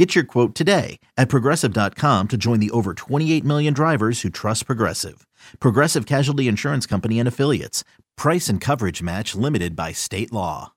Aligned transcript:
Get 0.00 0.14
your 0.14 0.24
quote 0.24 0.54
today 0.54 0.98
at 1.18 1.28
progressive.com 1.28 2.28
to 2.28 2.36
join 2.38 2.58
the 2.58 2.70
over 2.70 2.94
28 2.94 3.44
million 3.44 3.74
drivers 3.74 4.22
who 4.22 4.30
trust 4.30 4.64
Progressive. 4.64 5.26
Progressive 5.60 6.06
Casualty 6.06 6.48
Insurance 6.48 6.86
Company 6.86 7.18
and 7.18 7.28
Affiliates. 7.28 7.84
Price 8.16 8.48
and 8.48 8.62
coverage 8.62 9.02
match 9.02 9.34
limited 9.34 9.76
by 9.76 9.92
state 9.92 10.32
law. 10.32 10.72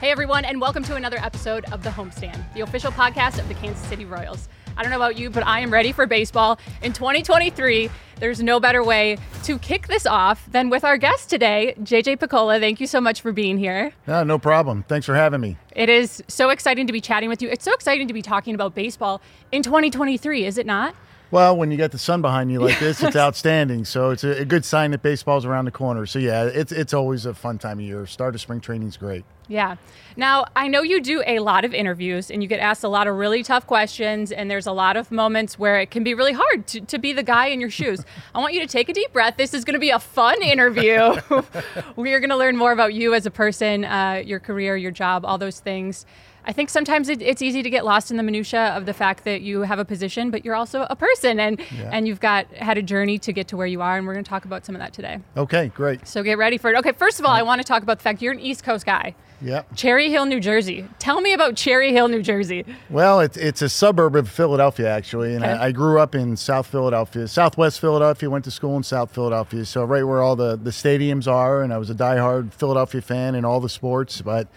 Hey 0.00 0.10
everyone, 0.10 0.44
and 0.44 0.60
welcome 0.60 0.82
to 0.82 0.96
another 0.96 1.18
episode 1.18 1.64
of 1.70 1.84
The 1.84 1.90
Homestand, 1.90 2.52
the 2.52 2.62
official 2.62 2.90
podcast 2.90 3.38
of 3.38 3.46
the 3.46 3.54
Kansas 3.54 3.86
City 3.86 4.04
Royals. 4.04 4.48
I 4.76 4.82
don't 4.82 4.90
know 4.90 4.96
about 4.96 5.16
you, 5.18 5.30
but 5.30 5.46
I 5.46 5.60
am 5.60 5.72
ready 5.72 5.92
for 5.92 6.06
baseball. 6.06 6.58
In 6.82 6.92
2023, 6.92 7.90
there's 8.18 8.42
no 8.42 8.58
better 8.58 8.82
way 8.82 9.18
to 9.44 9.58
kick 9.58 9.86
this 9.86 10.06
off 10.06 10.44
than 10.50 10.70
with 10.70 10.84
our 10.84 10.96
guest 10.96 11.30
today, 11.30 11.74
JJ 11.80 12.18
Picollo. 12.18 12.58
Thank 12.58 12.80
you 12.80 12.86
so 12.86 13.00
much 13.00 13.20
for 13.20 13.32
being 13.32 13.58
here. 13.58 13.92
No, 14.06 14.24
no 14.24 14.38
problem. 14.38 14.84
Thanks 14.88 15.06
for 15.06 15.14
having 15.14 15.40
me. 15.40 15.56
It 15.76 15.88
is 15.88 16.22
so 16.28 16.50
exciting 16.50 16.86
to 16.86 16.92
be 16.92 17.00
chatting 17.00 17.28
with 17.28 17.42
you. 17.42 17.48
It's 17.48 17.64
so 17.64 17.72
exciting 17.72 18.08
to 18.08 18.14
be 18.14 18.22
talking 18.22 18.54
about 18.54 18.74
baseball 18.74 19.20
in 19.52 19.62
2023, 19.62 20.44
is 20.44 20.58
it 20.58 20.66
not? 20.66 20.94
Well, 21.30 21.56
when 21.56 21.72
you 21.72 21.76
got 21.76 21.90
the 21.90 21.98
sun 21.98 22.22
behind 22.22 22.52
you 22.52 22.60
like 22.60 22.78
this, 22.78 23.02
it's 23.02 23.16
outstanding. 23.26 23.84
So 23.84 24.10
it's 24.10 24.22
a, 24.22 24.42
a, 24.42 24.44
good 24.44 24.64
sign 24.64 24.92
that 24.92 25.02
baseball's 25.02 25.44
around 25.44 25.64
the 25.64 25.72
corner. 25.72 26.06
So 26.06 26.20
yeah, 26.20 26.44
it's 26.44 26.70
it's 26.70 26.94
always 26.94 27.26
a 27.26 27.34
fun 27.34 27.58
time 27.58 27.80
of 27.80 27.84
year. 27.84 28.06
Start 28.06 28.36
of 28.36 28.40
spring 28.40 28.60
training 28.60 28.86
is 28.86 28.96
great. 28.96 29.24
Yeah. 29.48 29.76
Now, 30.16 30.44
I 30.54 30.68
know 30.68 30.82
you 30.82 31.00
do 31.00 31.22
a 31.26 31.40
lot 31.40 31.64
of 31.64 31.74
interviews 31.74 32.30
and 32.30 32.42
you 32.42 32.48
get 32.48 32.60
asked 32.60 32.84
a 32.84 32.88
lot 32.88 33.06
of 33.08 33.16
really 33.16 33.42
tough 33.42 33.66
questions, 33.66 34.30
and 34.30 34.50
there's 34.50 34.66
a 34.66 34.72
lot 34.72 34.96
of 34.96 35.10
moments 35.10 35.58
where 35.58 35.80
it 35.80 35.90
can 35.90 36.04
be 36.04 36.14
really 36.14 36.32
hard 36.32 36.66
to, 36.68 36.80
to 36.82 36.98
be 36.98 37.12
the 37.12 37.22
guy 37.22 37.46
in 37.46 37.60
your 37.60 37.70
shoes. 37.70 38.04
I 38.34 38.38
want 38.38 38.54
you 38.54 38.60
to 38.60 38.66
take 38.66 38.88
a 38.88 38.92
deep 38.92 39.12
breath. 39.12 39.36
This 39.36 39.54
is 39.54 39.64
going 39.64 39.74
to 39.74 39.80
be 39.80 39.90
a 39.90 39.98
fun 39.98 40.40
interview. 40.42 41.20
we 41.96 42.12
are 42.12 42.20
going 42.20 42.30
to 42.30 42.36
learn 42.36 42.56
more 42.56 42.72
about 42.72 42.94
you 42.94 43.12
as 43.14 43.26
a 43.26 43.30
person, 43.30 43.84
uh, 43.84 44.22
your 44.24 44.38
career, 44.38 44.76
your 44.76 44.92
job, 44.92 45.24
all 45.24 45.38
those 45.38 45.58
things. 45.58 46.06
I 46.46 46.52
think 46.52 46.68
sometimes 46.68 47.08
it, 47.08 47.22
it's 47.22 47.40
easy 47.40 47.62
to 47.62 47.70
get 47.70 47.84
lost 47.84 48.10
in 48.10 48.16
the 48.16 48.22
minutia 48.22 48.68
of 48.76 48.86
the 48.86 48.92
fact 48.92 49.24
that 49.24 49.40
you 49.40 49.62
have 49.62 49.78
a 49.78 49.84
position, 49.84 50.30
but 50.30 50.44
you're 50.44 50.54
also 50.54 50.86
a 50.90 50.96
person, 50.96 51.40
and 51.40 51.58
yeah. 51.58 51.88
and 51.90 52.06
you've 52.06 52.20
got 52.20 52.46
had 52.52 52.76
a 52.76 52.82
journey 52.82 53.18
to 53.20 53.32
get 53.32 53.48
to 53.48 53.56
where 53.56 53.66
you 53.66 53.80
are, 53.80 53.96
and 53.96 54.06
we're 54.06 54.12
going 54.12 54.24
to 54.24 54.28
talk 54.28 54.44
about 54.44 54.66
some 54.66 54.74
of 54.74 54.80
that 54.80 54.92
today. 54.92 55.20
Okay, 55.36 55.68
great. 55.68 56.06
So 56.06 56.22
get 56.22 56.36
ready 56.36 56.58
for 56.58 56.70
it. 56.70 56.76
Okay, 56.76 56.92
first 56.92 57.18
of 57.18 57.24
all, 57.24 57.32
I 57.32 57.42
want 57.42 57.62
to 57.62 57.66
talk 57.66 57.82
about 57.82 57.98
the 57.98 58.02
fact 58.02 58.20
you're 58.20 58.32
an 58.32 58.40
East 58.40 58.62
Coast 58.62 58.84
guy. 58.84 59.14
Yeah. 59.40 59.62
Cherry 59.74 60.10
Hill, 60.10 60.26
New 60.26 60.40
Jersey. 60.40 60.88
Tell 60.98 61.20
me 61.20 61.32
about 61.32 61.56
Cherry 61.56 61.92
Hill, 61.92 62.08
New 62.08 62.22
Jersey. 62.22 62.64
Well, 62.88 63.20
it's 63.20 63.36
it's 63.36 63.62
a 63.62 63.68
suburb 63.68 64.16
of 64.16 64.28
Philadelphia 64.28 64.88
actually, 64.88 65.34
and 65.34 65.44
okay. 65.44 65.52
I, 65.52 65.66
I, 65.66 65.72
grew 65.72 65.98
up 65.98 66.14
in 66.14 66.36
South 66.36 66.66
Philadelphia, 66.66 67.28
Southwest 67.28 67.80
Philadelphia. 67.80 68.30
Went 68.30 68.44
to 68.44 68.50
school 68.50 68.76
in 68.76 68.82
South 68.82 69.14
Philadelphia, 69.14 69.64
so 69.64 69.84
right 69.84 70.04
where 70.04 70.22
all 70.22 70.36
the 70.36 70.56
the 70.56 70.70
stadiums 70.70 71.26
are, 71.26 71.62
and 71.62 71.72
I 71.72 71.78
was 71.78 71.90
a 71.90 71.94
diehard 71.94 72.52
Philadelphia 72.52 73.02
fan 73.02 73.34
in 73.34 73.44
all 73.44 73.60
the 73.60 73.68
sports, 73.68 74.22
but 74.22 74.48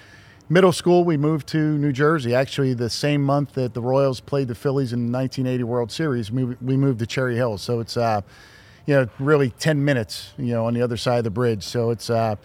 middle 0.50 0.72
school, 0.72 1.03
we 1.03 1.17
moved 1.17 1.48
to 1.48 1.78
New 1.78 1.92
Jersey. 1.92 2.33
Actually, 2.33 2.73
the 2.73 2.89
same 2.89 3.23
month 3.23 3.53
that 3.53 3.73
the 3.73 3.81
Royals 3.81 4.20
played 4.20 4.48
the 4.48 4.55
Phillies 4.55 4.94
in 4.94 5.11
the 5.11 5.17
1980 5.17 5.64
World 5.64 5.92
Series, 5.92 6.31
we, 6.31 6.45
we 6.45 6.78
moved 6.78 7.00
to 7.00 7.05
Cherry 7.05 7.36
Hill. 7.36 7.58
So 7.58 7.80
it's, 7.80 7.98
uh, 7.98 8.22
you 8.86 8.95
know, 8.95 9.09
really 9.20 9.50
10 9.52 9.83
minutes, 9.83 10.33
you 10.38 10.53
know, 10.53 10.66
on 10.66 10.73
the 10.73 10.81
other 10.81 10.98
side 10.98 11.17
of 11.20 11.23
the 11.23 11.30
bridge. 11.30 11.64
So 11.64 11.89
it's 11.92 12.09
a 12.09 12.16
uh, 12.16 12.36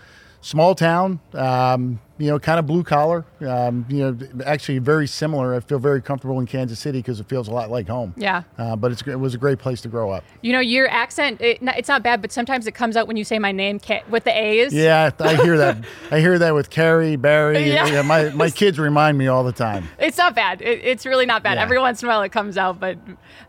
small 0.40 0.74
town. 0.74 1.20
Um, 1.34 2.00
you 2.22 2.30
know, 2.30 2.38
kind 2.38 2.60
of 2.60 2.68
blue 2.68 2.84
collar. 2.84 3.24
Um, 3.40 3.84
you 3.88 3.98
know, 3.98 4.16
actually 4.46 4.78
very 4.78 5.08
similar. 5.08 5.56
I 5.56 5.60
feel 5.60 5.80
very 5.80 6.00
comfortable 6.00 6.38
in 6.38 6.46
Kansas 6.46 6.78
City 6.78 7.00
because 7.00 7.18
it 7.18 7.28
feels 7.28 7.48
a 7.48 7.50
lot 7.50 7.68
like 7.68 7.88
home. 7.88 8.14
Yeah. 8.16 8.44
Uh, 8.56 8.76
but 8.76 9.04
it 9.08 9.16
was 9.18 9.34
a 9.34 9.38
great 9.38 9.58
place 9.58 9.80
to 9.80 9.88
grow 9.88 10.12
up. 10.12 10.22
You 10.40 10.52
know, 10.52 10.60
your 10.60 10.88
accent, 10.88 11.40
it, 11.40 11.58
it's 11.60 11.88
not 11.88 12.04
bad, 12.04 12.22
but 12.22 12.30
sometimes 12.30 12.68
it 12.68 12.72
comes 12.76 12.96
out 12.96 13.08
when 13.08 13.16
you 13.16 13.24
say 13.24 13.40
my 13.40 13.50
name 13.50 13.80
with 14.08 14.22
the 14.22 14.30
A's. 14.30 14.72
Yeah, 14.72 15.10
I 15.18 15.34
hear 15.34 15.58
that. 15.58 15.84
I 16.12 16.20
hear 16.20 16.38
that 16.38 16.54
with 16.54 16.70
Carrie, 16.70 17.16
Barry. 17.16 17.68
Yeah. 17.68 17.88
yeah. 17.88 18.02
my, 18.02 18.30
my 18.30 18.50
kids 18.62 18.78
remind 18.78 19.18
me 19.18 19.26
all 19.26 19.42
the 19.42 19.50
time. 19.50 19.88
It's 19.98 20.16
not 20.16 20.36
bad. 20.36 20.62
It, 20.62 20.80
it's 20.84 21.04
really 21.04 21.26
not 21.26 21.42
bad. 21.42 21.54
Yeah. 21.54 21.62
Every 21.62 21.80
once 21.80 22.02
in 22.02 22.08
a 22.08 22.12
while 22.12 22.22
it 22.22 22.30
comes 22.30 22.56
out, 22.56 22.78
but 22.78 22.98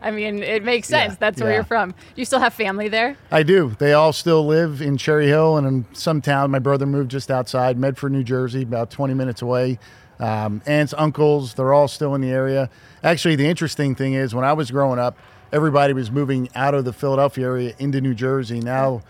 I 0.02 0.10
mean, 0.10 0.42
it 0.42 0.64
makes 0.64 0.88
sense. 0.88 1.12
Yeah. 1.12 1.18
That's 1.20 1.40
where 1.40 1.52
you're 1.52 1.62
from. 1.62 1.94
You 2.16 2.24
still 2.24 2.40
have 2.40 2.54
family 2.54 2.88
there? 2.88 3.16
I 3.30 3.44
do. 3.44 3.76
They 3.78 3.92
all 3.92 4.12
still 4.12 4.44
live 4.44 4.82
in 4.82 4.96
Cherry 4.96 5.28
Hill 5.28 5.56
and 5.56 5.66
in 5.66 5.86
some 5.92 6.20
town. 6.20 6.50
My 6.50 6.58
brother 6.58 6.86
moved 6.86 7.12
just 7.12 7.30
outside 7.30 7.78
Medford, 7.78 8.10
New 8.10 8.24
Jersey, 8.24 8.63
about 8.66 8.90
20 8.90 9.14
minutes 9.14 9.42
away. 9.42 9.78
Um, 10.20 10.62
aunts, 10.66 10.94
uncles, 10.96 11.54
they're 11.54 11.74
all 11.74 11.88
still 11.88 12.14
in 12.14 12.20
the 12.20 12.30
area. 12.30 12.70
Actually, 13.02 13.36
the 13.36 13.46
interesting 13.46 13.94
thing 13.94 14.14
is 14.14 14.34
when 14.34 14.44
I 14.44 14.52
was 14.52 14.70
growing 14.70 14.98
up, 14.98 15.18
everybody 15.52 15.92
was 15.92 16.10
moving 16.10 16.48
out 16.54 16.74
of 16.74 16.84
the 16.84 16.92
Philadelphia 16.92 17.46
area 17.46 17.74
into 17.78 18.00
New 18.00 18.14
Jersey. 18.14 18.60
Now, 18.60 19.02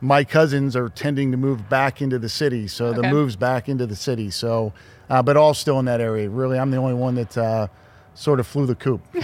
my 0.00 0.24
cousins 0.24 0.76
are 0.76 0.88
tending 0.88 1.30
to 1.30 1.36
move 1.36 1.68
back 1.68 2.00
into 2.00 2.18
the 2.18 2.28
city, 2.28 2.68
so 2.68 2.86
okay. 2.86 3.02
the 3.02 3.08
moves 3.08 3.36
back 3.36 3.68
into 3.68 3.86
the 3.86 3.96
city. 3.96 4.30
So, 4.30 4.72
uh, 5.08 5.22
but 5.22 5.36
all 5.36 5.54
still 5.54 5.78
in 5.78 5.84
that 5.86 6.00
area. 6.00 6.28
Really, 6.28 6.58
I'm 6.58 6.70
the 6.70 6.78
only 6.78 6.94
one 6.94 7.14
that 7.16 7.36
uh, 7.36 7.68
sort 8.14 8.40
of 8.40 8.46
flew 8.46 8.66
the 8.66 8.74
coop. 8.74 9.02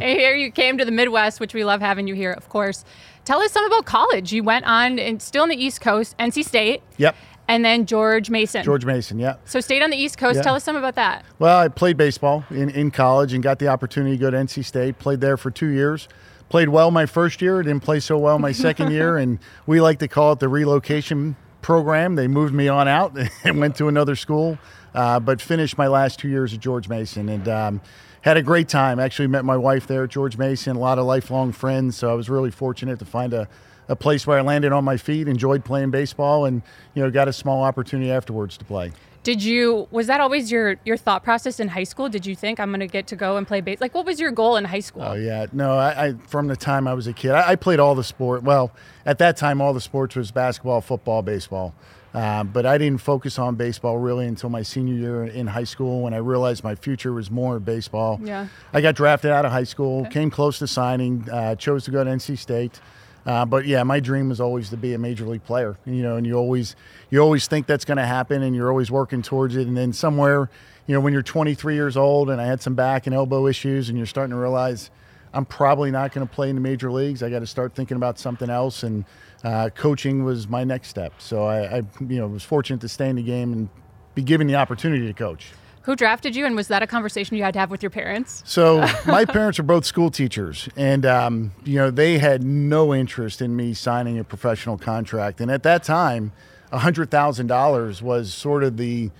And 0.00 0.18
here 0.18 0.34
you 0.34 0.50
came 0.50 0.78
to 0.78 0.84
the 0.84 0.92
Midwest, 0.92 1.40
which 1.40 1.54
we 1.54 1.64
love 1.64 1.80
having 1.80 2.06
you 2.06 2.14
here, 2.14 2.32
of 2.32 2.48
course. 2.48 2.84
Tell 3.24 3.40
us 3.42 3.52
some 3.52 3.64
about 3.66 3.84
college. 3.84 4.32
You 4.32 4.42
went 4.44 4.64
on, 4.64 4.98
and 4.98 5.20
still 5.20 5.42
on 5.42 5.48
the 5.48 5.56
East 5.56 5.80
Coast, 5.80 6.16
NC 6.18 6.44
State. 6.44 6.82
Yep 6.96 7.16
and 7.48 7.64
then 7.64 7.86
George 7.86 8.30
Mason. 8.30 8.62
George 8.62 8.84
Mason, 8.84 9.18
yeah. 9.18 9.36
So 9.46 9.60
stayed 9.60 9.82
on 9.82 9.90
the 9.90 9.96
East 9.96 10.18
Coast. 10.18 10.36
Yeah. 10.36 10.42
Tell 10.42 10.54
us 10.54 10.62
some 10.62 10.76
about 10.76 10.94
that. 10.94 11.24
Well, 11.38 11.58
I 11.58 11.68
played 11.68 11.96
baseball 11.96 12.44
in, 12.50 12.68
in 12.70 12.90
college 12.90 13.32
and 13.32 13.42
got 13.42 13.58
the 13.58 13.68
opportunity 13.68 14.16
to 14.16 14.20
go 14.20 14.30
to 14.30 14.36
NC 14.36 14.64
State. 14.64 14.98
Played 14.98 15.20
there 15.20 15.38
for 15.38 15.50
two 15.50 15.68
years. 15.68 16.08
Played 16.50 16.68
well 16.68 16.90
my 16.90 17.06
first 17.06 17.42
year. 17.42 17.62
Didn't 17.62 17.82
play 17.82 18.00
so 18.00 18.18
well 18.18 18.38
my 18.38 18.52
second 18.52 18.92
year, 18.92 19.16
and 19.18 19.38
we 19.66 19.80
like 19.80 19.98
to 20.00 20.08
call 20.08 20.32
it 20.32 20.38
the 20.38 20.48
relocation 20.48 21.36
program. 21.62 22.14
They 22.14 22.28
moved 22.28 22.54
me 22.54 22.68
on 22.68 22.86
out 22.86 23.16
and 23.44 23.58
went 23.58 23.76
to 23.76 23.88
another 23.88 24.14
school, 24.14 24.58
uh, 24.94 25.18
but 25.18 25.40
finished 25.40 25.78
my 25.78 25.88
last 25.88 26.20
two 26.20 26.28
years 26.28 26.54
at 26.54 26.60
George 26.60 26.88
Mason 26.88 27.28
and. 27.28 27.48
Um, 27.48 27.80
had 28.22 28.36
a 28.36 28.42
great 28.42 28.68
time. 28.68 28.98
Actually, 28.98 29.28
met 29.28 29.44
my 29.44 29.56
wife 29.56 29.86
there 29.86 30.02
at 30.02 30.10
George 30.10 30.36
Mason. 30.36 30.74
A 30.76 30.78
lot 30.80 30.98
of 30.98 31.06
lifelong 31.06 31.52
friends, 31.52 31.96
so 31.96 32.10
I 32.10 32.14
was 32.14 32.28
really 32.28 32.50
fortunate 32.50 32.98
to 32.98 33.04
find 33.04 33.32
a 33.32 33.48
a 33.88 33.96
place 33.96 34.26
where 34.26 34.38
I 34.38 34.42
landed 34.42 34.72
on 34.72 34.84
my 34.84 34.96
feet, 34.96 35.28
enjoyed 35.28 35.64
playing 35.64 35.90
baseball, 35.90 36.44
and 36.44 36.62
you 36.94 37.02
know 37.02 37.10
got 37.10 37.28
a 37.28 37.32
small 37.32 37.62
opportunity 37.62 38.10
afterwards 38.10 38.56
to 38.58 38.64
play. 38.64 38.92
Did 39.22 39.42
you 39.42 39.88
was 39.90 40.06
that 40.06 40.20
always 40.20 40.50
your 40.50 40.76
your 40.84 40.96
thought 40.96 41.24
process 41.24 41.60
in 41.60 41.68
high 41.68 41.84
school? 41.84 42.08
Did 42.08 42.24
you 42.24 42.34
think 42.34 42.60
I'm 42.60 42.70
going 42.70 42.80
to 42.80 42.86
get 42.86 43.06
to 43.08 43.16
go 43.16 43.36
and 43.36 43.46
play 43.46 43.60
base? 43.60 43.80
Like, 43.80 43.94
what 43.94 44.06
was 44.06 44.20
your 44.20 44.30
goal 44.30 44.56
in 44.56 44.64
high 44.64 44.80
school? 44.80 45.02
Oh 45.02 45.14
yeah, 45.14 45.46
no. 45.52 45.76
I, 45.76 46.06
I 46.06 46.12
from 46.14 46.46
the 46.46 46.56
time 46.56 46.86
I 46.86 46.94
was 46.94 47.06
a 47.06 47.12
kid, 47.12 47.32
I, 47.32 47.50
I, 47.50 47.56
played 47.56 47.80
all 47.80 47.94
the 47.94 48.04
sport. 48.04 48.42
Well, 48.42 48.72
at 49.04 49.18
that 49.18 49.36
time, 49.36 49.60
all 49.60 49.74
the 49.74 49.80
sports 49.80 50.16
was 50.16 50.30
basketball, 50.30 50.80
football, 50.80 51.22
baseball. 51.22 51.74
Um, 52.14 52.48
but 52.48 52.64
I 52.64 52.78
didn't 52.78 53.02
focus 53.02 53.38
on 53.38 53.56
baseball 53.56 53.98
really 53.98 54.26
until 54.26 54.48
my 54.48 54.62
senior 54.62 54.94
year 54.94 55.24
in 55.24 55.46
high 55.46 55.64
school 55.64 56.02
when 56.02 56.14
I 56.14 56.18
realized 56.18 56.64
my 56.64 56.74
future 56.74 57.12
was 57.12 57.30
more 57.30 57.60
baseball. 57.60 58.18
Yeah. 58.22 58.48
I 58.72 58.80
got 58.80 58.94
drafted 58.94 59.30
out 59.30 59.44
of 59.44 59.52
high 59.52 59.64
school, 59.64 60.02
okay. 60.02 60.10
came 60.10 60.30
close 60.30 60.58
to 60.60 60.66
signing, 60.66 61.28
uh, 61.30 61.54
chose 61.56 61.84
to 61.84 61.90
go 61.90 62.02
to 62.02 62.10
NC 62.10 62.38
State. 62.38 62.80
Uh, 63.28 63.44
but 63.44 63.66
yeah, 63.66 63.82
my 63.82 64.00
dream 64.00 64.30
was 64.30 64.40
always 64.40 64.70
to 64.70 64.76
be 64.78 64.94
a 64.94 64.98
major 64.98 65.26
league 65.26 65.44
player. 65.44 65.76
You 65.84 66.02
know, 66.02 66.16
and 66.16 66.26
you 66.26 66.34
always 66.34 66.74
you 67.10 67.20
always 67.20 67.46
think 67.46 67.66
that's 67.66 67.84
going 67.84 67.98
to 67.98 68.06
happen, 68.06 68.42
and 68.42 68.56
you're 68.56 68.70
always 68.70 68.90
working 68.90 69.20
towards 69.20 69.54
it. 69.54 69.66
And 69.66 69.76
then 69.76 69.92
somewhere, 69.92 70.48
you 70.86 70.94
know, 70.94 71.00
when 71.00 71.12
you're 71.12 71.22
23 71.22 71.74
years 71.74 71.94
old, 71.98 72.30
and 72.30 72.40
I 72.40 72.46
had 72.46 72.62
some 72.62 72.74
back 72.74 73.06
and 73.06 73.14
elbow 73.14 73.46
issues, 73.46 73.90
and 73.90 73.98
you're 73.98 74.06
starting 74.06 74.30
to 74.30 74.40
realize 74.40 74.90
I'm 75.34 75.44
probably 75.44 75.90
not 75.90 76.14
going 76.14 76.26
to 76.26 76.34
play 76.34 76.48
in 76.48 76.54
the 76.54 76.62
major 76.62 76.90
leagues. 76.90 77.22
I 77.22 77.28
got 77.28 77.40
to 77.40 77.46
start 77.46 77.74
thinking 77.74 77.98
about 77.98 78.18
something 78.18 78.48
else, 78.48 78.82
and 78.82 79.04
uh, 79.44 79.68
coaching 79.74 80.24
was 80.24 80.48
my 80.48 80.64
next 80.64 80.88
step. 80.88 81.12
So 81.18 81.44
I, 81.44 81.78
I, 81.78 81.82
you 82.00 82.18
know, 82.18 82.28
was 82.28 82.44
fortunate 82.44 82.80
to 82.80 82.88
stay 82.88 83.10
in 83.10 83.16
the 83.16 83.22
game 83.22 83.52
and 83.52 83.68
be 84.14 84.22
given 84.22 84.46
the 84.46 84.56
opportunity 84.56 85.06
to 85.06 85.12
coach. 85.12 85.52
Who 85.88 85.96
drafted 85.96 86.36
you, 86.36 86.44
and 86.44 86.54
was 86.54 86.68
that 86.68 86.82
a 86.82 86.86
conversation 86.86 87.38
you 87.38 87.42
had 87.42 87.54
to 87.54 87.60
have 87.60 87.70
with 87.70 87.82
your 87.82 87.88
parents? 87.88 88.42
So 88.44 88.86
my 89.06 89.24
parents 89.24 89.58
are 89.58 89.62
both 89.62 89.86
school 89.86 90.10
teachers, 90.10 90.68
and 90.76 91.06
um, 91.06 91.52
you 91.64 91.76
know 91.76 91.90
they 91.90 92.18
had 92.18 92.42
no 92.42 92.92
interest 92.92 93.40
in 93.40 93.56
me 93.56 93.72
signing 93.72 94.18
a 94.18 94.24
professional 94.24 94.76
contract. 94.76 95.40
And 95.40 95.50
at 95.50 95.62
that 95.62 95.82
time, 95.84 96.32
hundred 96.70 97.10
thousand 97.10 97.46
dollars 97.46 98.02
was 98.02 98.34
sort 98.34 98.64
of 98.64 98.76
the 98.76 99.10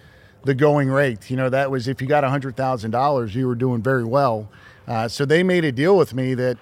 the 0.44 0.52
going 0.52 0.90
rate. 0.90 1.30
You 1.30 1.38
know 1.38 1.48
that 1.48 1.70
was 1.70 1.88
if 1.88 2.02
you 2.02 2.06
got 2.06 2.22
hundred 2.22 2.54
thousand 2.54 2.90
dollars, 2.90 3.34
you 3.34 3.48
were 3.48 3.54
doing 3.54 3.80
very 3.80 4.04
well. 4.04 4.50
Uh, 4.86 5.08
so 5.08 5.24
they 5.24 5.42
made 5.42 5.64
a 5.64 5.72
deal 5.72 5.96
with 5.96 6.12
me 6.12 6.34
that 6.34 6.58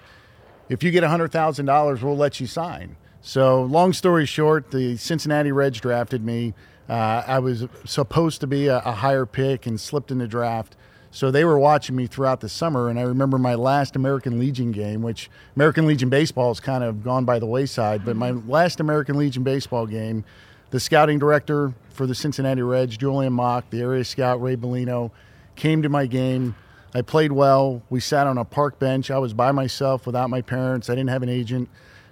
if 0.69 0.83
you 0.83 0.91
get 0.91 1.03
hundred 1.03 1.33
thousand 1.33 1.65
dollars, 1.65 2.01
we'll 2.01 2.15
let 2.15 2.39
you 2.39 2.47
sign. 2.47 2.95
So 3.19 3.63
long 3.63 3.91
story 3.91 4.25
short, 4.25 4.71
the 4.71 4.95
Cincinnati 4.95 5.51
Reds 5.51 5.81
drafted 5.81 6.23
me. 6.23 6.53
Uh, 6.89 7.23
I 7.27 7.39
was 7.39 7.65
supposed 7.85 8.39
to 8.41 8.47
be 8.47 8.67
a, 8.67 8.77
a, 8.79 8.93
higher 8.93 9.25
pick 9.25 9.65
and 9.67 9.79
slipped 9.79 10.09
in 10.09 10.19
the 10.19 10.27
draft. 10.27 10.77
So 11.11 11.31
they 11.31 11.43
were 11.43 11.59
watching 11.59 11.95
me 11.95 12.07
throughout 12.07 12.39
the 12.39 12.49
summer, 12.49 12.89
and 12.89 12.97
I 12.99 13.01
remember 13.01 13.37
my 13.37 13.55
last 13.55 13.95
American 13.95 14.39
Legion 14.39 14.71
game, 14.71 15.01
which 15.01 15.29
American 15.55 15.85
Legion 15.85 16.09
baseball 16.09 16.49
has 16.49 16.59
kind 16.59 16.83
of 16.83 17.03
gone 17.03 17.25
by 17.25 17.39
the 17.39 17.45
wayside. 17.45 18.05
But 18.05 18.15
my 18.15 18.31
last 18.31 18.79
American 18.79 19.17
Legion 19.17 19.43
baseball 19.43 19.85
game, 19.85 20.23
the 20.69 20.79
scouting 20.79 21.19
director 21.19 21.73
for 21.89 22.05
the 22.05 22.15
Cincinnati 22.15 22.61
Reds, 22.61 22.95
Julian 22.95 23.33
Mock, 23.33 23.69
the 23.69 23.81
area 23.81 24.05
scout 24.05 24.41
Ray 24.41 24.55
Bellino, 24.55 25.11
came 25.55 25.81
to 25.81 25.89
my 25.89 26.05
game. 26.05 26.55
I 26.93 27.01
played 27.01 27.31
well. 27.31 27.81
We 27.89 27.99
sat 27.99 28.27
on 28.27 28.37
a 28.37 28.45
park 28.45 28.79
bench. 28.79 29.11
I 29.11 29.17
was 29.17 29.33
by 29.33 29.51
myself 29.51 30.05
without 30.05 30.29
my 30.29 30.41
parents. 30.41 30.89
I 30.89 30.95
didn't 30.95 31.09
have 31.09 31.23
an 31.23 31.29
agent, 31.29 31.69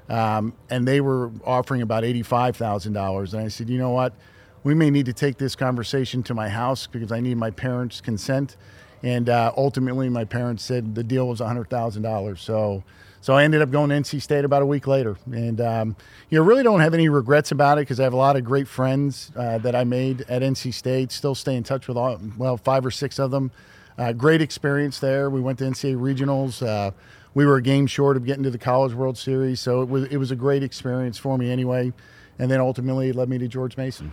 um, 0.10 0.54
and 0.70 0.88
they 0.88 1.00
were 1.00 1.32
offering 1.46 1.82
about 1.82 2.04
eighty-five 2.04 2.58
thousand 2.58 2.94
dollars. 2.94 3.34
And 3.34 3.44
I 3.44 3.48
said, 3.48 3.70
you 3.70 3.78
know 3.78 3.92
what? 3.92 4.14
We 4.66 4.74
may 4.74 4.90
need 4.90 5.06
to 5.06 5.14
take 5.14 5.38
this 5.38 5.56
conversation 5.56 6.24
to 6.24 6.34
my 6.34 6.50
house 6.50 6.88
because 6.88 7.12
I 7.12 7.20
need 7.20 7.38
my 7.38 7.52
parents' 7.52 8.02
consent. 8.02 8.58
And 9.04 9.30
uh, 9.30 9.52
ultimately, 9.56 10.10
my 10.10 10.26
parents 10.26 10.64
said 10.64 10.96
the 10.96 11.04
deal 11.04 11.28
was 11.28 11.40
$100,000. 11.40 12.40
So, 12.40 12.84
so 13.22 13.36
I 13.36 13.44
ended 13.44 13.62
up 13.62 13.70
going 13.70 13.92
to 13.92 13.96
NC 13.96 14.24
State 14.24 14.44
about 14.44 14.64
a 14.64 14.66
week 14.66 14.88
later. 14.88 15.18
And, 15.32 15.62
um, 15.62 15.96
you 16.32 16.40
know, 16.40 16.44
really 16.44 16.64
don't 16.64 16.80
have 16.80 16.96
any 16.96 17.10
regrets 17.10 17.52
about 17.52 17.78
it 17.78 17.82
because 17.82 18.00
I 18.00 18.06
have 18.06 18.14
a 18.14 18.18
lot 18.18 18.38
of 18.38 18.44
great 18.44 18.68
friends 18.68 19.32
uh, 19.36 19.60
that 19.60 19.76
I 19.76 19.84
made 19.84 20.22
at 20.22 20.42
NC 20.42 20.74
State. 20.74 21.12
Still 21.12 21.36
stay 21.36 21.56
in 21.56 21.62
touch 21.62 21.88
with 21.88 21.96
all, 21.96 22.20
well, 22.36 22.58
five 22.58 22.84
or 22.88 22.92
six 22.92 23.20
of 23.20 23.30
them. 23.30 23.52
Uh, 24.00 24.14
great 24.14 24.42
experience 24.42 24.98
there. 24.98 25.30
We 25.30 25.42
went 25.42 25.60
to 25.60 25.66
NCAA 25.66 25.98
regionals. 25.98 26.66
Uh, 26.66 26.90
we 27.36 27.46
were 27.46 27.58
a 27.58 27.62
game 27.62 27.86
short 27.86 28.18
of 28.18 28.26
getting 28.26 28.42
to 28.42 28.50
the 28.50 28.58
College 28.58 28.96
World 28.96 29.20
Series. 29.20 29.62
So 29.62 29.84
it 29.84 29.90
was, 29.90 30.06
it 30.06 30.18
was 30.18 30.32
a 30.32 30.36
great 30.36 30.64
experience 30.64 31.20
for 31.20 31.38
me 31.38 31.52
anyway. 31.52 31.94
And 32.40 32.50
then 32.50 32.60
ultimately 32.60 33.10
it 33.10 33.16
led 33.16 33.30
me 33.30 33.38
to 33.38 33.48
George 33.48 33.78
Mason 33.78 34.12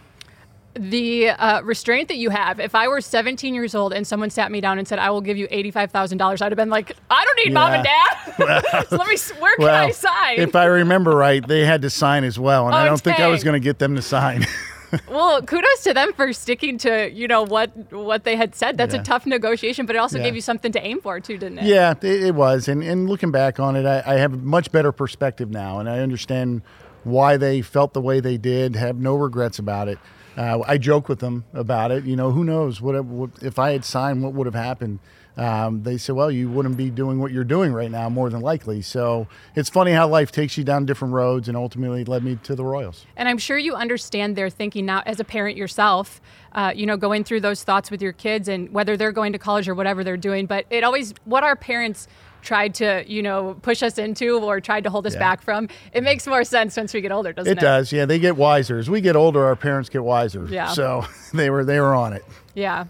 the 0.75 1.29
uh, 1.29 1.63
restraint 1.63 2.09
that 2.09 2.17
you 2.17 2.31
have. 2.31 2.59
If 2.59 2.75
I 2.75 2.89
were 2.89 3.01
17 3.01 3.55
years 3.55 3.75
old 3.75 3.93
and 3.93 4.07
someone 4.07 4.31
sat 4.31 4.51
me 4.51 4.61
down 4.61 4.79
and 4.79 4.89
said, 4.89 4.99
"I 4.99 5.11
will 5.11 5.21
give 5.21 5.37
you 5.37 5.47
$85,000," 5.49 6.43
I'd 6.43 6.53
have 6.53 6.57
been 6.57 6.71
like, 6.71 6.97
"I 7.11 7.25
don't 7.25 7.37
need 7.37 7.53
yeah. 7.53 7.59
mom 7.59 7.73
and 7.73 7.85
dad. 7.85 8.87
so 8.89 8.97
let 8.97 9.09
me. 9.09 9.17
Where 9.39 9.57
can 9.57 9.65
well, 9.65 9.87
I 9.87 9.91
sign?" 9.91 10.41
If 10.41 10.57
I 10.57 10.65
remember 10.65 11.15
right, 11.15 11.47
they 11.47 11.65
had 11.65 11.83
to 11.83 11.91
sign 11.91 12.25
as 12.25 12.39
well, 12.39 12.67
and 12.67 12.75
oh, 12.75 12.79
I 12.79 12.87
don't 12.87 13.01
think 13.01 13.21
I 13.21 13.29
was 13.29 13.45
going 13.45 13.61
to 13.61 13.65
get 13.65 13.79
them 13.79 13.97
to 13.97 14.03
sign. 14.03 14.47
well, 15.09 15.43
kudos 15.43 15.85
to 15.85 15.95
them 15.95 16.13
for 16.13 16.33
sticking 16.33 16.79
to 16.79 17.11
you 17.11 17.29
know 17.29 17.43
what 17.43 17.71
what 17.93 18.25
they 18.25 18.37
had 18.37 18.55
said. 18.55 18.77
That's 18.77 18.95
yeah. 18.95 19.01
a 19.01 19.05
tough 19.05 19.27
negotiation, 19.27 19.87
but 19.87 19.97
it 19.97 19.99
also 19.99 20.19
yeah. 20.19 20.25
gave 20.25 20.35
you 20.35 20.41
something 20.41 20.73
to 20.73 20.85
aim 20.85 21.01
for 21.01 21.21
too, 21.21 21.39
didn't 21.39 21.59
it? 21.59 21.65
Yeah, 21.65 21.93
it, 22.01 22.25
it 22.25 22.35
was. 22.35 22.69
And 22.69 22.83
and 22.83 23.09
looking 23.09 23.31
back 23.31 23.61
on 23.61 23.77
it, 23.77 23.87
I, 23.87 24.03
I 24.07 24.19
have 24.19 24.35
a 24.35 24.39
much 24.39 24.73
better 24.73 24.93
perspective 24.93 25.51
now, 25.51 25.79
and 25.79 25.89
I 25.89 26.01
understand 26.01 26.63
why 27.05 27.37
they 27.37 27.63
felt 27.63 27.93
the 27.93 28.01
way 28.01 28.21
they 28.21 28.39
did. 28.39 28.77
Have 28.77 28.97
no 28.97 29.15
regrets 29.15 29.59
about 29.59 29.89
it. 29.89 29.99
Uh, 30.37 30.61
I 30.67 30.79
joke 30.79 31.09
with 31.09 31.21
them 31.21 31.45
about 31.53 31.91
it. 31.91 32.05
You 32.05 32.17
know, 32.17 32.31
who 32.31 32.45
knows 32.45 32.81
what, 32.81 33.05
what 33.05 33.31
if 33.43 33.59
I 33.59 33.73
had 33.73 33.85
signed, 33.85 34.23
what 34.23 34.33
would 34.35 34.47
have 34.47 34.55
happened? 34.55 34.99
Um, 35.35 35.83
they 35.83 35.97
said, 35.97 36.15
well, 36.15 36.31
you 36.31 36.51
wouldn't 36.51 36.77
be 36.77 36.91
doing 36.91 37.19
what 37.19 37.33
you're 37.33 37.43
doing 37.43 37.73
right 37.73 37.91
now, 37.91 38.11
more 38.11 38.29
than 38.29 38.43
likely. 38.43 38.83
So 38.83 39.29
it's 39.55 39.71
funny 39.71 39.93
how 39.93 40.07
life 40.07 40.31
takes 40.31 40.59
you 40.59 40.65
down 40.65 40.85
different 40.85 41.15
roads 41.15 41.49
and 41.49 41.57
ultimately 41.57 42.05
led 42.05 42.23
me 42.23 42.39
to 42.43 42.55
the 42.55 42.65
Royals. 42.65 43.07
And 43.17 43.29
I'm 43.29 43.39
sure 43.39 43.57
you 43.57 43.75
understand 43.75 44.37
their 44.37 44.51
thinking 44.51 44.85
now 44.85 45.03
as 45.07 45.21
a 45.21 45.25
parent 45.25 45.57
yourself, 45.57 46.21
uh, 46.53 46.73
you 46.75 46.85
know, 46.85 46.99
going 46.99 47.25
through 47.25 47.41
those 47.41 47.65
thoughts 47.65 47.91
with 47.91 48.03
your 48.03 48.13
kids 48.13 48.47
and 48.47 48.71
whether 48.73 48.95
they're 48.97 49.13
going 49.13 49.33
to 49.33 49.39
college 49.39 49.69
or 49.69 49.75
whatever 49.75 50.05
they're 50.05 50.19
doing. 50.19 50.45
But 50.45 50.67
it 50.69 50.85
always, 50.85 51.15
what 51.25 51.45
our 51.45 51.57
parents 51.57 52.09
tried 52.43 52.75
to, 52.75 53.05
you 53.07 53.23
know, 53.23 53.55
push 53.63 53.83
us 53.83 53.99
into 53.99 54.39
or 54.39 54.61
tried 54.61 54.85
to 54.85 54.91
hold 54.91 55.07
us 55.07 55.15
yeah. 55.15 55.21
back 55.21 55.43
from. 55.43 55.69
It 55.93 56.03
makes 56.03 56.27
more 56.27 56.45
sense 56.45 56.77
once 56.77 56.93
we 56.93 57.01
get 57.01 57.13
older, 57.13 57.33
doesn't 57.33 57.51
it? 57.51 57.59
It 57.59 57.61
does. 57.61 57.93
Yeah, 57.93 58.05
they 58.05 58.19
get 58.19 58.37
wiser. 58.37 58.79
As 58.79 58.91
we 58.91 59.01
get 59.01 59.17
older, 59.17 59.45
our 59.45 59.57
parents 59.57 59.89
get 59.89 60.05
wiser. 60.05 60.47
Yeah. 60.51 60.69
So 60.69 61.05
they 61.35 61.51
were 61.51 61.65
they 61.65 61.81
were 61.81 61.95
on 61.95 62.13
it. 62.13 62.25
Yeah. 62.55 62.87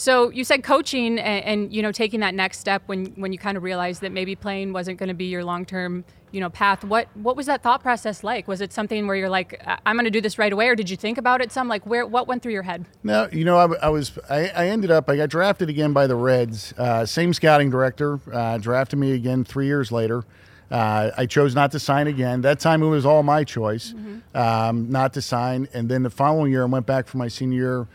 So 0.00 0.30
you 0.30 0.44
said 0.44 0.64
coaching 0.64 1.18
and, 1.18 1.44
and, 1.44 1.74
you 1.74 1.82
know 1.82 1.92
taking 1.92 2.20
that 2.20 2.34
next 2.34 2.58
step 2.58 2.82
when 2.86 3.06
when 3.16 3.34
you 3.34 3.38
kind 3.38 3.58
of 3.58 3.62
realized 3.62 4.00
that 4.00 4.12
maybe 4.12 4.34
playing 4.34 4.72
wasn't 4.72 4.98
going 4.98 5.10
to 5.10 5.14
be 5.14 5.26
your 5.26 5.44
long 5.44 5.66
term 5.66 6.06
you 6.32 6.40
know 6.40 6.48
path. 6.48 6.82
What 6.84 7.08
what 7.14 7.36
was 7.36 7.44
that 7.46 7.62
thought 7.62 7.82
process 7.82 8.24
like? 8.24 8.48
Was 8.48 8.62
it 8.62 8.72
something 8.72 9.06
where 9.06 9.14
you're 9.14 9.28
like 9.28 9.62
I'm 9.84 9.96
going 9.96 10.06
to 10.06 10.10
do 10.10 10.22
this 10.22 10.38
right 10.38 10.54
away, 10.54 10.68
or 10.68 10.74
did 10.74 10.88
you 10.88 10.96
think 10.96 11.18
about 11.18 11.42
it 11.42 11.52
some? 11.52 11.68
Like 11.68 11.84
where 11.84 12.06
what 12.06 12.26
went 12.26 12.42
through 12.42 12.52
your 12.52 12.62
head? 12.62 12.86
No, 13.02 13.28
you 13.30 13.44
know 13.44 13.58
I, 13.58 13.74
I 13.74 13.88
was 13.90 14.18
I, 14.30 14.48
I, 14.48 14.68
ended 14.68 14.90
up 14.90 15.10
I 15.10 15.16
got 15.16 15.28
drafted 15.28 15.68
again 15.68 15.92
by 15.92 16.06
the 16.06 16.16
Reds. 16.16 16.72
Uh, 16.78 17.04
same 17.04 17.34
scouting 17.34 17.68
director 17.68 18.20
uh, 18.32 18.56
drafted 18.56 18.98
me 18.98 19.12
again 19.12 19.44
three 19.44 19.66
years 19.66 19.92
later. 19.92 20.24
Uh, 20.70 21.10
I 21.18 21.26
chose 21.26 21.54
not 21.54 21.72
to 21.72 21.78
sign 21.78 22.06
again. 22.06 22.40
That 22.40 22.58
time 22.58 22.82
it 22.82 22.88
was 22.88 23.04
all 23.04 23.22
my 23.22 23.44
choice 23.44 23.92
mm-hmm. 23.92 24.34
um, 24.34 24.90
not 24.90 25.12
to 25.12 25.20
sign. 25.20 25.68
And 25.74 25.90
then 25.90 26.04
the 26.04 26.10
following 26.10 26.52
year 26.52 26.62
I 26.62 26.66
went 26.66 26.86
back 26.86 27.06
for 27.06 27.18
my 27.18 27.28
senior 27.28 27.58
year 27.58 27.88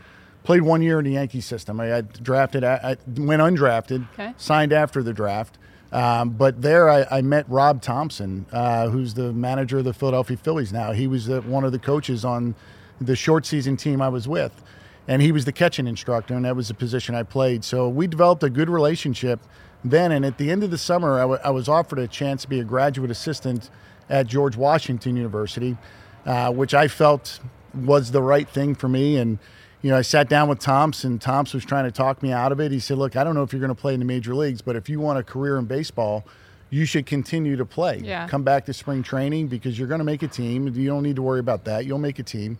Played 0.46 0.62
one 0.62 0.82
year 0.82 1.00
in 1.00 1.06
the 1.06 1.12
Yankee 1.12 1.42
system. 1.42 1.80
I, 1.80 1.98
I 1.98 2.02
drafted, 2.02 2.64
I, 2.64 2.98
went 3.18 3.42
undrafted, 3.42 4.08
okay. 4.14 4.34
signed 4.38 4.72
after 4.72 5.02
the 5.02 5.12
draft. 5.12 5.58
Um, 5.92 6.30
but 6.30 6.62
there 6.62 6.90
I, 6.90 7.06
I, 7.10 7.22
met 7.22 7.50
Rob 7.50 7.82
Thompson, 7.82 8.46
uh, 8.52 8.90
who's 8.90 9.14
the 9.14 9.34
manager 9.34 9.80
of 9.80 9.86
the 9.86 9.94
Philadelphia 9.94 10.38
Phillies 10.38 10.72
now. 10.72 10.92
He 10.92 11.08
was 11.08 11.26
the, 11.26 11.42
one 11.42 11.64
of 11.64 11.72
the 11.72 11.80
coaches 11.80 12.24
on 12.24 12.54
the 13.02 13.16
short 13.16 13.46
season 13.46 13.76
team 13.78 14.02
I 14.02 14.10
was 14.10 14.28
with. 14.28 14.64
And 15.08 15.22
he 15.22 15.32
was 15.32 15.46
the 15.46 15.52
catching 15.52 15.88
instructor, 15.88 16.34
and 16.34 16.46
that 16.46 16.56
was 16.56 16.68
the 16.68 16.74
position 16.74 17.16
I 17.16 17.24
played. 17.24 17.64
So 17.64 17.88
we 17.88 18.08
developed 18.08 18.44
a 18.44 18.50
good 18.50 18.70
relationship 18.70 19.40
then. 19.84 20.12
And 20.12 20.26
at 20.26 20.38
the 20.38 20.52
end 20.52 20.64
of 20.64 20.72
the 20.72 20.78
summer, 20.78 21.16
I, 21.18 21.22
w- 21.22 21.40
I 21.44 21.52
was 21.52 21.70
offered 21.70 22.00
a 22.00 22.08
chance 22.08 22.42
to 22.44 22.50
be 22.50 22.60
a 22.60 22.64
graduate 22.64 23.12
assistant 23.12 23.70
at 24.10 24.28
George 24.28 24.58
Washington 24.58 25.16
University, 25.16 25.78
uh, 26.26 26.52
which 26.52 26.74
I 26.74 26.88
felt 26.88 27.40
was 27.74 28.12
the 28.12 28.22
right 28.22 28.50
thing 28.50 28.76
for 28.76 28.90
me. 28.90 29.18
And 29.18 29.38
you 29.86 29.92
know, 29.92 29.98
I 29.98 30.02
sat 30.02 30.30
down 30.30 30.50
with 30.50 30.58
Thompson. 30.58 31.20
Thompson 31.20 31.60
was 31.60 31.64
trying 31.64 31.86
to 31.86 31.92
talk 31.92 32.24
me 32.24 32.32
out 32.32 32.52
of 32.52 32.60
it. 32.60 32.72
He 32.72 32.80
said, 32.80 32.98
"Look, 32.98 33.16
I 33.16 33.24
don't 33.24 33.36
know 33.36 33.44
if 33.44 33.54
you're 33.54 33.60
going 33.60 33.70
to 33.70 33.80
play 33.80 33.94
in 33.94 34.00
the 34.00 34.06
major 34.06 34.34
leagues, 34.34 34.64
but 34.64 34.76
if 34.76 34.90
you 34.90 35.00
want 35.00 35.20
a 35.20 35.24
career 35.24 35.60
in 35.60 35.66
baseball, 35.66 36.26
you 36.72 36.86
should 36.86 37.06
continue 37.06 37.56
to 37.56 37.66
play. 37.66 38.02
Yeah. 38.04 38.28
Come 38.28 38.42
back 38.42 38.66
to 38.66 38.74
spring 38.74 39.04
training 39.04 39.46
because 39.46 39.78
you're 39.78 39.88
going 39.88 40.00
to 40.00 40.04
make 40.04 40.24
a 40.24 40.28
team. 40.28 40.68
You 40.70 40.88
don't 40.88 41.04
need 41.04 41.18
to 41.18 41.22
worry 41.22 41.40
about 41.40 41.66
that. 41.66 41.86
You'll 41.86 42.00
make 42.00 42.18
a 42.18 42.24
team." 42.24 42.58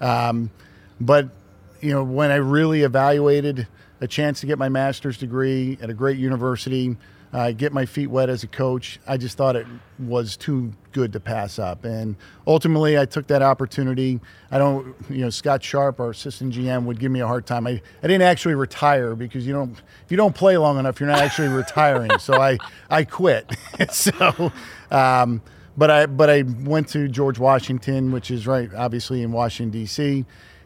Um, 0.00 0.52
but 1.00 1.30
you 1.80 1.90
know, 1.90 2.04
when 2.04 2.30
I 2.30 2.36
really 2.36 2.82
evaluated 2.82 3.66
a 4.00 4.06
chance 4.06 4.38
to 4.42 4.46
get 4.46 4.56
my 4.56 4.68
master's 4.68 5.18
degree 5.18 5.78
at 5.82 5.90
a 5.90 5.94
great 5.94 6.16
university 6.16 6.96
uh, 7.32 7.52
get 7.52 7.72
my 7.72 7.86
feet 7.86 8.08
wet 8.08 8.28
as 8.28 8.42
a 8.42 8.46
coach. 8.46 8.98
I 9.06 9.16
just 9.16 9.36
thought 9.36 9.56
it 9.56 9.66
was 9.98 10.36
too 10.36 10.72
good 10.92 11.12
to 11.12 11.20
pass 11.20 11.58
up, 11.58 11.84
and 11.84 12.16
ultimately 12.46 12.98
I 12.98 13.04
took 13.04 13.26
that 13.28 13.42
opportunity. 13.42 14.20
I 14.50 14.58
don't, 14.58 14.94
you 15.10 15.18
know, 15.18 15.30
Scott 15.30 15.62
Sharp, 15.62 16.00
our 16.00 16.10
assistant 16.10 16.54
GM, 16.54 16.84
would 16.84 16.98
give 16.98 17.12
me 17.12 17.20
a 17.20 17.26
hard 17.26 17.46
time. 17.46 17.66
I, 17.66 17.80
I 18.02 18.06
didn't 18.06 18.22
actually 18.22 18.54
retire 18.54 19.14
because 19.14 19.46
you 19.46 19.52
don't 19.52 19.72
if 19.72 20.10
you 20.10 20.16
don't 20.16 20.34
play 20.34 20.56
long 20.56 20.78
enough, 20.78 21.00
you're 21.00 21.08
not 21.08 21.20
actually 21.20 21.48
retiring. 21.48 22.18
So 22.18 22.40
I 22.40 22.58
I 22.90 23.04
quit. 23.04 23.54
so. 23.90 24.52
Um, 24.90 25.42
but 25.78 25.90
I 25.92 26.06
but 26.06 26.28
I 26.28 26.42
went 26.42 26.88
to 26.88 27.08
George 27.08 27.38
Washington, 27.38 28.10
which 28.10 28.32
is 28.32 28.46
right 28.46 28.68
obviously 28.74 29.22
in 29.22 29.30
Washington 29.30 29.70
D.C., 29.70 30.24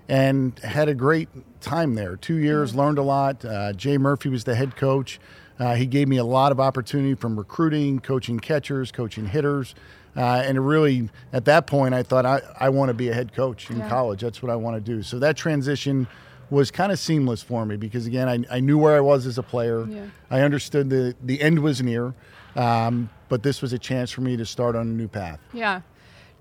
and 0.09 0.59
had 0.61 0.89
a 0.89 0.95
great 0.95 1.29
time 1.61 1.95
there. 1.95 2.17
Two 2.17 2.37
years, 2.37 2.75
learned 2.75 2.97
a 2.97 3.03
lot. 3.03 3.45
Uh, 3.45 3.75
Jay 3.75 3.99
Murphy 3.99 4.31
was 4.31 4.45
the 4.45 4.55
head 4.55 4.75
coach. 4.75 5.21
Uh, 5.63 5.77
he 5.77 5.87
gave 5.87 6.09
me 6.09 6.17
a 6.17 6.25
lot 6.25 6.51
of 6.51 6.59
opportunity 6.59 7.15
from 7.15 7.39
recruiting, 7.39 8.01
coaching 8.01 8.41
catchers, 8.41 8.91
coaching 8.91 9.27
hitters. 9.27 9.77
Uh, 10.17 10.43
and 10.45 10.67
really, 10.67 11.09
at 11.33 11.45
that 11.45 11.69
point, 11.69 11.95
I 11.95 12.03
thought 12.03 12.27
I, 12.27 12.41
I 12.59 12.69
want 12.69 12.89
to 12.89 12.95
be 12.95 13.11
a 13.11 13.15
head 13.15 13.33
coach 13.33 13.71
in 13.71 13.79
yeah. 13.79 13.89
college. 13.89 14.23
That's 14.23 14.43
what 14.43 14.51
I 14.51 14.57
want 14.57 14.75
to 14.75 14.81
do. 14.81 15.05
So 15.05 15.21
that 15.21 15.37
transition 15.37 16.09
was 16.51 16.73
kind 16.73 16.91
of 16.91 16.99
seamless 16.99 17.45
for 17.45 17.65
me 17.65 17.77
because, 17.77 18.07
again, 18.07 18.29
I, 18.29 18.57
I 18.57 18.59
knew 18.59 18.77
where 18.77 18.97
I 18.97 19.01
was 19.01 19.25
as 19.25 19.39
a 19.39 19.43
player. 19.45 19.87
Yeah. 19.87 20.07
I 20.33 20.41
understood 20.41 20.91
the, 20.91 21.15
the 21.23 21.41
end 21.41 21.61
was 21.61 21.81
near, 21.81 22.13
um, 22.57 23.09
but 23.29 23.45
this 23.45 23.63
was 23.63 23.73
a 23.73 23.79
chance 23.79 24.11
for 24.11 24.23
me 24.23 24.37
to 24.37 24.45
start 24.45 24.75
on 24.75 24.89
a 24.89 24.93
new 24.93 25.07
path. 25.07 25.39
Yeah 25.53 25.83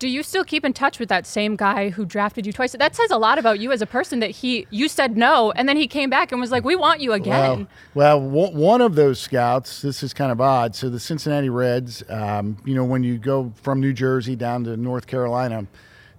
do 0.02 0.08
you 0.08 0.24
still 0.24 0.44
keep 0.44 0.66
in 0.66 0.74
touch 0.74 0.98
with 0.98 1.10
that 1.10 1.28
same 1.28 1.56
guy 1.56 1.92
who 1.92 2.06
drafted 2.06 2.48
you 2.48 2.52
twice? 2.52 2.72
That 2.72 2.96
says 2.96 3.12
a 3.12 3.20
lot 3.20 3.38
about 3.38 3.60
you 3.60 3.72
as 3.72 3.84
a 3.84 3.86
person 3.86 4.20
that 4.22 4.32
he 4.32 4.66
you 4.72 4.88
said 4.88 5.16
no 5.16 5.52
and 5.52 5.70
then 5.70 5.78
he 5.78 5.88
came 5.88 6.10
back 6.10 6.32
and 6.32 6.42
was 6.42 6.50
like, 6.50 6.64
"We 6.64 6.76
want 6.76 7.02
you 7.02 7.14
again." 7.14 7.68
Well, 7.94 8.20
well 8.20 8.52
one 8.52 8.82
of 8.82 8.96
those 8.96 9.20
scouts. 9.20 9.84
This 9.84 10.02
is 10.02 10.12
kind 10.12 10.32
of 10.32 10.42
odd. 10.42 10.76
So 10.76 10.90
the 10.90 11.00
Cincinnati 11.00 11.50
Reds, 11.50 12.04
um, 12.10 12.58
you 12.66 12.74
know, 12.74 12.84
when 12.84 13.04
you 13.04 13.20
go 13.20 13.54
from 13.62 13.80
New 13.80 13.94
Jersey 13.94 14.36
down 14.36 14.64
to 14.64 14.76
North 14.76 15.06
Carolina, 15.06 15.68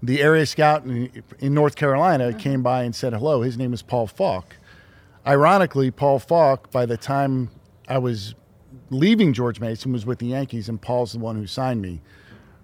the 0.00 0.22
area 0.22 0.46
scout 0.46 0.84
in, 0.84 1.24
in 1.40 1.52
North 1.52 1.74
Carolina 1.74 2.28
uh-huh. 2.28 2.38
came 2.38 2.62
by 2.62 2.84
and 2.84 2.94
said 2.94 3.12
hello. 3.12 3.42
His 3.42 3.58
name 3.58 3.72
is 3.72 3.82
Paul 3.82 4.06
Falk. 4.06 4.54
Ironically, 5.26 5.90
Paul 5.90 6.20
Falk, 6.20 6.70
by 6.70 6.86
the 6.86 6.96
time 6.96 7.50
I 7.88 7.98
was 7.98 8.36
leaving 8.90 9.32
George 9.32 9.58
Mason, 9.58 9.92
was 9.92 10.06
with 10.06 10.20
the 10.20 10.26
Yankees, 10.26 10.68
and 10.68 10.80
Paul's 10.80 11.14
the 11.14 11.18
one 11.18 11.34
who 11.34 11.48
signed 11.48 11.82
me 11.82 12.00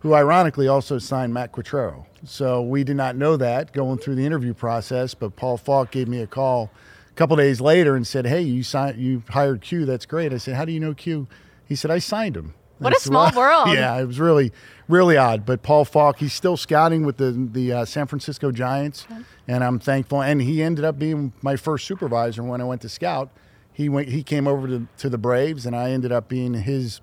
who 0.00 0.14
ironically 0.14 0.68
also 0.68 0.98
signed 0.98 1.34
Matt 1.34 1.52
Quatraro. 1.52 2.06
So 2.24 2.62
we 2.62 2.84
did 2.84 2.96
not 2.96 3.16
know 3.16 3.36
that 3.36 3.72
going 3.72 3.98
through 3.98 4.16
the 4.16 4.26
interview 4.26 4.54
process, 4.54 5.14
but 5.14 5.36
Paul 5.36 5.56
Falk 5.56 5.90
gave 5.90 6.08
me 6.08 6.20
a 6.20 6.26
call 6.26 6.70
a 7.10 7.14
couple 7.14 7.36
days 7.36 7.60
later 7.60 7.96
and 7.96 8.06
said, 8.06 8.26
"Hey, 8.26 8.42
you 8.42 8.62
signed, 8.62 8.98
you 8.98 9.22
hired 9.28 9.60
Q. 9.60 9.84
That's 9.84 10.06
great." 10.06 10.32
I 10.32 10.38
said, 10.38 10.54
"How 10.54 10.64
do 10.64 10.72
you 10.72 10.80
know 10.80 10.94
Q?" 10.94 11.28
He 11.64 11.74
said, 11.74 11.90
"I 11.90 11.98
signed 11.98 12.36
him." 12.36 12.54
What 12.78 12.96
a 12.96 13.00
small 13.00 13.30
world! 13.36 13.68
Yeah, 13.68 14.00
it 14.00 14.06
was 14.06 14.20
really, 14.20 14.52
really 14.88 15.16
odd. 15.16 15.44
But 15.44 15.62
Paul 15.62 15.84
Falk, 15.84 16.18
he's 16.18 16.32
still 16.32 16.56
scouting 16.56 17.04
with 17.04 17.16
the 17.16 17.32
the 17.32 17.72
uh, 17.72 17.84
San 17.84 18.06
Francisco 18.06 18.50
Giants, 18.50 19.06
okay. 19.10 19.22
and 19.46 19.62
I'm 19.62 19.78
thankful. 19.78 20.22
And 20.22 20.42
he 20.42 20.62
ended 20.62 20.84
up 20.84 20.98
being 20.98 21.32
my 21.42 21.56
first 21.56 21.86
supervisor 21.86 22.42
when 22.42 22.60
I 22.60 22.64
went 22.64 22.82
to 22.82 22.88
scout 22.88 23.30
he 23.78 23.88
went 23.88 24.08
he 24.08 24.24
came 24.24 24.48
over 24.48 24.66
to, 24.66 24.88
to 24.96 25.08
the 25.08 25.18
Braves, 25.18 25.64
and 25.64 25.76
I 25.76 25.92
ended 25.92 26.10
up 26.10 26.28
being 26.28 26.54
his. 26.54 27.00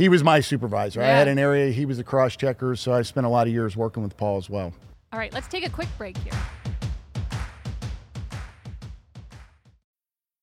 He 0.00 0.08
was 0.08 0.24
my 0.24 0.40
supervisor. 0.40 1.02
I 1.02 1.08
had 1.08 1.28
an 1.28 1.38
area. 1.38 1.70
He 1.70 1.84
was 1.84 1.98
a 1.98 2.04
cross 2.04 2.34
checker, 2.34 2.74
so 2.74 2.90
I 2.90 3.02
spent 3.02 3.26
a 3.26 3.28
lot 3.28 3.46
of 3.46 3.52
years 3.52 3.76
working 3.76 4.02
with 4.02 4.16
Paul 4.16 4.38
as 4.38 4.48
well. 4.48 4.72
All 5.12 5.18
right, 5.18 5.30
let's 5.34 5.46
take 5.46 5.66
a 5.66 5.68
quick 5.68 5.88
break 5.98 6.16
here. 6.16 6.32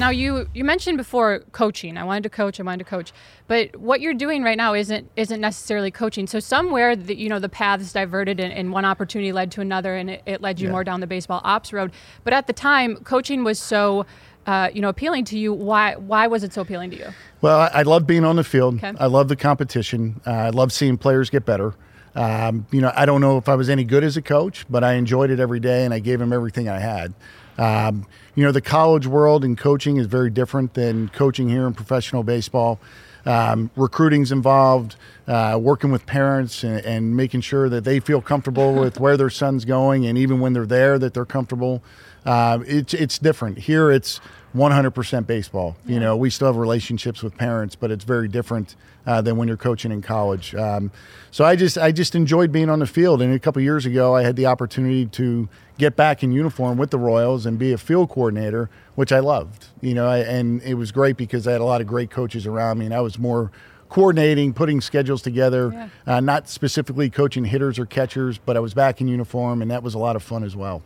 Now 0.00 0.08
you 0.08 0.48
you 0.54 0.64
mentioned 0.64 0.96
before 0.96 1.40
coaching. 1.52 1.98
I 1.98 2.04
wanted 2.04 2.22
to 2.22 2.30
coach. 2.30 2.58
I 2.58 2.62
wanted 2.62 2.78
to 2.78 2.84
coach, 2.90 3.12
but 3.48 3.76
what 3.76 4.00
you're 4.00 4.14
doing 4.14 4.42
right 4.42 4.56
now 4.56 4.72
isn't 4.72 5.10
isn't 5.14 5.40
necessarily 5.42 5.90
coaching. 5.90 6.26
So 6.26 6.40
somewhere 6.40 6.96
the, 6.96 7.14
you 7.14 7.28
know 7.28 7.38
the 7.38 7.50
paths 7.50 7.92
diverted 7.92 8.40
and, 8.40 8.50
and 8.50 8.72
one 8.72 8.86
opportunity 8.86 9.30
led 9.30 9.50
to 9.52 9.60
another, 9.60 9.94
and 9.96 10.08
it, 10.08 10.22
it 10.24 10.40
led 10.40 10.58
you 10.58 10.68
Yeah. 10.68 10.72
more 10.72 10.84
down 10.84 11.00
the 11.00 11.06
baseball 11.06 11.42
ops 11.44 11.70
road. 11.74 11.92
But 12.24 12.32
at 12.32 12.46
the 12.46 12.54
time, 12.54 12.96
coaching 13.04 13.44
was 13.44 13.58
so 13.58 14.06
uh, 14.46 14.70
you 14.72 14.80
know 14.80 14.88
appealing 14.88 15.26
to 15.26 15.38
you. 15.38 15.52
Why 15.52 15.96
why 15.96 16.26
was 16.28 16.44
it 16.44 16.54
so 16.54 16.62
appealing 16.62 16.90
to 16.92 16.96
you? 16.96 17.08
Well, 17.42 17.60
I, 17.60 17.80
I 17.80 17.82
love 17.82 18.06
being 18.06 18.24
on 18.24 18.36
the 18.36 18.44
field. 18.44 18.76
Okay. 18.76 18.94
I 18.98 19.04
love 19.06 19.28
the 19.28 19.36
competition. 19.36 20.18
Uh, 20.26 20.30
I 20.30 20.48
love 20.50 20.72
seeing 20.72 20.96
players 20.96 21.28
get 21.28 21.44
better. 21.44 21.74
Um, 22.14 22.66
you 22.72 22.80
know, 22.80 22.90
I 22.96 23.04
don't 23.04 23.20
know 23.20 23.36
if 23.36 23.48
I 23.48 23.54
was 23.54 23.68
any 23.68 23.84
good 23.84 24.02
as 24.02 24.16
a 24.16 24.22
coach, 24.22 24.64
but 24.68 24.82
I 24.82 24.94
enjoyed 24.94 25.30
it 25.30 25.38
every 25.38 25.60
day, 25.60 25.84
and 25.84 25.92
I 25.92 25.98
gave 26.00 26.18
them 26.18 26.32
everything 26.32 26.68
I 26.68 26.78
had. 26.80 27.12
Um, 27.58 28.06
you 28.34 28.44
know, 28.44 28.52
the 28.52 28.60
college 28.60 29.06
world 29.06 29.44
and 29.44 29.56
coaching 29.56 29.96
is 29.96 30.06
very 30.06 30.30
different 30.30 30.74
than 30.74 31.08
coaching 31.08 31.48
here 31.48 31.66
in 31.66 31.74
professional 31.74 32.22
baseball. 32.22 32.80
Um, 33.26 33.70
recruiting's 33.76 34.32
involved, 34.32 34.96
uh, 35.26 35.58
working 35.60 35.90
with 35.90 36.06
parents 36.06 36.64
and, 36.64 36.80
and 36.84 37.16
making 37.16 37.42
sure 37.42 37.68
that 37.68 37.84
they 37.84 38.00
feel 38.00 38.22
comfortable 38.22 38.72
with 38.72 38.98
where 38.98 39.16
their 39.16 39.30
son's 39.30 39.64
going, 39.64 40.06
and 40.06 40.16
even 40.16 40.40
when 40.40 40.54
they're 40.54 40.66
there, 40.66 40.98
that 40.98 41.12
they're 41.12 41.26
comfortable. 41.26 41.82
Uh, 42.24 42.60
it's 42.66 42.94
it's 42.94 43.18
different 43.18 43.58
here. 43.58 43.90
It's 43.90 44.20
100% 44.54 45.26
baseball. 45.26 45.76
You 45.86 46.00
know, 46.00 46.16
we 46.16 46.30
still 46.30 46.48
have 46.48 46.56
relationships 46.56 47.22
with 47.22 47.36
parents, 47.36 47.76
but 47.76 47.90
it's 47.90 48.04
very 48.04 48.28
different 48.28 48.74
uh, 49.06 49.20
than 49.20 49.36
when 49.36 49.48
you're 49.48 49.56
coaching 49.56 49.92
in 49.92 50.02
college. 50.02 50.54
Um, 50.54 50.90
so 51.30 51.44
I 51.44 51.56
just 51.56 51.78
I 51.78 51.92
just 51.92 52.14
enjoyed 52.14 52.50
being 52.50 52.68
on 52.68 52.80
the 52.80 52.86
field. 52.86 53.22
And 53.22 53.32
a 53.32 53.38
couple 53.38 53.62
years 53.62 53.86
ago, 53.86 54.16
I 54.16 54.22
had 54.22 54.36
the 54.36 54.46
opportunity 54.46 55.06
to 55.06 55.48
get 55.78 55.96
back 55.96 56.22
in 56.22 56.32
uniform 56.32 56.78
with 56.78 56.90
the 56.90 56.98
Royals 56.98 57.46
and 57.46 57.58
be 57.58 57.72
a 57.72 57.78
field 57.78 58.10
coordinator, 58.10 58.68
which 58.96 59.12
I 59.12 59.20
loved. 59.20 59.66
You 59.80 59.94
know, 59.94 60.08
I, 60.08 60.18
and 60.18 60.60
it 60.62 60.74
was 60.74 60.92
great 60.92 61.16
because 61.16 61.46
I 61.46 61.52
had 61.52 61.60
a 61.60 61.64
lot 61.64 61.80
of 61.80 61.86
great 61.86 62.10
coaches 62.10 62.46
around 62.46 62.78
me, 62.78 62.84
and 62.86 62.94
I 62.94 63.00
was 63.00 63.18
more 63.18 63.50
coordinating, 63.88 64.52
putting 64.52 64.80
schedules 64.80 65.20
together, 65.22 65.90
uh, 66.06 66.20
not 66.20 66.48
specifically 66.48 67.10
coaching 67.10 67.44
hitters 67.44 67.78
or 67.78 67.86
catchers, 67.86 68.38
but 68.38 68.56
I 68.56 68.60
was 68.60 68.72
back 68.72 69.00
in 69.00 69.08
uniform, 69.08 69.62
and 69.62 69.70
that 69.70 69.82
was 69.82 69.94
a 69.94 69.98
lot 69.98 70.16
of 70.16 70.22
fun 70.22 70.44
as 70.44 70.54
well. 70.54 70.82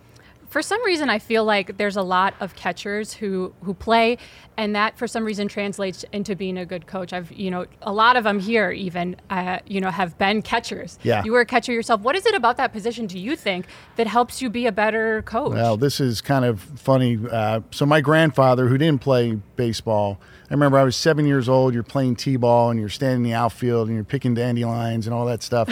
For 0.55 0.63
some 0.63 0.85
reason 0.85 1.11
I 1.11 1.19
feel 1.19 1.45
like 1.45 1.79
there's 1.79 1.97
a 1.97 2.03
lot 2.03 2.33
of 2.39 2.55
catchers 2.55 3.13
who 3.13 3.53
who 3.65 3.75
play 3.75 4.19
and 4.57 4.77
that 4.77 4.97
for 4.97 5.09
some 5.09 5.25
reason 5.25 5.49
translates 5.49 6.05
into 6.13 6.37
being 6.37 6.57
a 6.59 6.65
good 6.65 6.87
coach. 6.87 7.13
I've 7.13 7.33
you 7.33 7.51
know 7.51 7.67
a 7.83 7.93
lot 7.93 8.17
of 8.17 8.23
them 8.23 8.39
here 8.39 8.71
even 8.71 9.17
uh, 9.31 9.59
you 9.67 9.81
know 9.81 9.91
have 9.91 10.17
been 10.17 10.43
catchers. 10.43 10.97
Yeah. 11.03 11.25
You 11.25 11.33
were 11.33 11.41
a 11.41 11.45
catcher 11.45 11.73
yourself. 11.73 12.03
What 12.03 12.15
is 12.15 12.25
it 12.25 12.37
about 12.37 12.57
that 12.59 12.73
position 12.73 13.09
do 13.09 13.19
you 13.19 13.35
think 13.35 13.67
that 13.97 14.07
helps 14.07 14.41
you 14.41 14.49
be 14.49 14.69
a 14.69 14.71
better 14.71 15.23
coach? 15.23 15.55
Well, 15.55 15.77
this 15.77 15.99
is 15.99 16.21
kind 16.21 16.45
of 16.45 16.61
funny. 16.61 17.19
Uh, 17.29 17.63
so 17.73 17.85
my 17.85 18.01
grandfather, 18.01 18.69
who 18.69 18.79
didn't 18.79 19.01
play 19.01 19.33
baseball, 19.57 20.21
I 20.55 20.57
remember 20.57 20.79
I 20.79 20.85
was 20.85 20.95
seven 20.95 21.27
years 21.27 21.49
old. 21.49 21.75
You're 21.75 21.83
playing 21.83 22.15
t-ball 22.15 22.71
and 22.71 22.79
you're 22.79 22.89
standing 22.89 23.17
in 23.17 23.23
the 23.25 23.33
outfield 23.33 23.89
and 23.89 23.97
you're 23.97 24.05
picking 24.05 24.35
dandelions 24.35 25.05
and 25.05 25.13
all 25.13 25.27
that 25.27 25.43
stuff. 25.43 25.69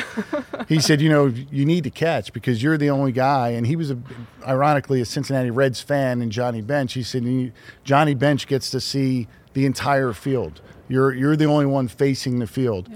he 0.68 0.80
said, 0.80 1.00
you 1.00 1.08
know, 1.08 1.26
you 1.26 1.64
need 1.64 1.84
to 1.84 1.90
catch 1.90 2.32
because 2.32 2.60
you're 2.64 2.76
the 2.76 2.90
only 2.90 3.12
guy. 3.12 3.50
And 3.50 3.64
he 3.64 3.76
was, 3.76 3.92
a, 3.92 3.98
ironically, 4.44 5.00
a 5.00 5.04
Cincinnati 5.04 5.52
Reds 5.52 5.80
fan 5.80 6.20
and 6.20 6.32
Johnny 6.32 6.62
Bench. 6.62 6.94
He 6.94 7.04
said, 7.04 7.52
Johnny 7.84 8.14
Bench 8.14 8.48
gets 8.48 8.72
to 8.72 8.80
see 8.80 9.28
the 9.52 9.66
entire 9.66 10.12
field. 10.12 10.60
You're 10.88 11.14
you're 11.14 11.36
the 11.36 11.44
only 11.44 11.66
one 11.66 11.86
facing 11.86 12.40
the 12.40 12.48
field. 12.48 12.88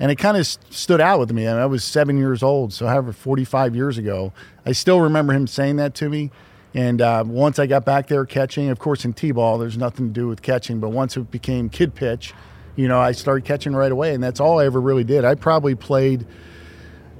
And 0.00 0.10
it 0.10 0.16
kind 0.16 0.38
of 0.38 0.46
stood 0.46 1.02
out 1.02 1.20
with 1.20 1.30
me. 1.30 1.46
I, 1.46 1.52
mean, 1.52 1.60
I 1.60 1.66
was 1.66 1.84
seven 1.84 2.16
years 2.16 2.42
old, 2.42 2.72
so 2.72 2.86
however, 2.86 3.12
45 3.12 3.76
years 3.76 3.98
ago, 3.98 4.32
I 4.64 4.72
still 4.72 5.02
remember 5.02 5.34
him 5.34 5.46
saying 5.46 5.76
that 5.76 5.94
to 5.96 6.08
me. 6.08 6.30
And 6.74 7.00
uh, 7.00 7.22
once 7.26 7.60
I 7.60 7.66
got 7.66 7.84
back 7.84 8.08
there 8.08 8.26
catching, 8.26 8.68
of 8.68 8.80
course, 8.80 9.04
in 9.04 9.12
t-ball, 9.12 9.58
there's 9.58 9.78
nothing 9.78 10.08
to 10.08 10.12
do 10.12 10.26
with 10.26 10.42
catching. 10.42 10.80
But 10.80 10.90
once 10.90 11.16
it 11.16 11.30
became 11.30 11.70
kid 11.70 11.94
pitch, 11.94 12.34
you 12.74 12.88
know, 12.88 13.00
I 13.00 13.12
started 13.12 13.44
catching 13.44 13.74
right 13.74 13.92
away, 13.92 14.12
and 14.12 14.22
that's 14.22 14.40
all 14.40 14.58
I 14.58 14.66
ever 14.66 14.80
really 14.80 15.04
did. 15.04 15.24
I 15.24 15.36
probably 15.36 15.76
played 15.76 16.26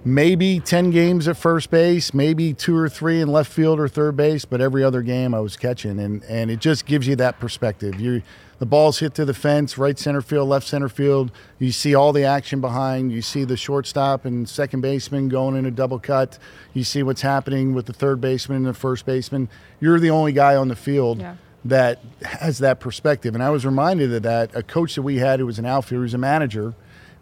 maybe 0.05 0.59
10 0.59 0.91
games 0.91 1.29
at 1.29 1.37
first 1.37 1.71
base, 1.71 2.13
maybe 2.13 2.53
two 2.53 2.77
or 2.77 2.89
three 2.89 3.21
in 3.21 3.29
left 3.29 3.51
field 3.51 3.79
or 3.79 3.89
third 3.89 4.17
base, 4.17 4.45
but 4.45 4.61
every 4.61 4.83
other 4.83 5.03
game 5.03 5.35
I 5.35 5.41
was 5.41 5.57
catching. 5.57 6.01
And, 6.01 6.25
and 6.25 6.51
it 6.51 6.59
just 6.59 6.85
gives 6.85 7.07
you 7.07 7.17
that 7.17 7.39
perspective. 7.39 8.01
You, 8.01 8.23
the 8.59 8.67
ball's 8.67 9.01
hit 9.01 9.15
to 9.15 9.25
the 9.25 9.35
fence, 9.35 9.77
right 9.77 9.99
center 9.99 10.21
field, 10.21 10.49
left 10.49 10.67
center 10.67 10.89
field. 10.89 11.31
You 11.59 11.73
see 11.73 11.95
all 11.95 12.13
the 12.13 12.25
action 12.25 12.61
behind. 12.61 13.13
You 13.13 13.21
see 13.23 13.45
the 13.45 13.57
shortstop 13.57 14.25
and 14.25 14.49
second 14.49 14.81
baseman 14.81 15.29
going 15.29 15.57
in 15.57 15.67
a 15.67 15.71
double 15.71 15.99
cut. 15.99 16.39
You 16.73 16.85
see 16.85 17.03
what's 17.03 17.23
happening 17.23 17.75
with 17.75 17.87
the 17.87 17.93
third 17.93 18.21
baseman 18.21 18.59
and 18.59 18.67
the 18.67 18.75
first 18.75 19.07
baseman. 19.07 19.49
You're 19.81 19.99
the 20.01 20.11
only 20.11 20.33
guy 20.33 20.55
on 20.57 20.69
the 20.69 20.77
field 20.77 21.21
Yeah. 21.21 21.35
that 21.65 21.99
has 22.23 22.59
that 22.59 22.79
perspective. 22.81 23.35
And 23.35 23.43
I 23.43 23.51
was 23.51 23.67
reminded 23.67 24.13
of 24.15 24.23
that. 24.23 24.55
A 24.55 24.63
coach 24.63 24.95
that 24.95 25.03
we 25.03 25.17
had 25.19 25.41
who 25.41 25.47
was 25.47 25.59
an 25.59 25.67
outfielder, 25.67 25.97
who 25.97 26.03
was 26.03 26.15
a 26.15 26.19
manager, 26.19 26.75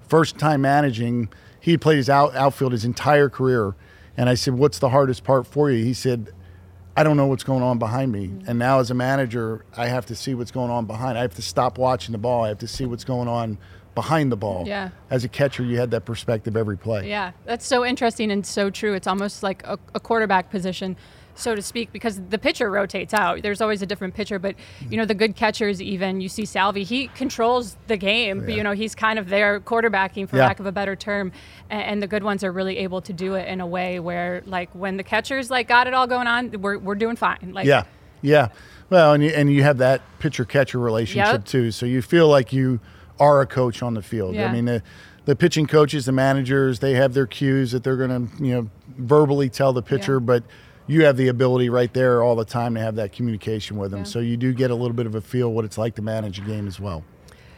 first 0.09 0.39
time 0.39 0.61
managing, 0.61 1.29
he 1.59 1.79
played 1.79 1.97
his 1.97 2.11
out, 2.11 2.35
outfield 2.37 2.73
his 2.73 2.85
entire 2.85 3.29
career. 3.31 3.75
And 4.17 4.29
I 4.29 4.35
said, 4.35 4.55
What's 4.55 4.79
the 4.79 4.91
hardest 4.91 5.25
part 5.25 5.47
for 5.47 5.71
you? 5.71 5.83
He 5.85 5.95
said, 5.95 6.29
I 6.97 7.03
don't 7.03 7.17
know 7.17 7.27
what's 7.27 7.45
going 7.45 7.63
on 7.63 7.79
behind 7.79 8.13
me. 8.13 8.31
And 8.47 8.59
now, 8.59 8.79
as 8.81 8.91
a 8.91 8.95
manager, 8.95 9.65
I 9.77 9.87
have 9.87 10.07
to 10.07 10.15
see 10.15 10.35
what's 10.35 10.51
going 10.51 10.71
on 10.71 10.85
behind. 10.85 11.17
I 11.17 11.23
have 11.23 11.35
to 11.37 11.43
stop 11.43 11.79
watching 11.79 12.13
the 12.13 12.19
ball. 12.19 12.45
I 12.45 12.49
have 12.49 12.59
to 12.59 12.69
see 12.69 12.85
what's 12.85 13.05
going 13.05 13.29
on 13.29 13.57
behind 13.95 14.33
the 14.33 14.37
ball. 14.37 14.65
Yeah. 14.67 14.91
As 15.11 15.25
a 15.25 15.29
catcher, 15.29 15.65
you 15.65 15.79
had 15.79 15.91
that 15.93 16.05
perspective 16.05 16.57
every 16.57 16.77
play. 16.77 17.09
Yeah, 17.09 17.33
that's 17.45 17.67
so 17.67 17.85
interesting 17.85 18.31
and 18.31 18.45
so 18.47 18.71
true. 18.71 18.95
It's 18.95 19.07
almost 19.07 19.43
like 19.43 19.63
a, 19.65 19.79
a 19.95 20.01
quarterback 20.01 20.51
position, 20.51 20.97
so 21.35 21.55
to 21.55 21.63
speak, 21.63 21.93
because 21.93 22.21
the 22.29 22.39
pitcher 22.39 22.71
rotates 22.71 23.15
out. 23.15 23.43
There's 23.43 23.61
always 23.61 23.81
a 23.83 23.87
different 23.87 24.15
pitcher, 24.15 24.39
but 24.39 24.55
you 24.89 24.97
know 24.97 25.05
the 25.05 25.15
good 25.15 25.35
catchers. 25.37 25.81
Even 25.81 26.21
you 26.21 26.29
see 26.29 26.45
Salvy, 26.45 26.85
he 26.85 27.09
controls 27.09 27.77
the 27.87 27.97
game. 27.97 28.41
Oh, 28.43 28.47
but, 28.47 28.55
you 28.55 28.63
know 28.63 28.73
he's 28.73 28.95
kind 28.95 29.19
of 29.19 29.29
there 29.29 29.61
quarterbacking, 29.61 30.29
for 30.29 30.37
Yeah. 30.37 30.47
lack 30.47 30.61
of 30.61 30.67
a 30.67 30.73
better 30.73 30.95
term, 30.97 31.33
and, 31.71 31.83
and 31.83 32.03
the 32.03 32.07
good 32.07 32.23
ones 32.23 32.45
are 32.45 32.53
really 32.53 32.79
able 32.79 33.01
to 33.03 33.13
do 33.13 33.35
it 33.35 33.49
in 33.49 33.61
a 33.61 33.67
way 33.67 33.99
where, 34.01 34.43
like, 34.47 34.71
when 34.75 34.97
the 34.97 35.03
catchers 35.05 35.51
like 35.51 35.69
got 35.69 35.87
it 35.87 35.95
all 35.95 36.07
going 36.07 36.27
on, 36.27 36.51
we're 36.61 36.79
we're 36.79 36.95
doing 36.95 37.17
fine. 37.17 37.53
Like, 37.55 37.67
Yeah, 37.67 37.85
yeah. 38.21 38.49
Well, 38.91 39.15
and 39.15 39.23
you, 39.23 39.31
and 39.31 39.51
you 39.51 39.63
have 39.63 39.79
that 39.79 40.03
pitcher 40.19 40.45
catcher 40.45 40.79
relationship 40.79 41.33
Yep. 41.33 41.45
too. 41.47 41.71
So 41.71 41.87
you 41.87 42.03
feel 42.03 42.29
like 42.29 42.53
you 42.53 42.79
are 43.19 43.41
a 43.41 43.47
coach 43.47 43.83
on 43.83 43.95
the 43.95 44.03
field. 44.03 44.35
Yeah. 44.35 44.49
I 44.49 44.53
mean, 44.53 44.67
the, 44.67 44.83
the 45.25 45.35
pitching 45.35 45.67
coaches, 45.67 46.05
the 46.05 46.13
managers, 46.13 46.81
they 46.81 46.93
have 46.95 47.15
their 47.15 47.27
cues 47.27 47.71
that 47.73 47.85
they're 47.85 47.97
going 47.97 48.29
to, 48.29 48.45
you 48.45 48.53
know, 48.53 48.69
verbally 48.99 49.49
tell 49.49 49.73
the 49.73 49.81
pitcher, 49.83 50.15
Yeah. 50.15 50.19
but 50.27 50.45
you 50.87 51.05
have 51.05 51.17
the 51.17 51.29
ability 51.29 51.69
right 51.69 51.93
there 51.93 52.23
all 52.23 52.37
the 52.37 52.45
time 52.45 52.75
to 52.75 52.81
have 52.81 52.97
that 52.97 53.13
communication 53.13 53.77
with 53.77 53.91
them. 53.91 54.01
Yeah. 54.01 54.05
So 54.05 54.19
you 54.19 54.37
do 54.37 54.53
get 54.53 54.71
a 54.71 54.75
little 54.75 54.95
bit 54.95 55.07
of 55.07 55.15
a 55.15 55.21
feel 55.21 55.53
what 55.53 55.65
it's 55.65 55.79
like 55.79 55.95
to 55.97 56.03
manage 56.03 56.39
a 56.39 56.43
game 56.43 56.67
as 56.67 56.81
well. 56.81 57.05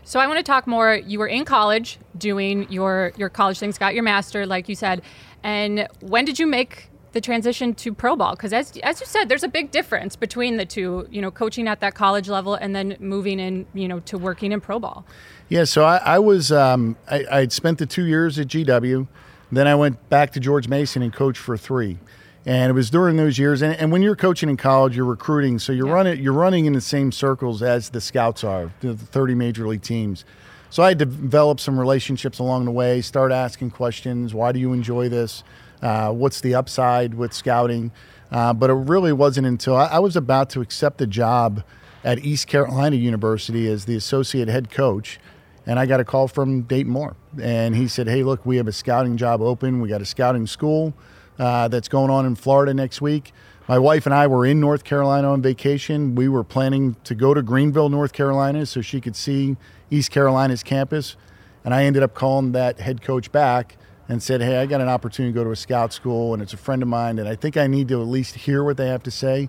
So 0.04 0.20
I 0.20 0.26
want 0.26 0.38
to 0.38 0.42
talk 0.42 0.66
more. 0.66 0.94
You 0.94 1.18
were 1.18 1.26
in 1.26 1.44
college 1.44 1.98
doing 2.16 2.70
your 2.70 3.12
your 3.16 3.30
college 3.30 3.58
things, 3.58 3.78
got 3.78 3.94
your 3.94 4.02
master, 4.02 4.46
like 4.46 4.68
you 4.68 4.74
said. 4.74 5.02
And 5.42 5.88
when 6.00 6.24
did 6.24 6.38
you 6.38 6.46
make 6.46 6.90
the 7.12 7.20
transition 7.20 7.74
to 7.74 7.94
pro 7.94 8.14
ball? 8.14 8.32
Because 8.32 8.52
as 8.52 8.76
as 8.82 9.00
you 9.00 9.06
said, 9.06 9.30
there's 9.30 9.44
a 9.44 9.48
big 9.48 9.70
difference 9.70 10.14
between 10.14 10.58
the 10.58 10.66
two. 10.66 11.08
You 11.10 11.22
know, 11.22 11.30
coaching 11.30 11.66
at 11.68 11.80
that 11.80 11.94
college 11.94 12.28
level 12.28 12.54
and 12.54 12.76
then 12.76 12.96
moving 13.00 13.40
in, 13.40 13.66
you 13.72 13.88
know, 13.88 14.00
to 14.00 14.18
working 14.18 14.52
in 14.52 14.60
pro 14.60 14.78
ball. 14.78 15.06
Yeah, 15.48 15.64
so 15.64 15.84
I, 15.84 15.96
I 15.96 16.18
was 16.18 16.52
um, 16.52 16.96
I, 17.10 17.24
I'd 17.30 17.52
spent 17.52 17.78
the 17.78 17.86
two 17.86 18.04
years 18.04 18.38
at 18.38 18.48
GW, 18.48 19.06
then 19.52 19.66
I 19.66 19.74
went 19.74 20.08
back 20.08 20.32
to 20.32 20.40
George 20.40 20.68
Mason 20.68 21.02
and 21.02 21.12
coached 21.12 21.40
for 21.40 21.56
three, 21.56 21.98
and 22.46 22.70
it 22.70 22.72
was 22.74 22.90
during 22.90 23.16
those 23.16 23.38
years. 23.38 23.62
And, 23.62 23.74
and 23.76 23.90
when 23.90 24.02
you're 24.02 24.16
coaching 24.16 24.48
in 24.48 24.56
college, 24.56 24.96
you're 24.96 25.04
recruiting, 25.06 25.58
so 25.58 25.72
you're 25.72 25.86
Yeah. 25.86 25.92
running 25.94 26.22
you're 26.22 26.32
running 26.32 26.66
in 26.66 26.72
the 26.72 26.80
same 26.80 27.12
circles 27.12 27.62
as 27.62 27.90
the 27.90 28.00
scouts 28.00 28.44
are, 28.44 28.70
the 28.80 28.94
30 28.94 29.34
major 29.34 29.66
league 29.66 29.82
teams. 29.82 30.24
So 30.70 30.82
I 30.82 30.92
developed 30.94 31.60
some 31.60 31.78
relationships 31.78 32.38
along 32.40 32.64
the 32.64 32.70
way. 32.72 33.00
Start 33.00 33.30
asking 33.30 33.70
questions. 33.70 34.34
Why 34.34 34.50
do 34.52 34.58
you 34.58 34.72
enjoy 34.72 35.08
this? 35.08 35.44
Uh, 35.80 36.10
what's 36.12 36.40
the 36.40 36.54
upside 36.54 37.14
with 37.14 37.32
scouting? 37.32 37.92
Uh, 38.32 38.52
but 38.52 38.70
it 38.70 38.74
really 38.74 39.12
wasn't 39.12 39.46
until 39.46 39.76
I, 39.76 39.86
I 39.86 39.98
was 40.00 40.16
about 40.16 40.50
to 40.50 40.60
accept 40.60 41.00
a 41.00 41.06
job 41.06 41.62
at 42.02 42.18
East 42.24 42.48
Carolina 42.48 42.96
University 42.96 43.68
as 43.68 43.84
the 43.84 43.94
associate 43.94 44.48
head 44.48 44.70
coach. 44.70 45.20
And 45.66 45.78
I 45.78 45.86
got 45.86 46.00
a 46.00 46.04
call 46.04 46.26
from 46.28 46.62
Dayton 46.62 46.90
Moore. 46.90 47.14
And 47.40 47.76
he 47.76 47.86
said, 47.86 48.08
Hey, 48.08 48.22
look, 48.24 48.44
we 48.44 48.56
have 48.56 48.66
a 48.66 48.72
scouting 48.72 49.16
job 49.16 49.40
open. 49.40 49.80
We 49.80 49.88
got 49.88 50.02
a 50.02 50.04
scouting 50.06 50.46
school 50.46 50.92
uh, 51.38 51.68
that's 51.68 51.88
going 51.88 52.10
on 52.10 52.26
in 52.26 52.34
Florida 52.34 52.74
next 52.74 53.00
week. 53.00 53.32
My 53.66 53.78
wife 53.78 54.04
and 54.04 54.14
I 54.14 54.26
were 54.26 54.44
in 54.44 54.60
North 54.60 54.84
Carolina 54.84 55.32
on 55.32 55.40
vacation. 55.40 56.14
We 56.14 56.28
were 56.28 56.44
planning 56.44 56.96
to 57.04 57.14
go 57.14 57.32
to 57.32 57.42
Greenville, 57.42 57.88
North 57.88 58.12
Carolina, 58.12 58.66
so 58.66 58.82
she 58.82 59.00
could 59.00 59.16
see 59.16 59.56
East 59.90 60.10
Carolina's 60.10 60.62
campus. 60.62 61.16
And 61.64 61.72
I 61.72 61.84
ended 61.84 62.02
up 62.02 62.14
calling 62.14 62.52
that 62.52 62.78
head 62.80 63.00
coach 63.00 63.32
back 63.32 63.76
and 64.06 64.22
said, 64.22 64.42
Hey, 64.42 64.58
I 64.58 64.66
got 64.66 64.82
an 64.82 64.88
opportunity 64.88 65.32
to 65.32 65.34
go 65.34 65.44
to 65.44 65.50
a 65.50 65.56
scout 65.56 65.94
school, 65.94 66.34
and 66.34 66.42
it's 66.42 66.52
a 66.52 66.58
friend 66.58 66.82
of 66.82 66.88
mine, 66.88 67.18
and 67.18 67.26
I 67.26 67.36
think 67.36 67.56
I 67.56 67.66
need 67.66 67.88
to 67.88 68.02
at 68.02 68.06
least 68.06 68.34
hear 68.34 68.62
what 68.62 68.76
they 68.76 68.88
have 68.88 69.02
to 69.04 69.10
say. 69.10 69.48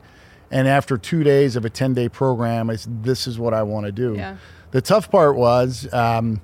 And 0.49 0.67
after 0.67 0.97
two 0.97 1.23
days 1.23 1.57
of 1.57 1.65
a 1.65 1.69
10 1.69 1.93
day 1.93 2.07
program, 2.07 2.69
I 2.69 2.77
said, 2.77 3.03
This 3.03 3.27
is 3.27 3.37
what 3.37 3.53
I 3.53 3.63
want 3.63 3.85
to 3.85 3.91
do. 3.91 4.15
Yeah. 4.15 4.37
The 4.71 4.81
tough 4.81 5.11
part 5.11 5.35
was, 5.35 5.91
um, 5.93 6.41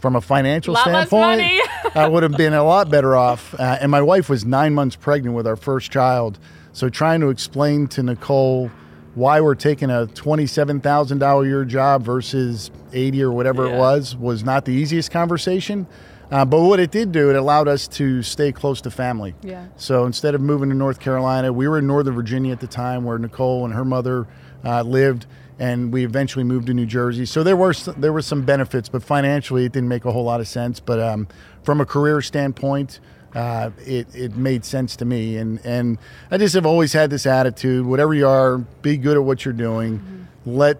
from 0.00 0.16
a 0.16 0.20
financial 0.20 0.74
standpoint. 0.76 1.42
I 1.94 2.08
would 2.08 2.22
have 2.22 2.32
been 2.32 2.54
a 2.54 2.64
lot 2.64 2.90
better 2.90 3.16
off. 3.16 3.54
Uh, 3.54 3.78
and 3.80 3.90
my 3.90 4.02
wife 4.02 4.28
was 4.28 4.44
nine 4.44 4.74
months 4.74 4.96
pregnant 4.96 5.36
with 5.36 5.46
our 5.46 5.56
first 5.56 5.90
child. 5.90 6.38
So 6.72 6.88
trying 6.88 7.20
to 7.20 7.28
explain 7.30 7.86
to 7.88 8.02
Nicole 8.02 8.70
why 9.14 9.40
we're 9.40 9.56
taking 9.56 9.90
a 9.90 10.06
$27,000 10.06 11.42
a 11.42 11.46
year 11.46 11.64
job 11.64 12.02
versus 12.02 12.70
80 12.92 13.22
or 13.24 13.32
whatever 13.32 13.66
Yeah. 13.66 13.74
it 13.74 13.78
was 13.78 14.16
was 14.16 14.44
not 14.44 14.64
the 14.64 14.72
easiest 14.72 15.10
conversation. 15.10 15.86
Uh, 16.30 16.44
but 16.44 16.60
what 16.60 16.78
it 16.78 16.92
did 16.92 17.10
do, 17.10 17.28
it 17.28 17.34
allowed 17.34 17.66
us 17.66 17.88
to 17.88 18.22
stay 18.22 18.52
close 18.52 18.80
to 18.80 18.90
family. 18.90 19.34
Yeah. 19.42 19.66
So 19.76 20.06
instead 20.06 20.36
of 20.36 20.40
moving 20.40 20.68
to 20.68 20.76
North 20.76 21.00
Carolina, 21.00 21.52
we 21.52 21.66
were 21.66 21.78
in 21.78 21.88
Northern 21.88 22.14
Virginia 22.14 22.52
at 22.52 22.60
the 22.60 22.68
time 22.68 23.02
where 23.04 23.18
Nicole 23.18 23.64
and 23.64 23.74
her 23.74 23.84
mother 23.84 24.28
uh, 24.64 24.82
lived, 24.82 25.26
and 25.60 25.92
we 25.92 26.04
eventually 26.06 26.42
moved 26.42 26.66
to 26.68 26.74
New 26.74 26.86
Jersey. 26.86 27.26
So 27.26 27.44
there 27.44 27.54
were 27.54 27.74
there 27.74 28.12
were 28.12 28.22
some 28.22 28.42
benefits, 28.42 28.88
but 28.88 29.02
financially 29.04 29.66
it 29.66 29.72
didn't 29.72 29.90
make 29.90 30.06
a 30.06 30.10
whole 30.10 30.24
lot 30.24 30.40
of 30.40 30.48
sense. 30.48 30.80
But 30.80 30.98
um, 30.98 31.28
from 31.62 31.82
a 31.82 31.86
career 31.86 32.22
standpoint, 32.22 32.98
uh, 33.34 33.70
it 33.86 34.12
it 34.14 34.36
made 34.36 34.64
sense 34.64 34.96
to 34.96 35.04
me, 35.04 35.36
and 35.36 35.64
and 35.64 35.98
I 36.30 36.38
just 36.38 36.54
have 36.54 36.66
always 36.66 36.94
had 36.94 37.10
this 37.10 37.26
attitude: 37.26 37.84
whatever 37.84 38.14
you 38.14 38.26
are, 38.26 38.58
be 38.58 38.96
good 38.96 39.18
at 39.18 39.22
what 39.22 39.44
you're 39.44 39.52
doing, 39.54 40.26
let 40.46 40.78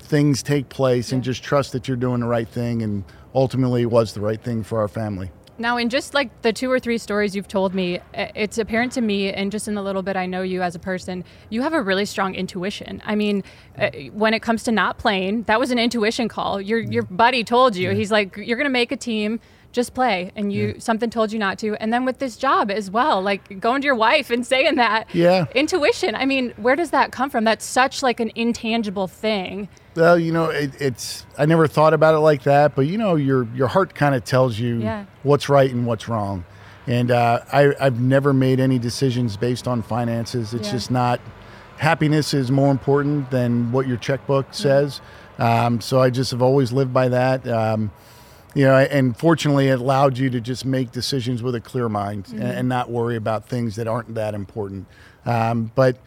things 0.00 0.42
take 0.42 0.68
place, 0.68 1.12
and 1.12 1.24
just 1.24 1.42
trust 1.42 1.72
that 1.72 1.88
you're 1.88 1.96
doing 1.96 2.20
the 2.20 2.26
right 2.26 2.48
thing. 2.48 2.82
And 2.82 3.04
ultimately, 3.34 3.82
it 3.82 3.90
was 3.90 4.12
the 4.12 4.20
right 4.20 4.40
thing 4.40 4.62
for 4.62 4.80
our 4.80 4.88
family. 4.88 5.30
Now, 5.60 5.76
in 5.76 5.90
just 5.90 6.14
like 6.14 6.40
the 6.40 6.54
two 6.54 6.72
or 6.72 6.80
three 6.80 6.96
stories 6.96 7.36
you've 7.36 7.46
told 7.46 7.74
me, 7.74 8.00
it's 8.14 8.56
apparent 8.56 8.92
to 8.92 9.02
me, 9.02 9.30
and 9.30 9.52
just 9.52 9.68
in 9.68 9.74
the 9.74 9.82
little 9.82 10.02
bit 10.02 10.16
I 10.16 10.24
know 10.24 10.40
you 10.40 10.62
as 10.62 10.74
a 10.74 10.78
person, 10.78 11.22
you 11.50 11.60
have 11.60 11.74
a 11.74 11.82
really 11.82 12.06
strong 12.06 12.34
intuition. 12.34 13.02
I 13.04 13.14
mean, 13.14 13.44
uh, 13.78 13.90
when 14.14 14.32
it 14.32 14.40
comes 14.40 14.62
to 14.64 14.72
not 14.72 14.96
playing, 14.96 15.42
that 15.42 15.60
was 15.60 15.70
an 15.70 15.78
intuition 15.78 16.28
call. 16.28 16.62
Your 16.62 16.78
your 16.78 17.02
buddy 17.02 17.44
told 17.44 17.76
you, 17.76 17.90
he's 17.90 18.10
like, 18.10 18.38
you're 18.38 18.56
going 18.56 18.64
to 18.64 18.70
make 18.70 18.90
a 18.90 18.96
team. 18.96 19.38
Just 19.72 19.94
play, 19.94 20.32
and 20.34 20.52
you 20.52 20.74
something 20.80 21.10
told 21.10 21.30
you 21.30 21.38
not 21.38 21.56
to, 21.60 21.76
and 21.76 21.92
then 21.92 22.04
with 22.04 22.18
this 22.18 22.36
job 22.36 22.72
as 22.72 22.90
well, 22.90 23.22
like 23.22 23.60
going 23.60 23.80
to 23.82 23.86
your 23.86 23.94
wife 23.94 24.28
and 24.28 24.44
saying 24.44 24.74
that, 24.76 25.06
Yeah. 25.14 25.46
intuition. 25.54 26.16
I 26.16 26.26
mean, 26.26 26.52
where 26.56 26.74
does 26.74 26.90
that 26.90 27.12
come 27.12 27.30
from? 27.30 27.44
That's 27.44 27.64
such 27.64 28.02
like 28.02 28.18
an 28.18 28.32
intangible 28.34 29.06
thing. 29.06 29.68
Well, 29.94 30.18
you 30.18 30.32
know, 30.32 30.46
it, 30.46 30.72
it's 30.80 31.24
I 31.38 31.46
never 31.46 31.68
thought 31.68 31.94
about 31.94 32.16
it 32.16 32.18
like 32.18 32.42
that, 32.42 32.74
but 32.74 32.88
you 32.88 32.98
know, 32.98 33.14
your 33.14 33.46
your 33.54 33.68
heart 33.68 33.94
kind 33.94 34.14
of 34.16 34.24
tells 34.24 34.58
you 34.58 34.80
Yeah. 34.80 35.04
what's 35.22 35.48
right 35.48 35.70
and 35.70 35.86
what's 35.86 36.08
wrong. 36.08 36.44
And 36.88 37.12
uh, 37.12 37.40
I, 37.52 37.72
I've 37.78 38.00
never 38.00 38.32
made 38.32 38.58
any 38.58 38.78
decisions 38.80 39.36
based 39.36 39.68
on 39.68 39.82
finances. 39.82 40.52
It's 40.52 40.66
Yeah. 40.66 40.72
just 40.72 40.90
not. 40.90 41.20
Happiness 41.76 42.34
is 42.34 42.50
more 42.50 42.72
important 42.72 43.30
than 43.30 43.70
what 43.70 43.86
your 43.86 43.96
checkbook 43.98 44.46
says. 44.52 45.00
Um, 45.38 45.80
so 45.80 46.00
I 46.00 46.10
just 46.10 46.32
have 46.32 46.42
always 46.42 46.72
lived 46.72 46.92
by 46.92 47.08
that. 47.08 47.46
Um, 47.46 47.92
you 48.54 48.64
know, 48.64 48.76
and 48.76 49.16
fortunately, 49.16 49.68
it 49.68 49.80
allowed 49.80 50.18
you 50.18 50.30
to 50.30 50.40
just 50.40 50.64
make 50.64 50.90
decisions 50.90 51.42
with 51.42 51.54
a 51.54 51.60
clear 51.60 51.88
mind 51.88 52.28
and, 52.32 52.42
and 52.42 52.68
not 52.68 52.90
worry 52.90 53.16
about 53.16 53.48
things 53.48 53.76
that 53.76 53.86
aren't 53.86 54.14
that 54.14 54.34
important. 54.34 54.86
Um, 55.24 55.70
but 55.74 55.98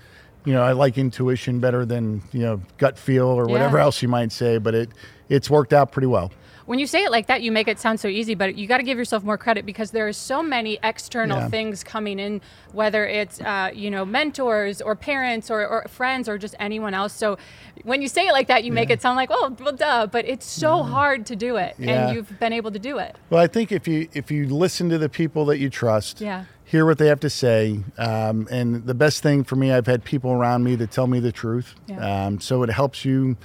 you 0.45 0.53
know, 0.53 0.61
I 0.61 0.73
like 0.73 0.97
intuition 0.97 1.59
better 1.59 1.85
than 1.85 2.21
you 2.31 2.41
know 2.41 2.61
gut 2.77 2.97
feel 2.97 3.27
or 3.27 3.45
whatever 3.45 3.79
else 3.79 4.01
you 4.01 4.09
might 4.09 4.31
say. 4.31 4.57
But 4.57 4.75
it 4.75 4.89
it's 5.29 5.49
worked 5.49 5.73
out 5.73 5.91
pretty 5.91 6.07
well. 6.07 6.31
When 6.65 6.79
you 6.79 6.87
say 6.87 7.03
it 7.03 7.11
like 7.11 7.27
that, 7.27 7.41
you 7.41 7.51
make 7.51 7.67
it 7.67 7.79
sound 7.79 7.99
so 7.99 8.07
easy, 8.07 8.35
but 8.35 8.55
you 8.55 8.67
got 8.67 8.77
to 8.77 8.83
give 8.83 8.97
yourself 8.97 9.23
more 9.23 9.37
credit 9.37 9.65
because 9.65 9.91
there 9.91 10.07
are 10.07 10.13
so 10.13 10.41
many 10.41 10.79
external 10.83 11.37
Yeah. 11.39 11.49
things 11.49 11.83
coming 11.83 12.19
in, 12.19 12.41
whether 12.71 13.05
it's 13.05 13.41
uh, 13.41 13.71
you 13.73 13.91
know 13.91 14.05
mentors 14.05 14.81
or 14.81 14.95
parents 14.95 15.51
or, 15.51 15.65
or 15.67 15.85
friends 15.89 16.29
or 16.29 16.37
just 16.37 16.55
anyone 16.59 16.93
else. 16.93 17.13
So 17.13 17.37
when 17.83 18.01
you 18.01 18.07
say 18.07 18.27
it 18.27 18.31
like 18.31 18.47
that, 18.47 18.63
you 18.63 18.71
make 18.71 18.89
it 18.89 19.01
sound 19.01 19.17
like 19.17 19.29
oh 19.31 19.55
well 19.59 19.73
duh, 19.73 20.07
but 20.07 20.25
it's 20.25 20.45
so 20.45 20.83
hard 20.83 21.25
to 21.27 21.35
do 21.35 21.57
it, 21.57 21.75
Yeah. 21.77 22.07
and 22.07 22.15
you've 22.15 22.39
been 22.39 22.53
able 22.53 22.71
to 22.71 22.79
do 22.79 22.97
it. 22.97 23.15
Well, 23.29 23.41
I 23.43 23.47
think 23.47 23.71
if 23.71 23.87
you 23.87 24.07
if 24.13 24.31
you 24.31 24.47
listen 24.47 24.89
to 24.89 24.97
the 24.97 25.09
people 25.09 25.45
that 25.45 25.57
you 25.59 25.69
trust, 25.69 26.21
Yeah. 26.21 26.45
hear 26.63 26.85
what 26.85 26.97
they 26.97 27.07
have 27.07 27.19
to 27.21 27.29
say, 27.29 27.81
um, 27.97 28.47
and 28.49 28.85
the 28.85 28.93
best 28.93 29.21
thing 29.21 29.43
for 29.43 29.55
me, 29.57 29.71
I've 29.71 29.87
had 29.87 30.03
people 30.03 30.31
around 30.31 30.63
me 30.63 30.75
that 30.75 30.91
tell 30.91 31.07
me 31.07 31.19
the 31.19 31.31
truth, 31.31 31.75
Yeah. 31.87 32.25
um, 32.27 32.39
so 32.39 32.63
it 32.63 32.69
helps 32.69 33.03
you 33.05 33.35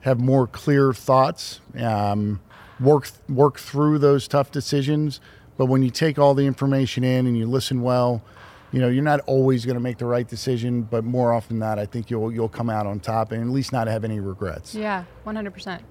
have 0.00 0.18
more 0.20 0.46
clear 0.46 0.92
thoughts, 0.94 1.60
um, 1.78 2.40
work 2.80 3.08
work 3.28 3.58
through 3.58 3.98
those 3.98 4.26
tough 4.26 4.50
decisions. 4.50 5.20
But 5.56 5.66
when 5.66 5.82
you 5.82 5.90
take 5.90 6.18
all 6.18 6.34
the 6.34 6.46
information 6.46 7.04
in 7.04 7.26
and 7.26 7.36
you 7.36 7.46
listen 7.46 7.82
well, 7.82 8.22
you 8.72 8.80
know 8.80 8.88
you're 8.88 9.04
not 9.04 9.20
always 9.26 9.66
going 9.66 9.74
to 9.74 9.80
make 9.80 9.98
the 9.98 10.06
right 10.06 10.26
decision, 10.26 10.82
but 10.82 11.04
more 11.04 11.32
often 11.32 11.58
than 11.58 11.68
not, 11.68 11.78
I 11.78 11.86
think 11.86 12.10
you'll 12.10 12.32
you'll 12.32 12.48
come 12.48 12.70
out 12.70 12.86
on 12.86 13.00
top 13.00 13.32
and 13.32 13.42
at 13.42 13.48
least 13.48 13.72
not 13.72 13.86
have 13.86 14.04
any 14.04 14.20
regrets. 14.20 14.74
Yeah, 14.74 15.04
one 15.24 15.36
hundred 15.36 15.52
percent. 15.52 15.82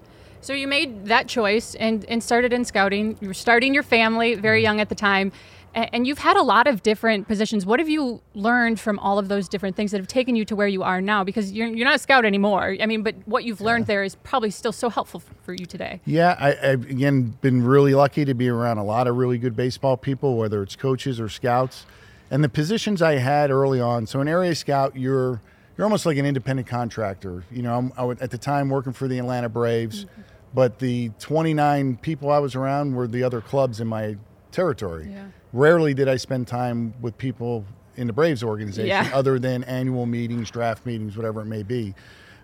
So 0.42 0.54
you 0.54 0.66
made 0.66 1.04
that 1.06 1.28
choice 1.28 1.74
and, 1.74 2.02
and 2.06 2.22
started 2.22 2.54
in 2.54 2.64
scouting. 2.64 3.18
You 3.20 3.28
were 3.28 3.34
starting 3.34 3.74
your 3.74 3.82
family 3.82 4.36
very 4.36 4.62
young 4.62 4.80
at 4.80 4.88
the 4.88 4.94
time, 4.94 5.32
and 5.74 6.06
you've 6.06 6.18
had 6.18 6.36
a 6.36 6.42
lot 6.42 6.66
of 6.66 6.82
different 6.82 7.28
positions. 7.28 7.64
What 7.64 7.78
have 7.78 7.88
you 7.88 8.20
learned 8.34 8.80
from 8.80 8.98
all 8.98 9.18
of 9.18 9.28
those 9.28 9.48
different 9.48 9.76
things 9.76 9.92
that 9.92 9.98
have 9.98 10.08
taken 10.08 10.34
you 10.34 10.44
to 10.46 10.56
where 10.56 10.66
you 10.66 10.82
are 10.82 11.00
now? 11.00 11.24
Because 11.24 11.52
you're, 11.52 11.68
you're 11.68 11.86
not 11.86 11.94
a 11.94 11.98
scout 11.98 12.24
anymore. 12.24 12.76
I 12.80 12.86
mean, 12.86 13.02
but 13.02 13.14
what 13.26 13.44
you've 13.44 13.60
learned 13.60 13.86
there 13.86 14.02
is 14.02 14.16
probably 14.16 14.50
still 14.50 14.72
so 14.72 14.90
helpful 14.90 15.22
for 15.42 15.54
you 15.54 15.66
today. 15.66 16.00
Yeah, 16.04 16.36
I, 16.38 16.70
I've 16.70 16.88
again 16.90 17.36
been 17.40 17.62
really 17.62 17.94
lucky 17.94 18.24
to 18.24 18.34
be 18.34 18.48
around 18.48 18.78
a 18.78 18.84
lot 18.84 19.06
of 19.06 19.16
really 19.16 19.38
good 19.38 19.54
baseball 19.54 19.96
people, 19.96 20.36
whether 20.36 20.62
it's 20.62 20.76
coaches 20.76 21.20
or 21.20 21.28
scouts. 21.28 21.86
And 22.30 22.44
the 22.44 22.48
positions 22.48 23.02
I 23.02 23.14
had 23.14 23.50
early 23.50 23.80
on, 23.80 24.06
so 24.06 24.20
an 24.20 24.28
area 24.28 24.54
scout, 24.54 24.96
you're 24.96 25.40
you're 25.76 25.84
almost 25.84 26.04
like 26.04 26.18
an 26.18 26.26
independent 26.26 26.68
contractor. 26.68 27.44
You 27.50 27.62
know, 27.62 27.76
I'm, 27.76 27.92
I 27.96 28.04
would, 28.04 28.20
at 28.20 28.30
the 28.30 28.38
time 28.38 28.68
working 28.68 28.92
for 28.92 29.08
the 29.08 29.18
Atlanta 29.18 29.48
Braves, 29.48 30.04
mm-hmm. 30.04 30.22
but 30.52 30.78
the 30.78 31.10
29 31.20 31.96
people 31.96 32.30
I 32.30 32.38
was 32.38 32.54
around 32.54 32.94
were 32.94 33.06
the 33.06 33.22
other 33.22 33.40
clubs 33.40 33.80
in 33.80 33.88
my 33.88 34.16
territory. 34.52 35.08
Yeah. 35.10 35.26
Rarely 35.52 35.94
did 35.94 36.08
I 36.08 36.16
spend 36.16 36.46
time 36.46 36.94
with 37.00 37.16
people 37.18 37.64
in 37.96 38.06
the 38.06 38.12
Braves 38.12 38.42
organization, 38.42 38.86
Yeah. 38.88 39.10
other 39.12 39.38
than 39.38 39.64
annual 39.64 40.06
meetings, 40.06 40.50
draft 40.50 40.86
meetings, 40.86 41.16
whatever 41.16 41.40
it 41.42 41.46
may 41.46 41.62
be. 41.62 41.94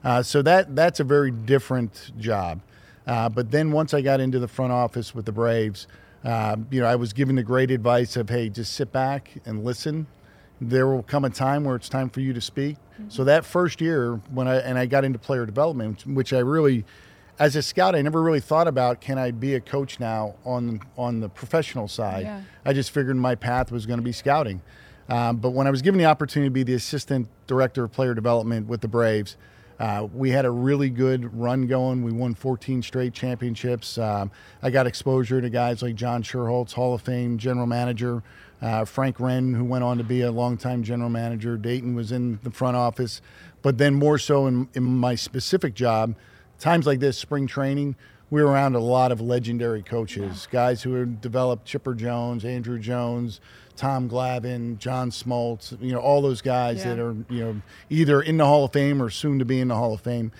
Uh, 0.04 0.22
so 0.22 0.42
that 0.42 0.74
that's 0.76 1.00
a 1.00 1.04
very 1.04 1.30
different 1.30 2.12
job. 2.18 2.60
Uh, 3.06 3.28
but 3.28 3.50
then 3.50 3.70
once 3.70 3.94
I 3.94 4.00
got 4.00 4.20
into 4.20 4.38
the 4.38 4.48
front 4.48 4.72
office 4.72 5.14
with 5.14 5.24
the 5.24 5.32
Braves, 5.32 5.86
um, 6.24 6.66
you 6.70 6.80
know, 6.80 6.86
I 6.86 6.96
was 6.96 7.12
given 7.12 7.36
the 7.36 7.42
great 7.44 7.70
advice 7.70 8.16
of, 8.16 8.28
hey, 8.28 8.48
just 8.48 8.72
sit 8.72 8.92
back 8.92 9.30
and 9.46 9.64
listen. 9.64 10.06
There 10.60 10.88
will 10.88 11.02
come 11.04 11.24
a 11.24 11.30
time 11.30 11.64
where 11.64 11.76
it's 11.76 11.88
time 11.88 12.08
for 12.10 12.20
you 12.20 12.32
to 12.32 12.40
speak. 12.40 12.76
So 13.08 13.24
that 13.24 13.44
first 13.44 13.80
year, 13.80 14.14
when 14.32 14.48
I 14.48 14.56
and 14.56 14.78
I 14.78 14.86
got 14.86 15.04
into 15.04 15.18
player 15.18 15.44
development, 15.46 16.06
which 16.06 16.32
I 16.32 16.38
really, 16.38 16.84
as 17.38 17.56
a 17.56 17.62
scout, 17.62 17.94
I 17.94 18.02
never 18.02 18.22
really 18.22 18.40
thought 18.40 18.68
about 18.68 19.00
can 19.00 19.18
I 19.18 19.30
be 19.30 19.54
a 19.54 19.60
coach 19.60 20.00
now 20.00 20.34
on 20.44 20.80
on 20.96 21.20
the 21.20 21.28
professional 21.28 21.88
side. 21.88 22.24
Yeah. 22.24 22.42
I 22.64 22.72
just 22.72 22.90
figured 22.90 23.16
my 23.16 23.34
path 23.34 23.70
was 23.70 23.86
going 23.86 23.98
to 23.98 24.04
be 24.04 24.12
scouting. 24.12 24.62
Um, 25.08 25.36
but 25.36 25.50
when 25.50 25.66
I 25.66 25.70
was 25.70 25.82
given 25.82 25.98
the 25.98 26.06
opportunity 26.06 26.48
to 26.48 26.52
be 26.52 26.62
the 26.62 26.74
assistant 26.74 27.28
director 27.46 27.84
of 27.84 27.92
player 27.92 28.14
development 28.14 28.66
with 28.66 28.80
the 28.80 28.88
Braves, 28.88 29.36
uh, 29.78 30.08
we 30.12 30.30
had 30.30 30.44
a 30.44 30.50
really 30.50 30.88
good 30.88 31.38
run 31.38 31.66
going. 31.66 32.02
We 32.02 32.10
won 32.10 32.34
14 32.34 32.82
straight 32.82 33.12
championships. 33.12 33.98
Um, 33.98 34.30
I 34.62 34.70
got 34.70 34.86
exposure 34.86 35.40
to 35.40 35.50
guys 35.50 35.82
like 35.82 35.94
John 35.94 36.22
Schuerholz, 36.22 36.72
Hall 36.72 36.94
of 36.94 37.02
Fame 37.02 37.38
general 37.38 37.66
manager, 37.66 38.22
uh, 38.62 38.84
Frank 38.84 39.20
Wren, 39.20 39.54
who 39.54 39.64
went 39.64 39.84
on 39.84 39.98
to 39.98 40.04
be 40.04 40.22
a 40.22 40.32
longtime 40.32 40.82
general 40.82 41.10
manager. 41.10 41.56
Dayton 41.56 41.94
was 41.94 42.10
in 42.10 42.40
the 42.42 42.50
front 42.50 42.76
office. 42.76 43.20
But 43.62 43.78
then, 43.78 43.94
more 43.94 44.18
so 44.18 44.46
in, 44.46 44.68
in 44.74 44.82
my 44.82 45.14
specific 45.14 45.74
job, 45.74 46.14
times 46.58 46.86
like 46.86 47.00
this, 47.00 47.18
spring 47.18 47.46
training, 47.46 47.96
we 48.30 48.42
were 48.42 48.50
around 48.50 48.74
a 48.74 48.80
lot 48.80 49.12
of 49.12 49.20
legendary 49.20 49.82
coaches, 49.82 50.48
guys 50.50 50.82
who 50.82 50.94
had 50.94 51.20
developed 51.20 51.64
Chipper 51.64 51.94
Jones, 51.94 52.42
Andruw 52.44 52.80
Jones, 52.80 53.40
Tom 53.76 54.08
Glavine, 54.08 54.78
John 54.78 55.10
Smoltz, 55.10 55.80
you 55.80 55.92
know, 55.92 55.98
all 56.00 56.22
those 56.22 56.42
guys 56.42 56.78
Yeah. 56.78 56.94
that 56.94 56.98
are, 56.98 57.14
you 57.28 57.44
know, 57.44 57.60
either 57.90 58.20
in 58.20 58.36
the 58.38 58.46
Hall 58.46 58.64
of 58.64 58.72
Fame 58.72 59.00
or 59.02 59.10
soon 59.10 59.38
to 59.38 59.44
be 59.44 59.60
in 59.60 59.68
the 59.68 59.76
Hall 59.76 59.92
of 59.94 60.00
Fame. 60.00 60.32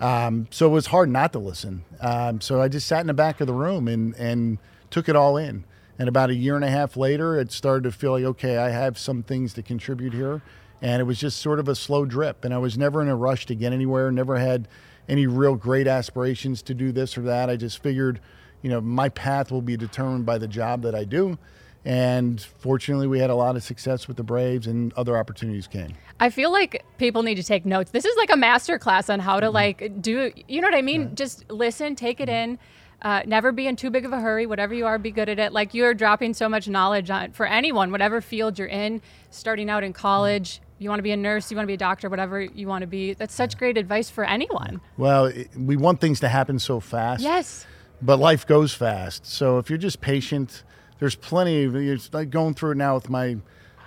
Um, 0.00 0.46
so 0.50 0.66
it 0.66 0.70
was 0.70 0.86
hard 0.86 1.08
not 1.10 1.32
to 1.34 1.38
listen. 1.38 1.84
Um, 2.00 2.40
so 2.40 2.60
I 2.62 2.68
just 2.68 2.86
sat 2.86 3.00
in 3.00 3.06
the 3.06 3.14
back 3.14 3.40
of 3.40 3.46
the 3.46 3.52
room 3.52 3.88
and, 3.88 4.14
and 4.16 4.58
took 4.90 5.08
it 5.08 5.16
all 5.16 5.36
in. 5.36 5.64
And 5.98 6.08
about 6.08 6.30
a 6.30 6.34
year 6.34 6.56
and 6.56 6.64
a 6.64 6.70
half 6.70 6.96
later, 6.96 7.38
it 7.38 7.52
started 7.52 7.84
to 7.84 7.92
feel 7.92 8.12
like, 8.12 8.24
okay, 8.24 8.56
I 8.56 8.70
have 8.70 8.98
some 8.98 9.22
things 9.22 9.54
to 9.54 9.62
contribute 9.62 10.12
here. 10.12 10.42
And 10.82 11.00
it 11.00 11.04
was 11.04 11.18
just 11.18 11.38
sort 11.40 11.58
of 11.60 11.68
a 11.68 11.74
slow 11.74 12.04
drip. 12.04 12.44
And 12.44 12.52
I 12.52 12.58
was 12.58 12.76
never 12.76 13.00
in 13.00 13.08
a 13.08 13.14
rush 13.16 13.46
to 13.46 13.54
get 13.54 13.72
anywhere, 13.72 14.10
never 14.10 14.38
had 14.38 14.66
any 15.08 15.26
real 15.26 15.54
great 15.54 15.86
aspirations 15.86 16.62
to 16.62 16.74
do 16.74 16.92
this 16.92 17.16
or 17.18 17.22
that. 17.22 17.50
I 17.50 17.56
just 17.56 17.82
figured, 17.82 18.20
you 18.62 18.70
know, 18.70 18.80
my 18.80 19.08
path 19.08 19.50
will 19.50 19.62
be 19.62 19.76
determined 19.76 20.26
by 20.26 20.38
the 20.38 20.48
job 20.48 20.82
that 20.82 20.94
I 20.94 21.04
do. 21.04 21.38
And 21.84 22.40
fortunately, 22.40 23.06
we 23.06 23.18
had 23.18 23.28
a 23.28 23.34
lot 23.34 23.56
of 23.56 23.62
success 23.62 24.08
with 24.08 24.16
the 24.16 24.22
Braves, 24.22 24.66
and 24.66 24.92
other 24.94 25.18
opportunities 25.18 25.66
came. 25.66 25.92
I 26.18 26.30
feel 26.30 26.50
like 26.50 26.82
people 26.96 27.22
need 27.22 27.34
to 27.34 27.42
take 27.42 27.66
notes. 27.66 27.90
This 27.90 28.06
is 28.06 28.16
like 28.16 28.32
a 28.32 28.36
master 28.36 28.78
class 28.78 29.10
on 29.10 29.20
how 29.20 29.38
to 29.38 29.46
mm-hmm. 29.46 29.54
like 29.54 30.00
do. 30.00 30.32
You 30.48 30.62
know 30.62 30.68
what 30.68 30.76
I 30.76 30.82
mean? 30.82 31.06
Right. 31.06 31.14
Just 31.14 31.50
listen, 31.50 31.94
take 31.94 32.20
it 32.20 32.28
mm-hmm. 32.28 32.52
in. 32.52 32.58
Uh, 33.02 33.22
never 33.26 33.52
be 33.52 33.66
in 33.66 33.76
too 33.76 33.90
big 33.90 34.06
of 34.06 34.14
a 34.14 34.20
hurry. 34.20 34.46
Whatever 34.46 34.72
you 34.72 34.86
are, 34.86 34.98
be 34.98 35.10
good 35.10 35.28
at 35.28 35.38
it. 35.38 35.52
Like 35.52 35.74
you're 35.74 35.92
dropping 35.92 36.32
so 36.32 36.48
much 36.48 36.68
knowledge 36.68 37.10
on 37.10 37.32
for 37.32 37.44
anyone, 37.44 37.90
whatever 37.90 38.22
field 38.22 38.58
you're 38.58 38.66
in. 38.66 39.02
Starting 39.28 39.68
out 39.68 39.84
in 39.84 39.92
college, 39.92 40.62
you 40.84 40.88
want 40.90 41.00
to 41.00 41.04
be 41.04 41.10
a 41.10 41.16
nurse, 41.16 41.50
you 41.50 41.56
want 41.56 41.64
to 41.64 41.68
be 41.68 41.74
a 41.74 41.78
doctor, 41.78 42.08
whatever 42.08 42.40
you 42.40 42.68
want 42.68 42.82
to 42.82 42.86
be. 42.86 43.14
That's 43.14 43.34
such 43.34 43.58
great 43.58 43.76
advice 43.76 44.10
for 44.10 44.22
anyone. 44.22 44.80
Well, 44.96 45.32
we 45.58 45.76
want 45.76 46.00
things 46.00 46.20
to 46.20 46.28
happen 46.28 46.60
so 46.60 46.78
fast. 46.78 47.22
Yes. 47.22 47.66
But 48.00 48.18
life 48.18 48.46
goes 48.46 48.74
fast. 48.74 49.26
So 49.26 49.58
if 49.58 49.68
you're 49.68 49.78
just 49.78 50.00
patient 50.00 50.62
there's 50.98 51.14
plenty 51.14 51.64
of 51.64 51.76
it's 51.76 52.12
like 52.12 52.30
going 52.30 52.54
through 52.54 52.72
it 52.72 52.76
now 52.76 52.94
with 52.94 53.10
my 53.10 53.36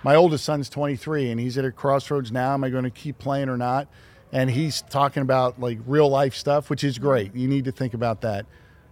my 0.02 0.14
oldest 0.14 0.44
son's 0.44 0.68
23 0.68 1.30
and 1.30 1.40
he's 1.40 1.58
at 1.58 1.64
a 1.64 1.72
crossroads 1.72 2.30
now 2.30 2.54
am 2.54 2.64
i 2.64 2.70
going 2.70 2.84
to 2.84 2.90
keep 2.90 3.18
playing 3.18 3.48
or 3.48 3.56
not 3.56 3.88
and 4.32 4.50
he's 4.50 4.82
talking 4.82 5.22
about 5.22 5.58
like 5.58 5.78
real 5.86 6.08
life 6.08 6.34
stuff 6.34 6.70
which 6.70 6.84
is 6.84 6.98
great 6.98 7.34
you 7.34 7.48
need 7.48 7.64
to 7.64 7.72
think 7.72 7.94
about 7.94 8.20
that 8.20 8.46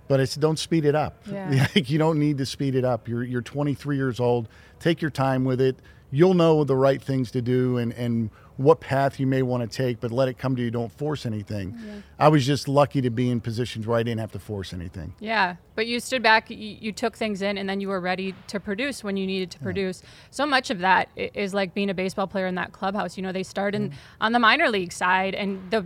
but 0.08 0.20
it's 0.20 0.34
don't 0.34 0.58
speed 0.58 0.84
it 0.84 0.94
up 0.94 1.22
yeah. 1.30 1.66
you 1.74 1.98
don't 1.98 2.18
need 2.18 2.38
to 2.38 2.46
speed 2.46 2.74
it 2.74 2.84
up 2.84 3.08
you're 3.08 3.22
you're 3.22 3.42
23 3.42 3.96
years 3.96 4.18
old 4.18 4.48
take 4.80 5.00
your 5.00 5.10
time 5.10 5.44
with 5.44 5.60
it 5.60 5.76
you'll 6.10 6.34
know 6.34 6.64
the 6.64 6.76
right 6.76 7.02
things 7.02 7.30
to 7.32 7.42
do 7.42 7.78
and 7.78 7.92
and 7.92 8.30
what 8.56 8.80
path 8.80 9.20
you 9.20 9.26
may 9.26 9.42
want 9.42 9.70
to 9.70 9.76
take, 9.76 10.00
but 10.00 10.10
let 10.10 10.28
it 10.28 10.38
come 10.38 10.56
to 10.56 10.62
you. 10.62 10.70
Don't 10.70 10.90
force 10.90 11.26
anything. 11.26 11.78
Yeah. 11.78 11.94
I 12.18 12.28
was 12.28 12.46
just 12.46 12.68
lucky 12.68 13.02
to 13.02 13.10
be 13.10 13.30
in 13.30 13.40
positions 13.40 13.86
where 13.86 13.98
I 13.98 14.02
didn't 14.02 14.20
have 14.20 14.32
to 14.32 14.38
force 14.38 14.72
anything. 14.72 15.14
Yeah, 15.20 15.56
but 15.74 15.86
you 15.86 16.00
stood 16.00 16.22
back, 16.22 16.48
you, 16.48 16.56
you 16.56 16.92
took 16.92 17.16
things 17.16 17.42
in, 17.42 17.58
and 17.58 17.68
then 17.68 17.80
you 17.80 17.88
were 17.88 18.00
ready 18.00 18.34
to 18.48 18.58
produce 18.58 19.04
when 19.04 19.16
you 19.16 19.26
needed 19.26 19.50
to 19.52 19.58
yeah. 19.58 19.64
produce. 19.64 20.02
So 20.30 20.46
much 20.46 20.70
of 20.70 20.78
that 20.78 21.10
is 21.16 21.52
like 21.52 21.74
being 21.74 21.90
a 21.90 21.94
baseball 21.94 22.26
player 22.26 22.46
in 22.46 22.54
that 22.54 22.72
clubhouse. 22.72 23.16
You 23.16 23.22
know, 23.22 23.32
they 23.32 23.42
start 23.42 23.74
in, 23.74 23.90
mm-hmm. 23.90 23.98
on 24.22 24.32
the 24.32 24.38
minor 24.38 24.70
league 24.70 24.92
side, 24.92 25.34
and 25.34 25.70
the 25.70 25.84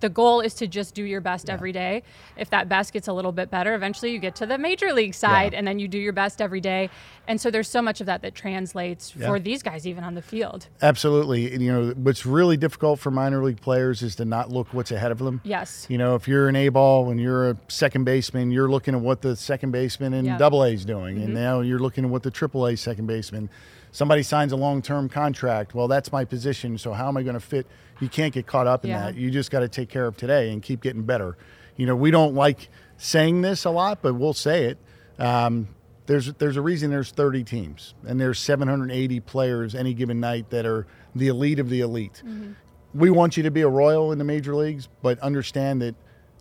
the 0.00 0.08
goal 0.08 0.40
is 0.40 0.54
to 0.54 0.66
just 0.66 0.94
do 0.94 1.04
your 1.04 1.20
best 1.20 1.48
yeah. 1.48 1.54
every 1.54 1.72
day. 1.72 2.02
If 2.36 2.50
that 2.50 2.68
best 2.68 2.92
gets 2.92 3.08
a 3.08 3.12
little 3.12 3.32
bit 3.32 3.50
better, 3.50 3.74
eventually 3.74 4.12
you 4.12 4.18
get 4.18 4.34
to 4.36 4.46
the 4.46 4.58
major 4.58 4.92
league 4.92 5.14
side 5.14 5.52
yeah. 5.52 5.58
and 5.58 5.68
then 5.68 5.78
you 5.78 5.88
do 5.88 5.98
your 5.98 6.12
best 6.12 6.40
every 6.40 6.60
day. 6.60 6.90
And 7.30 7.40
so 7.40 7.48
there's 7.48 7.68
so 7.68 7.80
much 7.80 8.00
of 8.00 8.06
that 8.06 8.22
that 8.22 8.34
translates 8.34 9.14
yeah. 9.16 9.28
for 9.28 9.38
these 9.38 9.62
guys 9.62 9.86
even 9.86 10.02
on 10.02 10.16
the 10.16 10.20
field. 10.20 10.66
Absolutely. 10.82 11.54
And, 11.54 11.62
you 11.62 11.72
know, 11.72 11.90
what's 11.90 12.26
really 12.26 12.56
difficult 12.56 12.98
for 12.98 13.12
minor 13.12 13.40
league 13.44 13.60
players 13.60 14.02
is 14.02 14.16
to 14.16 14.24
not 14.24 14.50
look 14.50 14.74
what's 14.74 14.90
ahead 14.90 15.12
of 15.12 15.20
them. 15.20 15.40
Yes. 15.44 15.86
You 15.88 15.96
know, 15.96 16.16
if 16.16 16.26
you're 16.26 16.48
an 16.48 16.56
A 16.56 16.70
ball 16.70 17.08
and 17.08 17.20
you're 17.20 17.50
a 17.50 17.56
second 17.68 18.02
baseman, 18.02 18.50
you're 18.50 18.68
looking 18.68 18.96
at 18.96 19.00
what 19.00 19.22
the 19.22 19.36
second 19.36 19.70
baseman 19.70 20.12
in 20.12 20.38
double 20.38 20.64
A 20.64 20.70
is 20.70 20.84
doing. 20.84 21.18
Mm-hmm. 21.18 21.24
And 21.26 21.34
now 21.34 21.60
you're 21.60 21.78
looking 21.78 22.04
at 22.04 22.10
what 22.10 22.24
the 22.24 22.32
triple 22.32 22.66
A 22.66 22.76
second 22.76 23.06
baseman 23.06 23.48
somebody 23.92 24.22
signs 24.22 24.52
a 24.52 24.56
long-term 24.56 25.08
contract 25.08 25.74
well 25.74 25.88
that's 25.88 26.12
my 26.12 26.24
position 26.24 26.78
so 26.78 26.92
how 26.92 27.08
am 27.08 27.16
i 27.16 27.24
going 27.24 27.34
to 27.34 27.40
fit 27.40 27.66
you 27.98 28.08
can't 28.08 28.32
get 28.32 28.46
caught 28.46 28.68
up 28.68 28.84
in 28.84 28.90
yeah. 28.90 29.06
that 29.06 29.16
you 29.16 29.32
just 29.32 29.50
got 29.50 29.60
to 29.60 29.68
take 29.68 29.88
care 29.88 30.06
of 30.06 30.16
today 30.16 30.52
and 30.52 30.62
keep 30.62 30.80
getting 30.80 31.02
better 31.02 31.36
you 31.76 31.84
know 31.86 31.96
we 31.96 32.12
don't 32.12 32.32
like 32.32 32.68
saying 32.98 33.40
this 33.40 33.64
a 33.64 33.70
lot 33.70 34.00
but 34.00 34.14
we'll 34.14 34.32
say 34.32 34.66
it 34.66 34.78
um, 35.18 35.66
there's 36.10 36.32
there's 36.34 36.56
a 36.56 36.60
reason 36.60 36.90
there's 36.90 37.12
30 37.12 37.44
teams 37.44 37.94
and 38.04 38.20
there's 38.20 38.40
780 38.40 39.20
players 39.20 39.76
any 39.76 39.94
given 39.94 40.18
night 40.18 40.50
that 40.50 40.66
are 40.66 40.88
the 41.14 41.28
elite 41.28 41.60
of 41.60 41.70
the 41.70 41.82
elite 41.82 42.20
mm-hmm. 42.26 42.52
we 42.94 43.10
want 43.10 43.36
you 43.36 43.44
to 43.44 43.50
be 43.50 43.60
a 43.60 43.68
royal 43.68 44.10
in 44.10 44.18
the 44.18 44.24
major 44.24 44.56
leagues 44.56 44.88
but 45.02 45.20
understand 45.20 45.80
that 45.80 45.94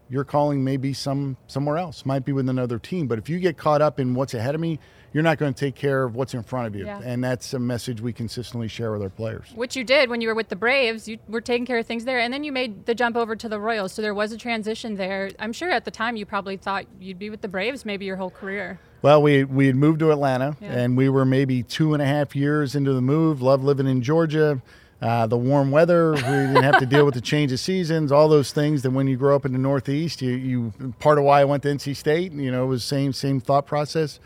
your 0.09 0.23
calling 0.23 0.63
may 0.63 0.75
be 0.75 0.91
some 0.91 1.37
somewhere 1.45 1.77
else 1.77 2.03
might 2.03 2.25
be 2.25 2.31
with 2.31 2.49
another 2.49 2.79
team 2.79 3.05
but 3.05 3.19
if 3.19 3.29
you 3.29 3.37
get 3.37 3.57
caught 3.57 3.79
up 3.79 3.99
in 3.99 4.15
what's 4.15 4.33
ahead 4.33 4.55
of 4.55 4.61
me 4.61 4.79
you're 5.13 5.23
not 5.23 5.37
going 5.37 5.53
to 5.53 5.59
take 5.59 5.75
care 5.75 6.03
of 6.03 6.15
what's 6.15 6.33
in 6.33 6.43
front 6.43 6.67
of 6.67 6.75
you. 6.75 6.85
Yeah. 6.85 7.01
And 7.03 7.23
that's 7.23 7.53
a 7.53 7.59
message 7.59 8.01
we 8.01 8.13
consistently 8.13 8.67
share 8.67 8.91
with 8.91 9.01
our 9.01 9.09
players. 9.09 9.49
Which 9.55 9.75
you 9.75 9.83
did 9.83 10.09
when 10.09 10.21
you 10.21 10.27
were 10.27 10.35
with 10.35 10.49
the 10.49 10.55
Braves. 10.55 11.07
You 11.07 11.17
were 11.27 11.41
taking 11.41 11.65
care 11.65 11.79
of 11.79 11.85
things 11.85 12.05
there. 12.05 12.19
And 12.19 12.33
then 12.33 12.43
you 12.43 12.51
made 12.51 12.85
the 12.85 12.95
jump 12.95 13.15
over 13.15 13.35
to 13.35 13.49
the 13.49 13.59
Royals. 13.59 13.93
So 13.93 14.01
there 14.01 14.13
was 14.13 14.31
a 14.31 14.37
transition 14.37 14.95
there. 14.95 15.31
I'm 15.39 15.53
sure 15.53 15.71
at 15.71 15.85
the 15.85 15.91
time 15.91 16.15
you 16.15 16.25
probably 16.25 16.57
thought 16.57 16.85
you'd 16.99 17.19
be 17.19 17.29
with 17.29 17.41
the 17.41 17.47
Braves 17.47 17.85
maybe 17.85 18.05
your 18.05 18.17
whole 18.17 18.29
career. 18.29 18.79
Well, 19.01 19.21
we, 19.21 19.45
we 19.45 19.67
had 19.67 19.77
moved 19.77 19.99
to 19.99 20.11
Atlanta, 20.11 20.57
yeah. 20.59 20.73
and 20.73 20.97
we 20.97 21.07
were 21.07 21.23
maybe 21.23 21.63
two 21.63 21.93
and 21.93 22.03
a 22.03 22.05
half 22.05 22.35
years 22.35 22.75
into 22.75 22.93
the 22.93 23.01
move. 23.01 23.41
Loved 23.41 23.63
living 23.63 23.87
in 23.87 24.01
Georgia. 24.01 24.61
Uh, 25.01 25.25
the 25.25 25.37
warm 25.37 25.71
weather, 25.71 26.11
we 26.11 26.19
didn't 26.19 26.61
have 26.61 26.77
to 26.79 26.85
deal 26.85 27.05
with 27.05 27.13
the 27.13 27.21
change 27.21 27.53
of 27.53 27.59
seasons, 27.59 28.11
all 28.11 28.27
those 28.27 28.51
things 28.51 28.81
that 28.81 28.91
when 28.91 29.07
you 29.07 29.15
grow 29.15 29.33
up 29.33 29.45
in 29.45 29.53
the 29.53 29.57
Northeast, 29.57 30.21
you, 30.21 30.31
you 30.31 30.73
part 30.99 31.17
of 31.17 31.23
why 31.23 31.39
I 31.39 31.45
went 31.45 31.63
to 31.63 31.69
NC 31.69 31.95
State, 31.95 32.33
you 32.33 32.51
know, 32.51 32.65
it 32.65 32.67
was 32.67 32.83
same 32.83 33.13
same 33.13 33.39
thought 33.39 33.65
process. 33.65 34.19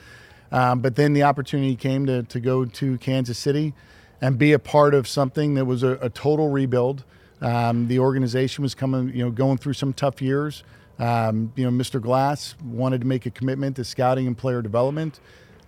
Um, 0.53 0.81
but 0.81 0.95
then 0.95 1.13
the 1.13 1.23
opportunity 1.23 1.75
came 1.75 2.05
to, 2.05 2.21
to 2.23 2.39
go 2.39 2.63
to 2.63 2.97
Kansas 2.99 3.39
City 3.39 3.73
and 4.21 4.37
be 4.37 4.53
a 4.53 4.59
part 4.59 4.93
of 4.93 5.07
something 5.07 5.55
that 5.55 5.65
was 5.65 5.81
a, 5.81 5.97
a 5.99 6.09
total 6.09 6.49
rebuild. 6.49 7.03
Um, 7.41 7.87
the 7.87 7.97
organization 7.97 8.61
was 8.61 8.75
coming, 8.75 9.09
you 9.09 9.25
know, 9.25 9.31
going 9.31 9.57
through 9.57 9.73
some 9.73 9.93
tough 9.93 10.21
years. 10.21 10.63
Um, 10.99 11.51
you 11.55 11.69
know, 11.69 11.71
Mr. 11.71 11.99
Glass 11.99 12.55
wanted 12.63 13.01
to 13.01 13.07
make 13.07 13.25
a 13.25 13.31
commitment 13.31 13.75
to 13.77 13.83
scouting 13.83 14.27
and 14.27 14.37
player 14.37 14.61
development. 14.61 15.19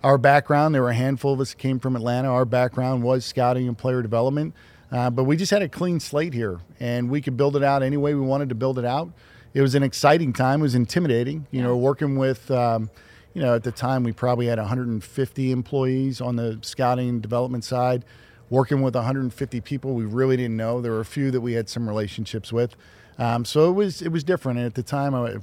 Our 0.04 0.18
background, 0.18 0.72
there 0.72 0.82
were 0.82 0.90
a 0.90 0.94
handful 0.94 1.32
of 1.32 1.40
us 1.40 1.50
that 1.50 1.58
came 1.58 1.80
from 1.80 1.96
Atlanta. 1.96 2.28
Our 2.28 2.44
background 2.44 3.02
was 3.02 3.24
scouting 3.24 3.66
and 3.66 3.76
player 3.76 4.02
development. 4.02 4.54
Uh, 4.92 5.10
but 5.10 5.24
we 5.24 5.36
just 5.36 5.50
had 5.50 5.62
a 5.62 5.68
clean 5.68 5.98
slate 5.98 6.32
here, 6.32 6.60
and 6.78 7.10
we 7.10 7.20
could 7.20 7.36
build 7.36 7.56
it 7.56 7.64
out 7.64 7.82
any 7.82 7.96
way 7.96 8.14
we 8.14 8.20
wanted 8.20 8.50
to 8.50 8.54
build 8.54 8.78
it 8.78 8.84
out. 8.84 9.10
It 9.52 9.62
was 9.62 9.74
an 9.74 9.82
exciting 9.82 10.32
time. 10.32 10.60
It 10.60 10.62
was 10.62 10.76
intimidating, 10.76 11.48
you 11.50 11.60
know, 11.60 11.76
working 11.76 12.16
with 12.16 12.48
um,– 12.52 12.88
you 13.36 13.42
know, 13.42 13.54
at 13.54 13.64
the 13.64 13.70
time 13.70 14.02
we 14.02 14.12
probably 14.12 14.46
had 14.46 14.58
150 14.58 15.52
employees 15.52 16.22
on 16.22 16.36
the 16.36 16.58
scouting 16.62 17.20
development 17.20 17.64
side, 17.64 18.02
working 18.48 18.80
with 18.80 18.94
150 18.94 19.60
people 19.60 19.92
we 19.92 20.06
really 20.06 20.38
didn't 20.38 20.56
know. 20.56 20.80
There 20.80 20.92
were 20.92 21.00
a 21.00 21.04
few 21.04 21.30
that 21.30 21.42
we 21.42 21.52
had 21.52 21.68
some 21.68 21.86
relationships 21.86 22.50
with, 22.50 22.76
um, 23.18 23.44
so 23.44 23.68
it 23.68 23.74
was 23.74 24.00
it 24.00 24.08
was 24.08 24.24
different. 24.24 24.58
And 24.58 24.66
at 24.66 24.74
the 24.74 24.82
time, 24.82 25.14
I, 25.14 25.36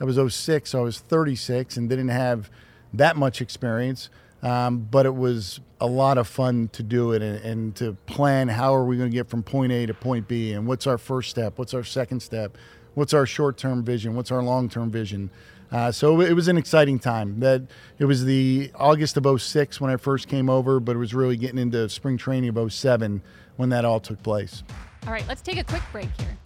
I 0.00 0.04
was 0.04 0.20
06, 0.32 0.70
so 0.70 0.78
I 0.78 0.82
was 0.82 1.00
36 1.00 1.76
and 1.76 1.88
didn't 1.88 2.10
have 2.10 2.48
that 2.94 3.16
much 3.16 3.40
experience. 3.40 4.08
Um, 4.44 4.86
but 4.88 5.04
it 5.04 5.14
was 5.14 5.58
a 5.80 5.86
lot 5.86 6.18
of 6.18 6.28
fun 6.28 6.68
to 6.74 6.84
do 6.84 7.10
it 7.10 7.22
and, 7.22 7.44
and 7.44 7.76
to 7.76 7.94
plan 8.06 8.48
how 8.48 8.72
are 8.72 8.84
we 8.84 8.96
going 8.96 9.10
to 9.10 9.14
get 9.14 9.28
from 9.28 9.42
point 9.42 9.72
A 9.72 9.86
to 9.86 9.94
point 9.94 10.28
B 10.28 10.52
and 10.52 10.68
what's 10.68 10.86
our 10.86 10.98
first 10.98 11.30
step, 11.30 11.58
what's 11.58 11.74
our 11.74 11.84
second 11.84 12.20
step, 12.20 12.56
what's 12.94 13.14
our 13.14 13.26
short 13.26 13.56
term 13.56 13.84
vision, 13.84 14.14
what's 14.14 14.30
our 14.30 14.44
long 14.44 14.68
term 14.68 14.92
vision. 14.92 15.30
Uh, 15.72 15.90
so 15.90 16.20
it 16.20 16.34
was 16.34 16.48
an 16.48 16.58
exciting 16.58 16.98
time. 16.98 17.40
That 17.40 17.62
it 17.98 18.04
was 18.04 18.24
the 18.24 18.70
August 18.74 19.16
of 19.16 19.40
06 19.40 19.80
when 19.80 19.90
I 19.90 19.96
first 19.96 20.28
came 20.28 20.50
over, 20.50 20.80
but 20.80 20.96
it 20.96 20.98
was 20.98 21.14
really 21.14 21.36
getting 21.36 21.58
into 21.58 21.88
spring 21.88 22.18
training 22.18 22.56
of 22.56 22.72
07 22.72 23.22
when 23.56 23.70
that 23.70 23.84
all 23.84 23.98
took 23.98 24.22
place. 24.22 24.62
All 25.06 25.12
right, 25.12 25.26
let's 25.26 25.42
take 25.42 25.58
a 25.58 25.64
quick 25.64 25.82
break 25.90 26.08
here. 26.18 26.36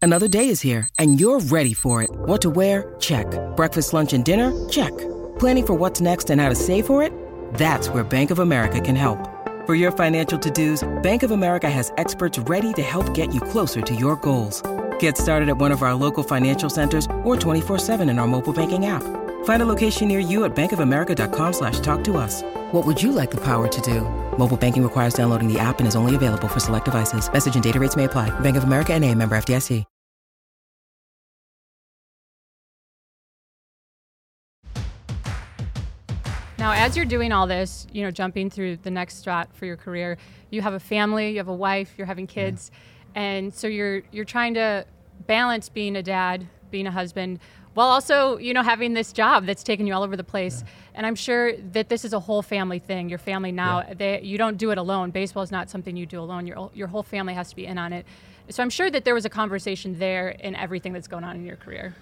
Another 0.00 0.26
day 0.26 0.48
is 0.48 0.60
here, 0.60 0.88
and 0.98 1.20
you're 1.20 1.38
ready 1.38 1.74
for 1.74 2.02
it. 2.02 2.10
What 2.10 2.40
to 2.42 2.50
wear? 2.50 2.94
Check. 2.98 3.26
Breakfast, 3.54 3.92
lunch, 3.92 4.12
and 4.12 4.24
dinner? 4.24 4.52
Check. 4.68 4.90
Planning 5.38 5.66
for 5.66 5.74
what's 5.74 6.00
next 6.00 6.28
and 6.28 6.40
how 6.40 6.48
to 6.48 6.56
save 6.56 6.86
for 6.86 7.04
it? 7.04 7.12
That's 7.54 7.88
where 7.88 8.02
Bank 8.02 8.32
of 8.32 8.40
America 8.40 8.80
can 8.80 8.96
help. 8.96 9.28
For 9.64 9.76
your 9.76 9.92
financial 9.92 10.40
to-dos, 10.40 10.82
Bank 11.04 11.22
of 11.22 11.30
America 11.30 11.70
has 11.70 11.92
experts 11.98 12.36
ready 12.36 12.72
to 12.72 12.82
help 12.82 13.14
get 13.14 13.32
you 13.32 13.40
closer 13.40 13.80
to 13.80 13.94
your 13.94 14.16
goals. 14.16 14.60
Get 15.02 15.18
started 15.18 15.48
at 15.48 15.56
one 15.56 15.72
of 15.72 15.82
our 15.82 15.96
local 15.96 16.22
financial 16.22 16.70
centers 16.70 17.06
or 17.24 17.34
24-7 17.34 18.08
in 18.08 18.20
our 18.20 18.28
mobile 18.28 18.52
banking 18.52 18.86
app. 18.86 19.02
Find 19.42 19.60
a 19.60 19.66
location 19.66 20.06
near 20.06 20.20
you 20.20 20.44
at 20.44 20.54
bankofamerica.com 20.54 21.52
slash 21.54 21.80
talk 21.80 22.04
to 22.04 22.16
us. 22.16 22.44
What 22.70 22.86
would 22.86 23.02
you 23.02 23.10
like 23.10 23.32
the 23.32 23.40
power 23.40 23.66
to 23.66 23.80
do? 23.80 24.02
Mobile 24.38 24.56
banking 24.56 24.84
requires 24.84 25.14
downloading 25.14 25.52
the 25.52 25.58
app 25.58 25.80
and 25.80 25.88
is 25.88 25.96
only 25.96 26.14
available 26.14 26.46
for 26.46 26.60
select 26.60 26.84
devices. 26.84 27.32
Message 27.32 27.56
and 27.56 27.64
data 27.64 27.80
rates 27.80 27.96
may 27.96 28.04
apply. 28.04 28.30
Bank 28.40 28.56
of 28.56 28.62
America 28.62 28.94
and 28.94 29.04
a 29.04 29.12
member 29.12 29.34
FDIC. 29.34 29.84
Now, 36.58 36.70
as 36.74 36.94
you're 36.96 37.06
doing 37.06 37.32
all 37.32 37.48
this, 37.48 37.88
you 37.92 38.04
know, 38.04 38.12
jumping 38.12 38.50
through 38.50 38.76
the 38.76 38.90
next 38.92 39.24
strat 39.24 39.52
for 39.52 39.66
your 39.66 39.76
career, 39.76 40.16
you 40.50 40.62
have 40.62 40.74
a 40.74 40.78
family, 40.78 41.30
you 41.30 41.38
have 41.38 41.48
a 41.48 41.52
wife, 41.52 41.94
you're 41.98 42.06
having 42.06 42.28
kids. 42.28 42.70
Yeah 42.72 42.78
and 43.14 43.52
so 43.54 43.66
you're 43.66 44.02
you're 44.10 44.24
trying 44.24 44.54
to 44.54 44.84
balance 45.26 45.68
being 45.68 45.96
a 45.96 46.02
dad, 46.02 46.46
being 46.70 46.86
a 46.86 46.90
husband, 46.90 47.38
while 47.74 47.88
also 47.88 48.38
you 48.38 48.54
know 48.54 48.62
having 48.62 48.94
this 48.94 49.12
job 49.12 49.46
that's 49.46 49.62
taking 49.62 49.86
you 49.86 49.94
all 49.94 50.02
over 50.02 50.16
the 50.16 50.24
place. 50.24 50.62
Yeah. 50.62 50.72
And 50.94 51.06
I'm 51.06 51.14
sure 51.14 51.56
that 51.72 51.88
this 51.88 52.04
is 52.04 52.12
a 52.12 52.20
whole 52.20 52.42
family 52.42 52.78
thing. 52.78 53.08
Your 53.08 53.18
family 53.18 53.50
now, 53.50 53.80
yeah. 53.80 53.94
they, 53.94 54.20
you 54.22 54.36
don't 54.36 54.58
do 54.58 54.70
it 54.70 54.78
alone. 54.78 55.10
Baseball 55.10 55.42
is 55.42 55.50
not 55.50 55.70
something 55.70 55.96
you 55.96 56.06
do 56.06 56.20
alone. 56.20 56.46
Your 56.46 56.70
your 56.74 56.88
whole 56.88 57.02
family 57.02 57.34
has 57.34 57.50
to 57.50 57.56
be 57.56 57.66
in 57.66 57.78
on 57.78 57.92
it. 57.92 58.06
So 58.48 58.62
I'm 58.62 58.70
sure 58.70 58.90
that 58.90 59.04
there 59.04 59.14
was 59.14 59.24
a 59.24 59.30
conversation 59.30 59.98
there 59.98 60.30
in 60.30 60.54
everything 60.56 60.92
that's 60.92 61.08
going 61.08 61.24
on 61.24 61.36
in 61.36 61.46
your 61.46 61.56
career. 61.56 61.94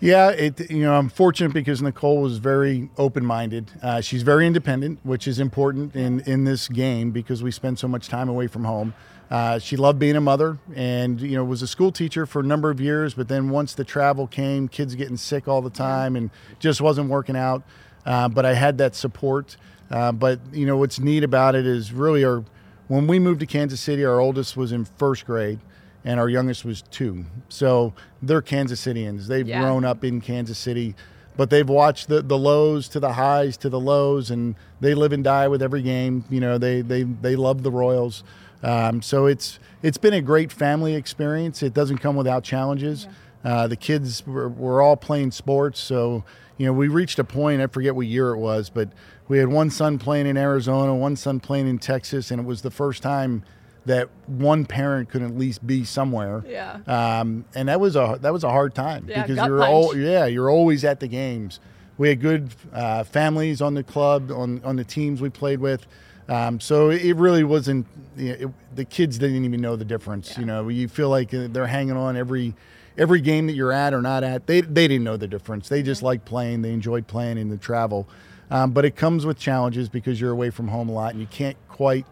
Yeah, 0.00 0.30
it, 0.30 0.70
you 0.70 0.82
know, 0.82 0.94
I'm 0.94 1.08
fortunate 1.08 1.52
because 1.52 1.82
Nicole 1.82 2.22
was 2.22 2.38
very 2.38 2.88
open-minded. 2.98 3.72
Uh, 3.82 4.00
she's 4.00 4.22
very 4.22 4.46
independent, 4.46 5.00
which 5.02 5.26
is 5.26 5.40
important 5.40 5.96
in 5.96 6.20
in 6.20 6.44
this 6.44 6.68
game 6.68 7.10
because 7.10 7.42
we 7.42 7.50
spend 7.50 7.78
so 7.78 7.88
much 7.88 8.08
time 8.08 8.28
away 8.28 8.46
from 8.46 8.64
home. 8.64 8.94
Uh, 9.30 9.58
she 9.58 9.76
loved 9.76 9.98
being 9.98 10.16
a 10.16 10.20
mother, 10.20 10.58
and 10.74 11.20
you 11.20 11.36
know, 11.36 11.44
was 11.44 11.62
a 11.62 11.66
school 11.66 11.92
teacher 11.92 12.24
for 12.24 12.40
a 12.40 12.44
number 12.44 12.70
of 12.70 12.80
years. 12.80 13.14
But 13.14 13.28
then 13.28 13.50
once 13.50 13.74
the 13.74 13.84
travel 13.84 14.26
came, 14.26 14.68
kids 14.68 14.94
getting 14.94 15.16
sick 15.16 15.46
all 15.46 15.60
the 15.60 15.70
time, 15.70 16.16
and 16.16 16.30
just 16.58 16.80
wasn't 16.80 17.10
working 17.10 17.36
out. 17.36 17.62
Uh, 18.06 18.28
but 18.28 18.46
I 18.46 18.54
had 18.54 18.78
that 18.78 18.94
support. 18.94 19.56
Uh, 19.90 20.12
but 20.12 20.40
you 20.52 20.66
know, 20.66 20.76
what's 20.76 20.98
neat 20.98 21.24
about 21.24 21.54
it 21.54 21.66
is 21.66 21.92
really 21.92 22.24
our 22.24 22.44
when 22.88 23.06
we 23.06 23.18
moved 23.18 23.40
to 23.40 23.46
Kansas 23.46 23.80
City, 23.80 24.04
our 24.04 24.18
oldest 24.18 24.56
was 24.56 24.72
in 24.72 24.86
first 24.86 25.26
grade 25.26 25.60
and 26.04 26.18
our 26.18 26.28
youngest 26.28 26.64
was 26.64 26.82
two. 26.82 27.24
So 27.48 27.92
they're 28.22 28.42
Kansas 28.42 28.80
Citians. 28.80 29.28
They've 29.28 29.46
yeah. 29.46 29.60
grown 29.60 29.84
up 29.84 30.04
in 30.04 30.20
Kansas 30.20 30.56
City, 30.56 30.94
but 31.36 31.50
they've 31.50 31.68
watched 31.68 32.08
the, 32.08 32.22
the 32.22 32.38
lows 32.38 32.88
to 32.88 33.00
the 33.00 33.12
highs 33.12 33.56
to 33.58 33.68
the 33.68 33.78
lows, 33.78 34.30
and 34.30 34.54
they 34.80 34.94
live 34.94 35.12
and 35.12 35.22
die 35.22 35.48
with 35.48 35.62
every 35.62 35.82
game. 35.82 36.24
You 36.30 36.40
know, 36.40 36.56
they 36.56 36.80
they 36.80 37.02
they 37.02 37.36
love 37.36 37.62
the 37.62 37.70
Royals. 37.70 38.24
Um, 38.62 39.02
so 39.02 39.26
it's 39.26 39.58
it's 39.82 39.98
been 39.98 40.14
a 40.14 40.20
great 40.20 40.50
family 40.52 40.94
experience. 40.94 41.62
It 41.62 41.74
doesn't 41.74 41.98
come 41.98 42.16
without 42.16 42.44
challenges. 42.44 43.04
Yeah. 43.04 43.12
Uh, 43.52 43.66
the 43.68 43.76
kids 43.76 44.26
were, 44.26 44.48
were 44.48 44.82
all 44.82 44.96
playing 44.96 45.30
sports, 45.30 45.78
so 45.78 46.24
you 46.56 46.66
know 46.66 46.72
we 46.72 46.88
reached 46.88 47.18
a 47.18 47.24
point. 47.24 47.62
I 47.62 47.68
forget 47.68 47.94
what 47.94 48.06
year 48.06 48.30
it 48.30 48.38
was, 48.38 48.68
but 48.68 48.90
we 49.28 49.38
had 49.38 49.48
one 49.48 49.70
son 49.70 49.98
playing 49.98 50.26
in 50.26 50.36
Arizona, 50.36 50.94
one 50.94 51.14
son 51.14 51.38
playing 51.38 51.68
in 51.68 51.78
Texas, 51.78 52.30
and 52.30 52.40
it 52.40 52.44
was 52.44 52.62
the 52.62 52.70
first 52.70 53.02
time 53.02 53.44
that 53.84 54.08
one 54.26 54.66
parent 54.66 55.08
could 55.08 55.22
at 55.22 55.36
least 55.36 55.66
be 55.66 55.84
somewhere. 55.84 56.44
Yeah. 56.46 56.78
Um, 56.86 57.44
and 57.54 57.68
that 57.68 57.80
was 57.80 57.96
a 57.96 58.18
that 58.20 58.32
was 58.32 58.44
a 58.44 58.50
hard 58.50 58.74
time 58.74 59.06
yeah, 59.08 59.22
because 59.22 59.46
you're 59.46 59.64
all 59.64 59.96
yeah 59.96 60.26
you're 60.26 60.50
always 60.50 60.84
at 60.84 61.00
the 61.00 61.08
games. 61.08 61.60
We 61.96 62.10
had 62.10 62.20
good 62.20 62.50
uh, 62.72 63.04
families 63.04 63.60
on 63.60 63.74
the 63.74 63.82
club 63.82 64.30
on 64.30 64.62
on 64.64 64.76
the 64.76 64.84
teams 64.84 65.20
we 65.20 65.30
played 65.30 65.60
with. 65.60 65.86
Um, 66.28 66.60
so 66.60 66.90
it 66.90 67.16
really 67.16 67.44
wasn't. 67.44 67.86
You 68.16 68.28
know, 68.28 68.34
it, 68.34 68.76
the 68.76 68.84
kids 68.84 69.18
didn't 69.18 69.44
even 69.44 69.60
know 69.60 69.76
the 69.76 69.84
difference. 69.84 70.32
Yeah. 70.32 70.40
You 70.40 70.46
know, 70.46 70.68
you 70.68 70.88
feel 70.88 71.08
like 71.08 71.32
uh, 71.32 71.48
they're 71.50 71.66
hanging 71.66 71.96
on 71.96 72.16
every 72.16 72.54
every 72.96 73.20
game 73.20 73.46
that 73.46 73.54
you're 73.54 73.72
at 73.72 73.94
or 73.94 74.02
not 74.02 74.24
at. 74.24 74.46
They 74.46 74.60
they 74.60 74.88
didn't 74.88 75.04
know 75.04 75.16
the 75.16 75.28
difference. 75.28 75.68
They 75.68 75.82
just 75.82 76.02
liked 76.02 76.24
playing. 76.24 76.62
They 76.62 76.72
enjoyed 76.72 77.06
playing 77.06 77.38
and 77.38 77.50
the 77.50 77.56
travel. 77.56 78.08
Um, 78.50 78.72
but 78.72 78.84
it 78.84 78.96
comes 78.96 79.26
with 79.26 79.38
challenges 79.38 79.88
because 79.88 80.20
you're 80.20 80.32
away 80.32 80.50
from 80.50 80.68
home 80.68 80.88
a 80.88 80.92
lot 80.92 81.12
and 81.12 81.20
you 81.20 81.26
can't 81.26 81.56
quite 81.68 82.06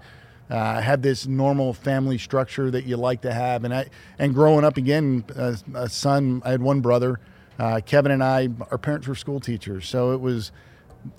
uh, 0.50 0.80
have 0.80 1.00
this 1.02 1.26
normal 1.26 1.72
family 1.72 2.18
structure 2.18 2.70
that 2.70 2.84
you 2.84 2.96
like 2.96 3.22
to 3.22 3.32
have. 3.32 3.64
And 3.64 3.74
I 3.74 3.86
and 4.18 4.34
growing 4.34 4.64
up 4.64 4.76
again, 4.76 5.24
uh, 5.36 5.56
a 5.74 5.88
son. 5.88 6.42
I 6.44 6.50
had 6.50 6.62
one 6.62 6.80
brother. 6.80 7.20
Uh, 7.58 7.80
Kevin 7.84 8.12
and 8.12 8.22
I, 8.22 8.50
our 8.70 8.76
parents 8.76 9.08
were 9.08 9.14
school 9.14 9.40
teachers, 9.40 9.88
so 9.88 10.12
it 10.12 10.20
was 10.20 10.52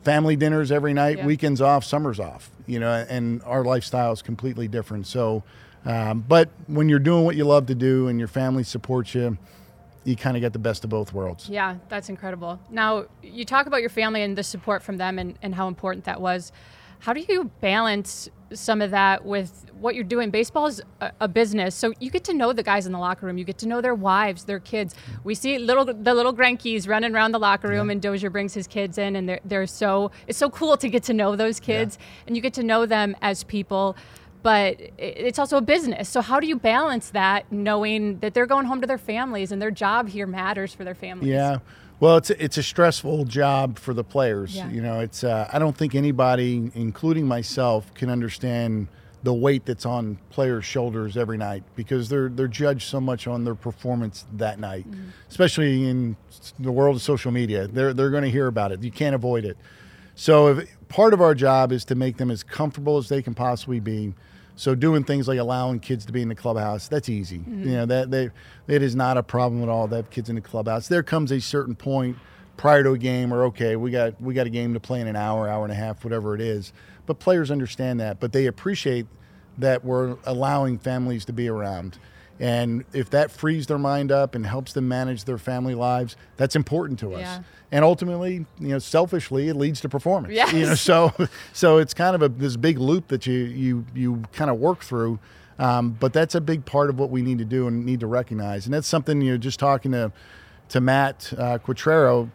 family 0.04 0.36
dinners 0.36 0.72
every 0.72 0.94
night, 0.94 1.18
yeah. 1.18 1.26
weekends 1.26 1.62
off, 1.62 1.84
summers 1.84 2.20
off. 2.20 2.52
You 2.68 2.80
know, 2.80 3.06
and 3.10 3.42
our 3.44 3.64
lifestyle 3.64 4.12
is 4.12 4.22
completely 4.22 4.68
different. 4.68 5.08
So, 5.08 5.44
um, 5.86 6.24
but 6.28 6.50
when 6.68 6.90
you're 6.90 7.00
doing 7.00 7.24
what 7.24 7.36
you 7.36 7.46
love 7.46 7.66
to 7.68 7.76
do 7.76 8.08
and 8.08 8.20
your 8.20 8.28
family 8.28 8.64
supports 8.64 9.16
you. 9.16 9.38
You 10.04 10.16
kind 10.16 10.38
of 10.38 10.42
get 10.42 10.54
the 10.54 10.60
best 10.60 10.86
of 10.86 10.90
both 10.90 11.12
worlds. 11.12 11.50
Yeah, 11.50 11.80
that's 11.90 12.08
incredible. 12.08 12.62
Now, 12.70 13.08
you 13.22 13.44
talk 13.44 13.66
about 13.68 13.82
your 13.82 13.90
family 13.90 14.22
and 14.22 14.38
the 14.38 14.44
support 14.44 14.82
from 14.82 14.96
them 14.96 15.20
and, 15.20 15.38
and 15.42 15.54
how 15.54 15.68
important 15.68 16.06
that 16.06 16.22
was. 16.22 16.54
How 17.00 17.14
do 17.14 17.24
you 17.28 17.52
balance 17.62 18.30
some 18.54 18.82
of 18.82 18.92
that 18.92 19.26
with 19.26 19.66
what 19.80 19.96
you're 19.96 20.04
doing. 20.04 20.30
Baseball 20.30 20.68
is 20.68 20.82
a, 21.02 21.12
a, 21.22 21.28
business, 21.28 21.76
so 21.76 21.94
you 22.00 22.10
get 22.10 22.24
to 22.26 22.34
know 22.34 22.54
the 22.54 22.64
guys 22.64 22.86
in 22.86 22.92
the 22.92 23.00
locker 23.00 23.26
room. 23.26 23.38
You 23.38 23.44
get 23.44 23.58
to 23.60 23.68
know 23.68 23.82
their 23.82 23.96
wives, 23.96 24.46
their 24.46 24.60
kids. 24.60 24.96
We 25.24 25.36
see 25.36 25.58
little 25.58 25.86
the 25.86 26.14
little 26.14 26.34
Greinke's 26.34 26.88
running 26.88 27.14
around 27.14 27.32
the 27.32 27.40
locker 27.40 27.68
room, 27.68 27.88
yeah. 27.88 27.94
and 27.94 28.02
Dozier 28.02 28.30
brings 28.30 28.54
his 28.54 28.68
kids 28.68 28.98
in, 28.98 29.16
and 29.16 29.28
they're 29.28 29.40
they're 29.46 29.68
so 29.68 30.12
it's 30.28 30.38
so 30.38 30.50
cool 30.50 30.78
to 30.78 30.90
get 30.90 31.04
to 31.04 31.14
know 31.14 31.36
those 31.36 31.60
kids, 31.60 31.98
yeah. 32.00 32.24
and 32.28 32.36
you 32.36 32.42
get 32.42 32.54
to 32.56 32.64
know 32.64 32.86
them 32.86 33.16
as 33.22 33.44
people. 33.44 33.96
But 34.44 34.80
it's 34.98 35.40
also 35.40 35.58
a 35.58 35.62
business. 35.62 36.08
So 36.08 36.22
how 36.22 36.40
do 36.40 36.48
you 36.48 36.58
balance 36.58 37.10
that, 37.10 37.52
knowing 37.52 38.20
that 38.20 38.34
they're 38.34 38.46
going 38.46 38.66
home 38.66 38.80
to 38.82 38.88
their 38.88 39.00
families 39.00 39.52
and 39.52 39.62
their 39.62 39.72
job 39.72 40.08
here 40.08 40.28
matters 40.28 40.74
for 40.74 40.86
their 40.86 40.96
families? 40.96 41.30
Yeah. 41.30 41.58
Well, 42.00 42.18
it's 42.18 42.30
a, 42.30 42.44
it's 42.44 42.58
a 42.58 42.64
stressful 42.64 43.26
job 43.26 43.80
for 43.80 43.94
the 43.94 44.04
players. 44.04 44.56
Yeah. 44.56 44.70
You 44.70 44.82
know, 44.82 45.00
it's 45.00 45.24
uh, 45.24 45.50
I 45.52 45.60
don't 45.60 45.76
think 45.76 45.96
anybody, 45.96 46.72
including 46.76 47.28
myself, 47.28 47.92
can 47.96 48.10
understand 48.10 48.88
the 49.24 49.34
weight 49.34 49.66
that's 49.66 49.86
on 49.86 50.20
players' 50.30 50.64
shoulders 50.64 51.18
every 51.18 51.38
night 51.38 51.64
because 51.76 52.08
they're 52.08 52.30
they're 52.30 52.48
judged 52.48 52.88
so 52.88 53.02
much 53.02 53.28
on 53.28 53.44
their 53.44 53.56
performance 53.56 54.26
that 54.34 54.60
night, 54.60 54.90
mm-hmm. 54.90 55.10
especially 55.30 55.90
in 55.90 56.16
the 56.60 56.72
world 56.72 56.96
of 56.96 57.02
social 57.02 57.32
media. 57.32 57.68
They're 57.68 57.94
they're 57.94 58.12
going 58.12 58.24
to 58.24 58.32
hear 58.32 58.48
about 58.48 58.72
it. 58.72 58.84
You 58.84 58.92
can't 58.92 59.16
avoid 59.16 59.44
it. 59.44 59.58
So, 60.14 60.48
if, 60.48 60.88
part 60.88 61.14
of 61.14 61.22
our 61.22 61.36
job 61.36 61.72
is 61.72 61.86
to 61.86 61.96
make 61.96 62.18
them 62.18 62.32
as 62.32 62.44
comfortable 62.44 62.98
as 62.98 63.10
they 63.10 63.22
can 63.22 63.34
possibly 63.34 63.80
be 63.80 64.14
so 64.58 64.74
doing 64.74 65.04
things 65.04 65.28
like 65.28 65.38
allowing 65.38 65.80
kids 65.80 66.06
to 66.08 66.12
be 66.12 66.24
in 66.24 66.30
the 66.30 66.36
clubhouse, 66.36 66.88
that's 66.88 67.10
easy. 67.10 67.38
Mm-hmm. 67.38 67.64
You 67.64 67.72
know, 67.76 67.86
that 67.86 68.12
they 68.12 68.32
it 68.68 68.82
is 68.82 68.96
not 68.96 69.16
a 69.16 69.24
problem 69.24 69.62
at 69.62 69.70
all 69.70 69.88
to 69.88 69.96
have 69.98 70.10
kids 70.10 70.30
in 70.30 70.36
the 70.36 70.42
clubhouse. 70.42 70.88
There 70.88 71.04
comes 71.04 71.32
a 71.32 71.40
certain 71.40 71.76
point 71.76 72.18
prior 72.58 72.84
to 72.84 72.92
a 72.92 72.98
game 72.98 73.32
or 73.32 73.46
okay, 73.46 73.76
we 73.76 73.92
got 73.92 74.20
we 74.20 74.34
got 74.34 74.48
a 74.48 74.50
game 74.50 74.74
to 74.74 74.80
play 74.80 75.00
in 75.00 75.08
an 75.08 75.16
hour, 75.16 75.48
hour 75.48 75.64
and 75.64 75.72
a 75.72 75.76
half, 75.76 76.04
whatever 76.04 76.34
it 76.34 76.42
is. 76.42 76.74
But 77.06 77.20
players 77.20 77.52
understand 77.52 78.00
that, 78.00 78.20
but 78.20 78.34
they 78.34 78.48
appreciate 78.48 79.06
that 79.60 79.86
we're 79.86 80.18
allowing 80.26 80.80
families 80.80 81.24
to 81.26 81.34
be 81.34 81.48
around. 81.48 82.00
And 82.40 82.86
if 82.94 83.10
that 83.10 83.32
frees 83.32 83.68
their 83.68 83.80
mind 83.80 84.12
up 84.12 84.36
and 84.36 84.46
helps 84.46 84.74
them 84.74 84.88
manage 84.88 85.24
their 85.24 85.38
family 85.38 85.74
lives, 85.74 86.16
that's 86.36 86.56
important 86.56 87.00
to 87.00 87.16
us. 87.16 87.22
Yeah. 87.22 87.42
And 87.72 87.84
ultimately, 87.84 88.46
you 88.60 88.68
know, 88.70 88.80
selfishly, 88.80 89.50
it 89.50 89.56
leads 89.56 89.82
to 89.82 89.90
performance. 89.90 90.34
Yes. 90.34 90.54
You 90.54 90.66
know, 90.68 90.76
so 90.76 91.14
so 91.54 91.78
it's 91.78 91.94
kind 91.94 92.16
of 92.16 92.22
a 92.22 92.30
this 92.30 92.56
big 92.56 92.78
loop 92.78 93.08
that 93.08 93.26
you 93.26 93.34
you 93.34 93.86
you 93.94 94.24
kind 94.34 94.52
of 94.52 94.60
work 94.60 94.84
through. 94.84 95.20
Um, 95.60 95.98
but 96.00 96.14
that's 96.14 96.36
a 96.36 96.42
big 96.42 96.66
part 96.66 96.90
of 96.92 97.00
what 97.00 97.10
we 97.10 97.24
need 97.24 97.40
to 97.40 97.46
do 97.46 97.68
and 97.68 97.84
need 97.84 98.02
to 98.02 98.08
recognize. 98.08 98.66
And 98.66 98.74
that's 98.74 98.88
something 98.88 99.22
you 99.22 99.32
know, 99.32 99.38
just 99.38 99.60
talking 99.60 99.92
to 99.92 100.12
to 100.70 100.82
Matt 100.82 101.34
uh, 101.38 101.58
Quatraro. 101.58 102.30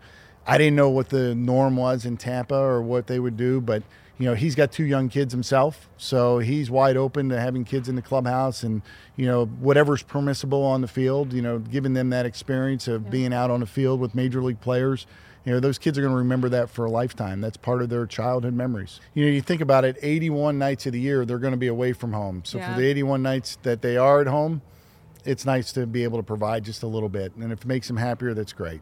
I 0.44 0.58
didn't 0.58 0.74
know 0.74 0.90
what 0.90 1.10
the 1.10 1.34
norm 1.34 1.76
was 1.76 2.04
in 2.04 2.16
Tampa 2.16 2.56
or 2.56 2.82
what 2.82 3.06
they 3.06 3.20
would 3.20 3.36
do, 3.36 3.60
but 3.60 3.84
you 4.18 4.26
know 4.26 4.34
he's 4.34 4.54
got 4.54 4.70
two 4.70 4.84
young 4.84 5.08
kids 5.08 5.32
himself 5.32 5.88
so 5.96 6.38
he's 6.38 6.70
wide 6.70 6.96
open 6.96 7.28
to 7.28 7.40
having 7.40 7.64
kids 7.64 7.88
in 7.88 7.96
the 7.96 8.02
clubhouse 8.02 8.62
and 8.62 8.82
you 9.16 9.26
know 9.26 9.46
whatever's 9.46 10.02
permissible 10.02 10.62
on 10.62 10.80
the 10.80 10.88
field 10.88 11.32
you 11.32 11.42
know 11.42 11.58
giving 11.58 11.94
them 11.94 12.10
that 12.10 12.26
experience 12.26 12.88
of 12.88 13.04
yeah. 13.04 13.10
being 13.10 13.32
out 13.32 13.50
on 13.50 13.60
the 13.60 13.66
field 13.66 14.00
with 14.00 14.14
major 14.14 14.42
league 14.42 14.60
players. 14.60 15.06
You 15.44 15.52
know 15.52 15.60
those 15.60 15.76
kids 15.76 15.98
are 15.98 16.02
going 16.02 16.12
to 16.12 16.18
remember 16.18 16.48
that 16.50 16.70
for 16.70 16.84
a 16.84 16.90
lifetime. 16.90 17.40
That's 17.40 17.56
part 17.56 17.82
of 17.82 17.88
their 17.88 18.06
childhood 18.06 18.54
memories. 18.54 19.00
You 19.12 19.24
know 19.24 19.30
you 19.32 19.40
think 19.40 19.60
about 19.60 19.84
it 19.84 19.96
81 20.00 20.56
nights 20.58 20.86
of 20.86 20.92
the 20.92 21.00
year 21.00 21.24
they're 21.24 21.38
going 21.38 21.52
to 21.52 21.58
be 21.58 21.66
away 21.66 21.92
from 21.92 22.12
home. 22.12 22.42
So 22.44 22.58
yeah. 22.58 22.72
for 22.72 22.80
the 22.80 22.86
81 22.86 23.22
nights 23.22 23.58
that 23.62 23.82
they 23.82 23.96
are 23.96 24.20
at 24.20 24.28
home 24.28 24.62
it's 25.24 25.44
nice 25.44 25.70
to 25.72 25.86
be 25.86 26.02
able 26.02 26.18
to 26.18 26.24
provide 26.24 26.64
just 26.64 26.82
a 26.82 26.86
little 26.86 27.08
bit. 27.08 27.32
And 27.36 27.52
if 27.52 27.60
it 27.60 27.66
makes 27.66 27.88
them 27.88 27.96
happier 27.96 28.34
that's 28.34 28.52
great. 28.52 28.80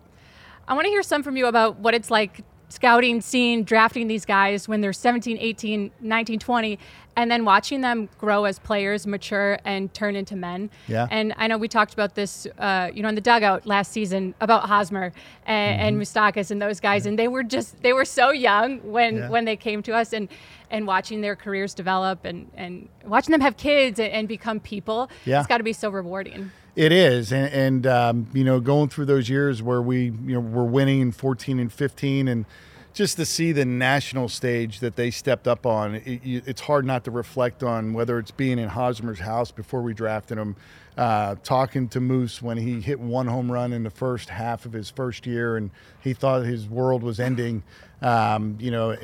I 0.69 0.75
want 0.75 0.85
to 0.85 0.91
hear 0.91 1.03
some 1.03 1.23
from 1.23 1.37
you 1.37 1.47
about 1.47 1.79
what 1.79 1.95
it's 1.95 2.11
like 2.11 2.45
scouting, 2.71 3.21
seeing, 3.21 3.65
drafting 3.65 4.07
these 4.07 4.25
guys 4.25 4.69
when 4.69 4.81
they're 4.81 4.93
17, 4.93 5.37
18, 5.39 5.91
19, 6.01 6.39
20, 6.39 6.79
and 7.17 7.31
then 7.31 7.45
watching 7.45 7.81
them 7.81 8.09
grow 8.19 8.45
as 8.45 8.59
players, 8.59 9.07
mature, 9.07 9.59
and 9.65 9.93
turn 9.93 10.17
into 10.17 10.37
men. 10.37 10.71
Yeah. 10.87 11.09
And 11.11 11.35
I 11.37 11.49
know 11.49 11.59
we 11.59 11.69
talked 11.69 11.93
about 11.93 12.15
this, 12.15 12.47
uh, 12.59 12.91
you 12.95 13.03
know, 13.03 13.09
in 13.09 13.15
the 13.15 13.21
dugout 13.21 13.67
last 13.67 13.93
season 13.93 14.35
about 14.41 14.67
Hosmer 14.69 15.13
and, 15.45 16.03
mm-hmm. 16.03 16.17
and 16.29 16.51
and 16.51 16.63
those 16.63 16.81
guys, 16.81 17.07
and 17.07 17.19
they 17.19 17.29
were 17.29 17.43
just 17.43 17.83
they 17.83 17.93
were 17.93 18.05
so 18.05 18.31
young 18.31 18.79
when 18.81 19.17
yeah. 19.17 19.29
when 19.29 19.45
they 19.45 19.57
came 19.57 19.83
to 19.83 19.93
us, 19.93 20.13
and 20.13 20.29
and 20.71 20.87
watching 20.87 21.21
their 21.21 21.37
careers 21.37 21.75
develop 21.75 22.25
and 22.25 22.51
and 22.55 22.89
watching 23.05 23.33
them 23.33 23.41
have 23.41 23.57
kids 23.57 23.99
and, 23.99 24.13
and 24.13 24.29
become 24.29 24.61
people. 24.61 25.11
Yeah. 25.25 25.41
It's 25.41 25.49
got 25.49 25.59
to 25.59 25.65
be 25.65 25.73
so 25.73 25.91
rewarding. 25.91 26.51
It 26.77 26.93
is, 26.93 27.33
and, 27.33 27.53
and 27.53 27.87
um, 27.87 28.27
you 28.33 28.45
know, 28.45 28.61
going 28.61 28.89
through 28.89 29.07
those 29.07 29.29
years 29.29 29.63
where 29.63 29.83
we, 29.83 30.05
you 30.05 30.35
know, 30.35 30.41
were 30.41 30.65
winning 30.65 31.01
in 31.01 31.13
14 31.13 31.59
and 31.59 31.73
15, 31.73 32.29
and 32.29 32.47
just 32.93 33.17
to 33.17 33.27
see 33.27 33.51
the 33.53 33.65
national 33.65 34.29
stage 34.29 34.81
that 34.81 34.95
they 34.95 35.11
stepped 35.11 35.49
up 35.49 35.67
on, 35.67 35.97
it, 35.97 36.21
it's 36.25 36.61
hard 36.61 36.85
not 36.85 37.05
to 37.05 37.11
reflect 37.11 37.63
on 37.63 37.93
whether 37.93 38.19
it's 38.19 38.31
being 38.31 38.59
in 38.59 38.69
Hosmer's 38.69 39.19
house 39.19 39.51
before 39.51 39.83
we 39.83 39.95
drafted 39.95 40.39
him, 40.39 40.55
uh, 40.97 41.35
talking 41.43 41.89
to 41.89 42.01
Moose 42.01 42.41
when 42.41 42.57
he 42.57 42.81
hit 42.81 43.01
one 43.01 43.27
home 43.27 43.51
run 43.51 43.73
in 43.73 43.83
the 43.83 43.91
first 43.91 44.29
half 44.29 44.65
of 44.65 44.73
his 44.73 44.91
first 44.91 45.27
year, 45.27 45.57
and 45.57 45.71
he 46.01 46.13
thought 46.13 46.45
his 46.45 46.69
world 46.69 47.03
was 47.03 47.19
ending. 47.19 47.65
Um, 48.01 48.57
you 48.61 48.71
know, 48.71 48.97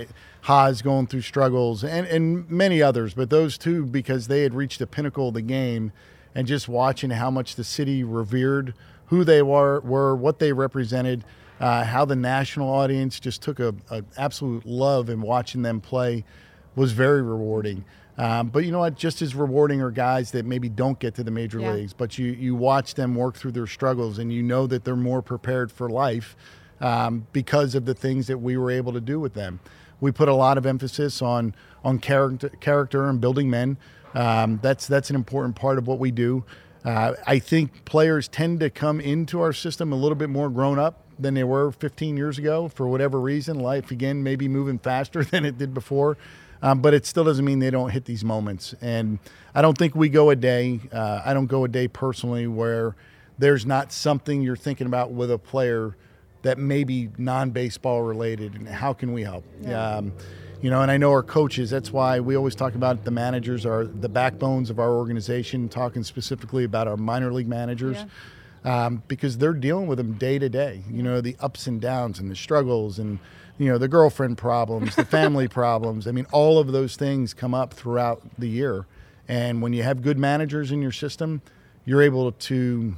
Haas 0.42 0.83
going 0.83 1.09
through 1.09 1.22
struggles, 1.22 1.83
and, 1.83 2.07
and 2.07 2.48
many 2.48 2.81
others, 2.81 3.14
but 3.14 3.29
those 3.29 3.59
two 3.59 3.85
because 3.85 4.29
they 4.29 4.42
had 4.42 4.55
reached 4.55 4.79
the 4.79 4.87
pinnacle 4.87 5.29
of 5.29 5.35
the 5.35 5.42
game 5.42 5.92
and 6.37 6.46
just 6.46 6.68
watching 6.68 7.09
how 7.09 7.31
much 7.31 7.57
the 7.57 7.64
city 7.64 8.05
revered 8.05 8.75
who 9.07 9.25
they 9.25 9.40
were, 9.40 9.81
were 9.81 10.14
what 10.14 10.38
they 10.38 10.53
represented, 10.53 11.25
uh, 11.59 11.83
how 11.83 12.05
the 12.05 12.14
national 12.14 12.68
audience 12.68 13.18
just 13.18 13.40
took 13.40 13.59
a, 13.59 13.75
a, 13.90 14.05
absolute 14.18 14.66
love 14.66 15.09
in 15.09 15.22
watching 15.22 15.62
them 15.62 15.81
play 15.81 16.25
was 16.75 16.92
very 16.92 17.22
rewarding. 17.22 17.87
Um, 18.18 18.49
but 18.49 18.64
you 18.66 18.70
know 18.70 18.81
what? 18.81 18.96
Just 18.96 19.22
as 19.22 19.35
rewarding 19.35 19.81
are 19.81 19.90
guys 19.90 20.31
that 20.33 20.44
maybe 20.44 20.68
don't 20.68 20.99
get 20.99 21.14
to 21.14 21.25
the 21.25 21.31
major 21.31 21.59
Yeah. 21.59 21.72
leagues, 21.72 21.94
but 21.94 22.18
you 22.18 22.27
you 22.27 22.55
watch 22.55 22.94
them 22.94 23.14
work 23.14 23.37
through 23.37 23.53
their 23.53 23.66
struggles, 23.66 24.18
and 24.18 24.31
you 24.31 24.42
know 24.42 24.66
that 24.66 24.85
they're 24.85 24.94
more 24.96 25.22
prepared 25.22 25.72
for 25.72 25.88
life 25.88 26.37
um, 26.83 27.27
because 27.33 27.75
of 27.75 27.87
the 27.87 27.94
things 27.94 28.27
that 28.27 28.38
we 28.38 28.59
were 28.59 28.70
able 28.70 28.92
to 28.92 29.01
do 29.01 29.18
with 29.18 29.33
them. 29.35 29.61
We 30.01 30.12
put 30.12 30.29
a 30.29 30.35
lot 30.35 30.59
of 30.59 30.66
emphasis 30.66 31.22
on 31.22 31.55
on 31.85 31.99
character, 31.99 32.51
character 32.61 33.09
and 33.09 33.20
building 33.20 33.49
men. 33.49 33.79
Um, 34.14 34.59
that's 34.62 34.87
that's 34.87 35.11
an 35.11 35.16
important 35.16 35.57
part 35.57 35.79
of 35.79 35.87
what 35.87 35.99
we 35.99 36.11
do. 36.11 36.45
Uh, 36.85 37.14
I 37.27 37.38
think 37.38 37.85
players 37.85 38.29
tend 38.29 38.61
to 38.61 38.71
come 38.71 39.01
into 39.01 39.40
our 39.40 39.53
system 39.53 39.92
a 39.92 39.97
little 39.97 40.14
bit 40.14 40.31
more 40.31 40.49
grown 40.49 40.79
up 40.79 41.03
than 41.19 41.35
they 41.35 41.42
were 41.45 41.73
15 41.73 42.16
years 42.16 42.38
ago 42.38 42.69
for 42.69 42.87
whatever 42.87 43.21
reason. 43.21 43.59
Life 43.59 43.90
again 43.90 44.23
maybe 44.23 44.49
moving 44.49 44.79
faster 44.79 45.25
than 45.33 45.45
it 45.45 45.59
did 45.59 45.75
before. 45.75 46.16
Um, 46.62 46.81
but 46.81 46.95
it 46.95 47.05
still 47.05 47.25
doesn't 47.25 47.45
mean 47.45 47.59
they 47.59 47.71
don't 47.71 47.90
hit 47.90 48.07
these 48.07 48.25
moments. 48.25 48.75
And 48.81 49.19
I 49.55 49.62
don't 49.62 49.77
think 49.77 49.95
we 49.95 50.09
go 50.09 50.31
a 50.31 50.37
day, 50.37 50.81
uh, 50.92 51.23
I 51.25 51.35
don't 51.35 51.47
go 51.47 51.64
a 51.64 51.69
day 51.69 51.87
personally 51.87 52.47
where 52.47 52.97
there's 53.38 53.66
not 53.66 53.92
something 53.92 54.40
you're 54.42 54.57
thinking 54.57 54.87
about 54.87 55.12
with 55.12 55.31
a 55.31 55.38
player 55.38 55.97
that 56.42 56.59
may 56.59 56.85
be 56.85 57.11
non 57.19 57.51
baseball 57.51 58.03
related 58.03 58.55
and 58.55 58.69
how 58.69 58.92
can 58.92 59.12
we 59.12 59.23
help? 59.23 59.45
Um, 59.99 60.12
you 60.62 60.71
know, 60.71 60.83
and 60.83 60.90
I 60.90 60.97
know 60.97 61.11
our 61.11 61.23
coaches, 61.23 61.71
that's 61.71 61.92
why 61.92 62.21
we 62.21 62.37
always 62.37 62.55
talk 62.55 62.75
about 62.75 63.05
the 63.05 63.11
managers 63.11 63.66
are 63.66 63.85
the 63.85 64.09
backbones 64.09 64.71
of 64.71 64.79
our 64.79 64.90
organization, 64.90 65.69
talking 65.69 66.03
specifically 66.03 66.64
about 66.64 66.88
our 66.88 66.97
minor 66.97 67.33
league 67.33 67.49
managers. 67.49 67.99
Um, 68.64 69.05
because 69.07 69.38
they're 69.38 69.53
dealing 69.53 69.87
with 69.87 69.99
them 69.99 70.14
day 70.14 70.40
to 70.40 70.49
day, 70.49 70.83
you 70.90 71.01
know, 71.01 71.21
the 71.21 71.37
ups 71.38 71.69
and 71.69 71.81
downs 71.81 72.19
and 72.19 72.29
the 72.29 72.35
struggles 72.35 72.99
and, 72.99 73.21
you 73.59 73.69
know, 73.69 73.79
the 73.79 73.87
girlfriend 73.87 74.38
problems, 74.38 74.97
the 74.97 75.05
family 75.05 75.47
problems. 75.62 76.09
I 76.09 76.11
mean, 76.11 76.27
all 76.33 76.59
of 76.59 76.73
those 76.73 76.97
things 76.97 77.33
come 77.33 77.55
up 77.55 77.73
throughout 77.73 78.23
the 78.37 78.49
year. 78.49 78.85
And 79.29 79.62
when 79.62 79.73
you 79.73 79.85
have 79.85 80.03
good 80.03 80.19
managers 80.19 80.73
in 80.73 80.83
your 80.83 80.90
system, 80.90 81.42
you're 81.85 82.03
able 82.03 82.33
to 82.33 82.97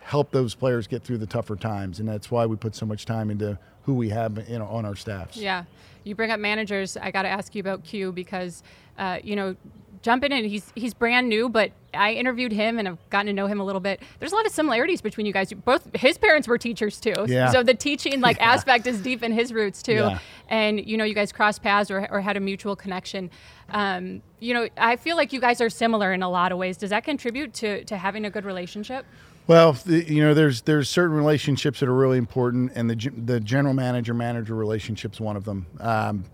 help 0.00 0.30
those 0.30 0.54
players 0.54 0.86
get 0.86 1.02
through 1.02 1.18
the 1.18 1.26
tougher 1.26 1.56
times. 1.56 2.00
And 2.00 2.08
that's 2.08 2.30
why 2.30 2.46
we 2.46 2.56
put 2.56 2.74
so 2.74 2.86
much 2.86 3.04
time 3.04 3.30
into 3.30 3.58
who 3.82 3.94
we 3.94 4.08
have 4.10 4.48
you 4.48 4.58
know, 4.58 4.66
on 4.66 4.84
our 4.84 4.96
staffs. 4.96 5.36
Yeah, 5.36 5.64
you 6.04 6.14
bring 6.14 6.30
up 6.30 6.38
managers. 6.40 6.96
I 6.96 7.10
got 7.10 7.22
to 7.22 7.28
ask 7.28 7.54
you 7.54 7.60
about 7.60 7.82
Q 7.84 8.12
because, 8.12 8.62
uh, 8.98 9.18
you 9.22 9.34
know, 9.36 9.56
jumping 10.02 10.32
in, 10.32 10.44
he's 10.44 10.70
he's 10.74 10.92
brand 10.92 11.28
new, 11.30 11.48
but 11.48 11.72
I 11.94 12.12
interviewed 12.12 12.52
him 12.52 12.78
and 12.78 12.86
I've 12.86 13.10
gotten 13.10 13.26
to 13.26 13.32
know 13.32 13.46
him 13.46 13.58
a 13.58 13.64
little 13.64 13.80
bit. 13.80 14.02
There's 14.20 14.32
a 14.32 14.34
lot 14.36 14.44
of 14.44 14.52
similarities 14.52 15.00
between 15.00 15.24
you 15.26 15.32
guys. 15.32 15.50
Both 15.52 15.88
his 15.96 16.18
parents 16.18 16.46
were 16.46 16.58
teachers 16.58 17.00
too, 17.00 17.14
Yeah. 17.26 17.50
so 17.50 17.62
the 17.62 17.72
teaching 17.74 18.20
like 18.20 18.38
aspect 18.54 18.86
is 18.86 19.00
deep 19.00 19.22
in 19.22 19.32
his 19.32 19.52
roots 19.52 19.82
too. 19.82 19.92
Yeah. 19.94 20.18
And 20.50 20.84
you 20.86 20.96
know, 20.98 21.04
you 21.04 21.14
guys 21.14 21.32
crossed 21.32 21.62
paths 21.62 21.90
or, 21.90 22.06
or 22.10 22.20
had 22.20 22.36
a 22.36 22.40
mutual 22.40 22.76
connection. 22.76 23.30
Um, 23.70 24.20
you 24.40 24.52
know, 24.52 24.68
I 24.76 24.96
feel 24.96 25.16
like 25.16 25.32
you 25.32 25.40
guys 25.40 25.62
are 25.62 25.70
similar 25.70 26.12
in 26.12 26.22
a 26.22 26.28
lot 26.28 26.52
of 26.52 26.58
ways. 26.58 26.76
Does 26.76 26.90
that 26.90 27.04
contribute 27.04 27.54
to 27.54 27.82
to 27.84 27.96
having 27.96 28.26
a 28.26 28.30
good 28.30 28.44
relationship? 28.44 29.06
Well, 29.46 29.76
you 29.86 30.22
know, 30.22 30.32
there's 30.32 30.62
there's 30.62 30.88
certain 30.88 31.14
relationships 31.14 31.80
that 31.80 31.88
are 31.88 31.94
really 31.94 32.16
important, 32.18 32.72
and 32.74 32.88
the 32.88 33.10
the 33.10 33.40
general 33.40 33.74
manager 33.74 34.14
manager 34.14 34.54
relationship's 34.54 35.20
one 35.20 35.36
of 35.36 35.44
them. 35.44 35.66
Um, 35.80 36.24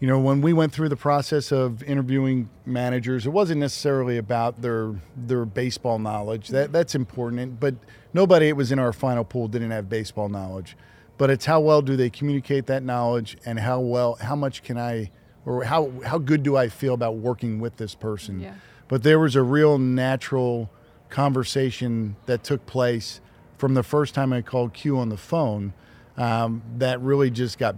you 0.00 0.06
know, 0.06 0.18
when 0.20 0.42
we 0.42 0.52
went 0.52 0.72
through 0.72 0.90
the 0.90 0.96
process 0.96 1.50
of 1.50 1.82
interviewing 1.82 2.50
managers, 2.66 3.26
it 3.26 3.30
wasn't 3.30 3.60
necessarily 3.60 4.18
about 4.18 4.60
their 4.60 4.94
their 5.16 5.46
baseball 5.46 5.98
knowledge. 5.98 6.48
That 6.48 6.70
that's 6.70 6.94
important, 6.94 7.58
but 7.58 7.74
nobody 8.12 8.48
that 8.48 8.54
was 8.54 8.70
in 8.70 8.78
our 8.78 8.92
final 8.92 9.24
pool 9.24 9.48
didn't 9.48 9.70
have 9.70 9.88
baseball 9.88 10.28
knowledge. 10.28 10.76
But 11.16 11.30
it's 11.30 11.46
how 11.46 11.60
well 11.60 11.80
do 11.82 11.96
they 11.96 12.10
communicate 12.10 12.66
that 12.66 12.82
knowledge, 12.82 13.38
and 13.46 13.58
how 13.58 13.80
well, 13.80 14.18
how 14.20 14.36
much 14.36 14.62
can 14.62 14.76
I, 14.76 15.10
or 15.46 15.64
how 15.64 15.90
how 16.04 16.18
good 16.18 16.42
do 16.42 16.56
I 16.56 16.68
feel 16.68 16.92
about 16.92 17.16
working 17.16 17.60
with 17.60 17.78
this 17.78 17.94
person? 17.94 18.40
Yeah. 18.40 18.54
But 18.88 19.02
there 19.02 19.18
was 19.18 19.36
a 19.36 19.42
real 19.42 19.78
natural 19.78 20.70
conversation 21.10 22.16
that 22.26 22.44
took 22.44 22.66
place 22.66 23.20
from 23.56 23.74
the 23.74 23.82
first 23.82 24.14
time 24.14 24.32
I 24.32 24.42
called 24.42 24.72
Q 24.72 24.98
on 24.98 25.08
the 25.08 25.16
phone 25.16 25.72
um, 26.16 26.62
that 26.76 27.00
really 27.00 27.30
just 27.30 27.58
got 27.58 27.76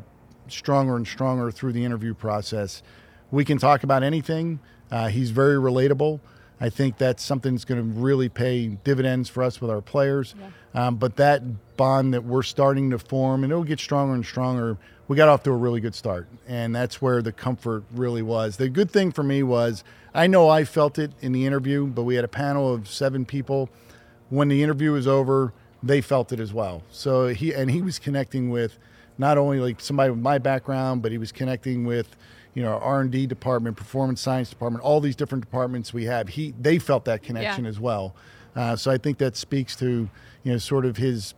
stronger 0.49 0.97
and 0.97 1.07
stronger 1.07 1.51
through 1.51 1.73
the 1.73 1.85
interview 1.85 2.15
process. 2.15 2.83
We 3.31 3.45
can 3.45 3.59
talk 3.59 3.83
about 3.83 4.03
anything. 4.03 4.61
Uh, 4.91 5.09
he's 5.09 5.31
very 5.31 5.57
relatable. 5.57 6.21
I 6.61 6.69
think 6.69 6.99
that's 6.99 7.23
something 7.23 7.55
that's 7.55 7.65
going 7.65 7.81
to 7.81 8.01
really 8.01 8.29
pay 8.29 8.69
dividends 8.69 9.29
for 9.29 9.43
us 9.43 9.61
with 9.61 9.71
our 9.71 9.81
players. 9.81 10.35
Um, 10.75 10.97
but 10.97 11.17
that 11.17 11.43
bond 11.77 12.13
that 12.15 12.25
we're 12.25 12.43
starting 12.43 12.91
to 12.91 12.99
form, 12.99 13.43
and 13.45 13.53
it'll 13.53 13.65
get 13.65 13.81
stronger 13.81 14.15
and 14.15 14.25
stronger. 14.25 14.77
We 15.09 15.17
got 15.17 15.29
off 15.29 15.43
to 15.45 15.51
a 15.51 15.57
really 15.57 15.81
good 15.81 15.95
start, 15.95 16.29
and 16.47 16.77
that's 16.77 17.01
where 17.03 17.23
the 17.23 17.33
comfort 17.33 17.85
really 17.93 18.23
was. 18.23 18.59
The 18.59 18.69
good 18.69 18.91
thing 18.91 19.11
for 19.11 19.23
me 19.23 19.43
was 19.43 19.83
I 20.15 20.27
know 20.27 20.49
I 20.49 20.65
felt 20.65 20.99
it 20.99 21.13
in 21.21 21.33
the 21.33 21.47
interview, 21.47 21.87
but 21.87 22.03
we 22.03 22.15
had 22.15 22.25
a 22.25 22.29
panel 22.29 22.73
of 22.73 22.89
seven 22.89 23.25
people. 23.25 23.71
When 24.29 24.49
the 24.49 24.63
interview 24.63 24.93
was 24.93 25.09
over, 25.09 25.53
they 25.83 26.01
felt 26.01 26.31
it 26.31 26.39
as 26.39 26.53
well. 26.53 26.83
So 26.91 27.29
he 27.29 27.53
and 27.53 27.71
he 27.71 27.83
was 27.83 27.99
connecting 27.99 28.51
with 28.51 28.79
not 29.19 29.39
only 29.39 29.61
like 29.61 29.81
somebody 29.81 30.11
with 30.11 30.21
my 30.21 30.39
background, 30.39 31.03
but 31.03 31.11
he 31.11 31.19
was 31.19 31.33
connecting 31.33 31.85
with 31.85 32.17
you 32.55 32.63
know 32.63 32.73
R 32.79 33.01
and 33.01 33.11
D 33.11 33.27
department, 33.27 33.77
performance 33.77 34.21
science 34.21 34.51
department, 34.51 34.85
all 34.85 35.01
these 35.01 35.17
different 35.17 35.43
departments 35.45 35.93
we 35.95 36.05
have. 36.05 36.29
He 36.31 36.53
they 36.61 36.79
felt 36.79 37.05
that 37.07 37.23
connection 37.23 37.65
as 37.67 37.79
well. 37.81 38.15
Uh, 38.57 38.75
so 38.77 38.91
I 38.91 38.99
think 38.99 39.19
that 39.19 39.37
speaks 39.37 39.77
to 39.77 40.09
you 40.43 40.53
know 40.53 40.59
sort 40.59 40.85
of 40.85 40.97
his 40.97 41.35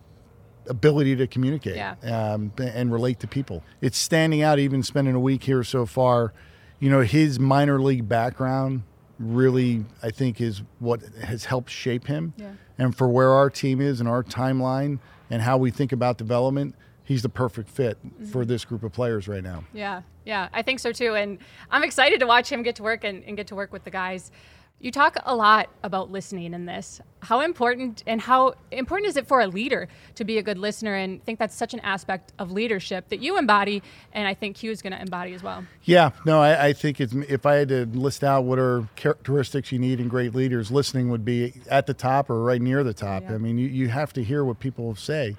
ability 0.67 1.15
to 1.17 1.27
communicate 1.27 1.75
Yeah. 1.75 1.95
um, 2.03 2.53
and 2.57 2.91
relate 2.91 3.19
to 3.19 3.27
people. 3.27 3.63
It's 3.81 3.97
standing 3.97 4.41
out. 4.41 4.59
Even 4.59 4.81
spending 4.81 5.13
a 5.13 5.19
week 5.19 5.43
here 5.43 5.63
so 5.63 5.85
far, 5.85 6.33
you 6.79 6.89
know, 6.89 7.01
his 7.01 7.39
minor 7.39 7.81
league 7.81 8.07
background 8.07 8.83
really 9.19 9.85
I 10.01 10.09
think 10.09 10.41
is 10.41 10.63
what 10.79 11.01
has 11.23 11.45
helped 11.45 11.69
shape 11.69 12.07
him. 12.07 12.33
Yeah. 12.37 12.53
And 12.77 12.95
for 12.95 13.07
where 13.07 13.31
our 13.31 13.49
team 13.49 13.79
is 13.81 13.99
and 13.99 14.09
our 14.09 14.23
timeline 14.23 14.99
and 15.29 15.41
how 15.43 15.57
we 15.57 15.69
think 15.69 15.91
about 15.91 16.17
development, 16.17 16.75
he's 17.03 17.21
the 17.21 17.29
perfect 17.29 17.69
fit 17.69 17.97
for 18.31 18.43
this 18.45 18.65
group 18.65 18.83
of 18.83 18.91
players 18.91 19.27
right 19.27 19.43
now. 19.43 19.65
Yeah, 19.73 20.01
yeah, 20.25 20.49
I 20.53 20.61
think 20.61 20.79
so 20.79 20.91
too. 20.91 21.15
And 21.15 21.39
I'm 21.69 21.83
excited 21.83 22.19
to 22.19 22.25
watch 22.25 22.51
him 22.51 22.63
get 22.63 22.75
to 22.77 22.83
work 22.83 23.03
and, 23.03 23.23
and 23.23 23.37
get 23.37 23.47
to 23.47 23.55
work 23.55 23.71
with 23.71 23.83
the 23.83 23.91
guys. 23.91 24.31
You 24.79 24.91
talk 24.91 25.15
a 25.23 25.33
lot 25.33 25.69
about 25.81 26.11
listening 26.11 26.53
in 26.53 26.65
this. 26.65 26.99
How 27.21 27.39
important 27.39 28.03
and 28.05 28.19
how 28.19 28.55
important 28.69 29.07
is 29.07 29.15
it 29.15 29.25
for 29.27 29.39
a 29.39 29.47
leader 29.47 29.87
to 30.15 30.25
be 30.25 30.39
a 30.39 30.43
good 30.43 30.57
listener? 30.57 30.93
And 30.95 31.21
I 31.21 31.23
think 31.23 31.39
that's 31.39 31.55
such 31.55 31.73
an 31.73 31.79
aspect 31.79 32.33
of 32.37 32.51
leadership 32.51 33.07
that 33.07 33.21
you 33.21 33.37
embody, 33.37 33.81
and 34.11 34.27
I 34.27 34.33
think 34.33 34.57
Q 34.57 34.71
is 34.71 34.81
going 34.81 34.91
to 34.91 34.99
embody 34.99 35.33
as 35.33 35.41
well. 35.41 35.63
Yeah, 35.83 36.09
no, 36.25 36.41
I, 36.41 36.67
I 36.67 36.73
think 36.73 36.99
it's 36.99 37.13
if 37.13 37.45
I 37.45 37.55
had 37.55 37.69
to 37.69 37.85
list 37.85 38.25
out 38.25 38.43
what 38.43 38.59
are 38.59 38.89
characteristics 38.97 39.71
you 39.71 39.79
need 39.79 40.01
in 40.01 40.09
great 40.09 40.35
leaders, 40.35 40.69
listening 40.69 41.07
would 41.09 41.23
be 41.23 41.53
at 41.69 41.87
the 41.87 41.93
top 41.93 42.29
or 42.29 42.43
right 42.43 42.61
near 42.61 42.83
the 42.83 42.93
top. 42.93 43.23
Yeah. 43.23 43.35
I 43.35 43.37
mean, 43.37 43.57
you, 43.57 43.69
you 43.69 43.87
have 43.87 44.11
to 44.13 44.23
hear 44.23 44.43
what 44.43 44.59
people 44.59 44.95
say. 44.95 45.37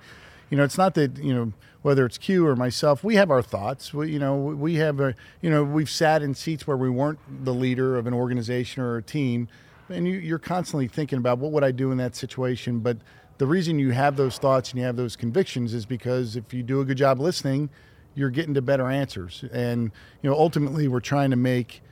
You 0.55 0.59
know, 0.59 0.65
it's 0.65 0.79
not 0.79 0.95
that 0.95 1.19
you 1.19 1.35
know 1.35 1.53
whether 1.83 2.07
it's 2.07 2.17
Q 2.17 2.47
or 2.47 2.55
myself, 2.55 3.03
we 3.03 3.17
have 3.17 3.29
our 3.29 3.43
thoughts. 3.43 3.93
We, 3.93 4.13
you 4.13 4.21
know, 4.21 4.37
we 4.37 4.77
have 4.77 5.01
a 5.01 5.17
you 5.41 5.51
know 5.51 5.65
we've 5.65 5.91
sat 5.91 6.23
in 6.23 6.33
seats 6.33 6.65
where 6.65 6.77
we 6.77 6.89
weren't 6.89 7.19
the 7.45 7.53
leader 7.53 7.97
of 7.97 8.07
an 8.07 8.15
organization 8.15 8.81
or 8.81 8.97
a 8.97 9.03
team, 9.03 9.49
and 9.89 10.07
you, 10.07 10.15
you're 10.15 10.39
constantly 10.39 10.87
thinking 10.87 11.19
about 11.19 11.39
what 11.39 11.51
would 11.51 11.65
I 11.65 11.73
do 11.73 11.91
in 11.91 11.99
that 11.99 12.15
situation. 12.15 12.79
But 12.79 12.99
the 13.39 13.49
reason 13.49 13.81
you 13.81 13.91
have 13.91 14.17
those 14.17 14.39
thoughts 14.39 14.71
and 14.71 14.79
you 14.79 14.87
have 14.87 14.95
those 14.95 15.17
convictions 15.17 15.75
is 15.75 15.87
because 15.87 16.37
if 16.37 16.55
you 16.55 16.63
do 16.63 16.81
a 16.81 16.85
good 16.85 16.99
job 16.99 17.19
listening, 17.19 17.69
you're 18.15 18.31
getting 18.31 18.55
to 18.55 18.63
better 18.63 18.89
answers. 18.89 19.45
And 19.53 19.91
you 20.23 20.31
know, 20.31 20.37
ultimately, 20.37 20.87
we're 20.87 21.01
trying 21.01 21.31
to 21.31 21.37
make 21.37 21.83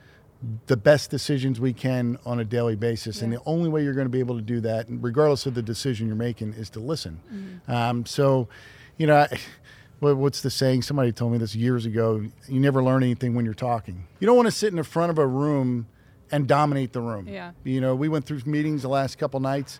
the 0.66 0.76
best 0.76 1.10
decisions 1.10 1.60
we 1.60 1.72
can 1.72 2.18
on 2.26 2.40
a 2.40 2.44
daily 2.44 2.74
basis. 2.76 3.22
And 3.22 3.32
the 3.32 3.40
only 3.46 3.68
way 3.68 3.84
you're 3.84 3.94
going 3.94 4.06
to 4.06 4.10
be 4.10 4.18
able 4.20 4.36
to 4.36 4.42
do 4.42 4.60
that, 4.62 4.86
regardless 4.88 5.46
of 5.46 5.54
the 5.54 5.62
decision 5.62 6.06
you're 6.08 6.16
making, 6.16 6.54
is 6.54 6.68
to 6.70 6.80
listen. 6.80 7.60
Um, 7.68 8.04
so, 8.06 8.48
you 8.98 9.06
know, 9.06 9.16
I, 9.18 9.38
what- 10.00 10.16
what's 10.16 10.40
the 10.42 10.50
saying? 10.50 10.82
Somebody 10.82 11.12
told 11.12 11.30
me 11.32 11.38
this 11.38 11.54
years 11.54 11.86
ago. 11.86 12.24
You 12.48 12.60
never 12.60 12.82
learn 12.82 13.02
anything 13.04 13.34
when 13.36 13.44
you're 13.44 13.54
talking. 13.54 14.08
You 14.18 14.26
don't 14.26 14.36
want 14.36 14.46
to 14.48 14.52
sit 14.52 14.70
in 14.70 14.76
the 14.76 14.84
front 14.84 15.10
of 15.10 15.18
a 15.18 15.26
room 15.26 15.86
and 16.32 16.48
dominate 16.48 16.92
the 16.92 17.00
room. 17.00 17.28
Yeah. 17.28 17.52
You 17.62 17.80
know, 17.80 17.94
we 17.94 18.08
went 18.08 18.24
through 18.24 18.40
meetings 18.46 18.82
the 18.82 18.88
last 18.88 19.18
couple 19.18 19.38
nights. 19.38 19.78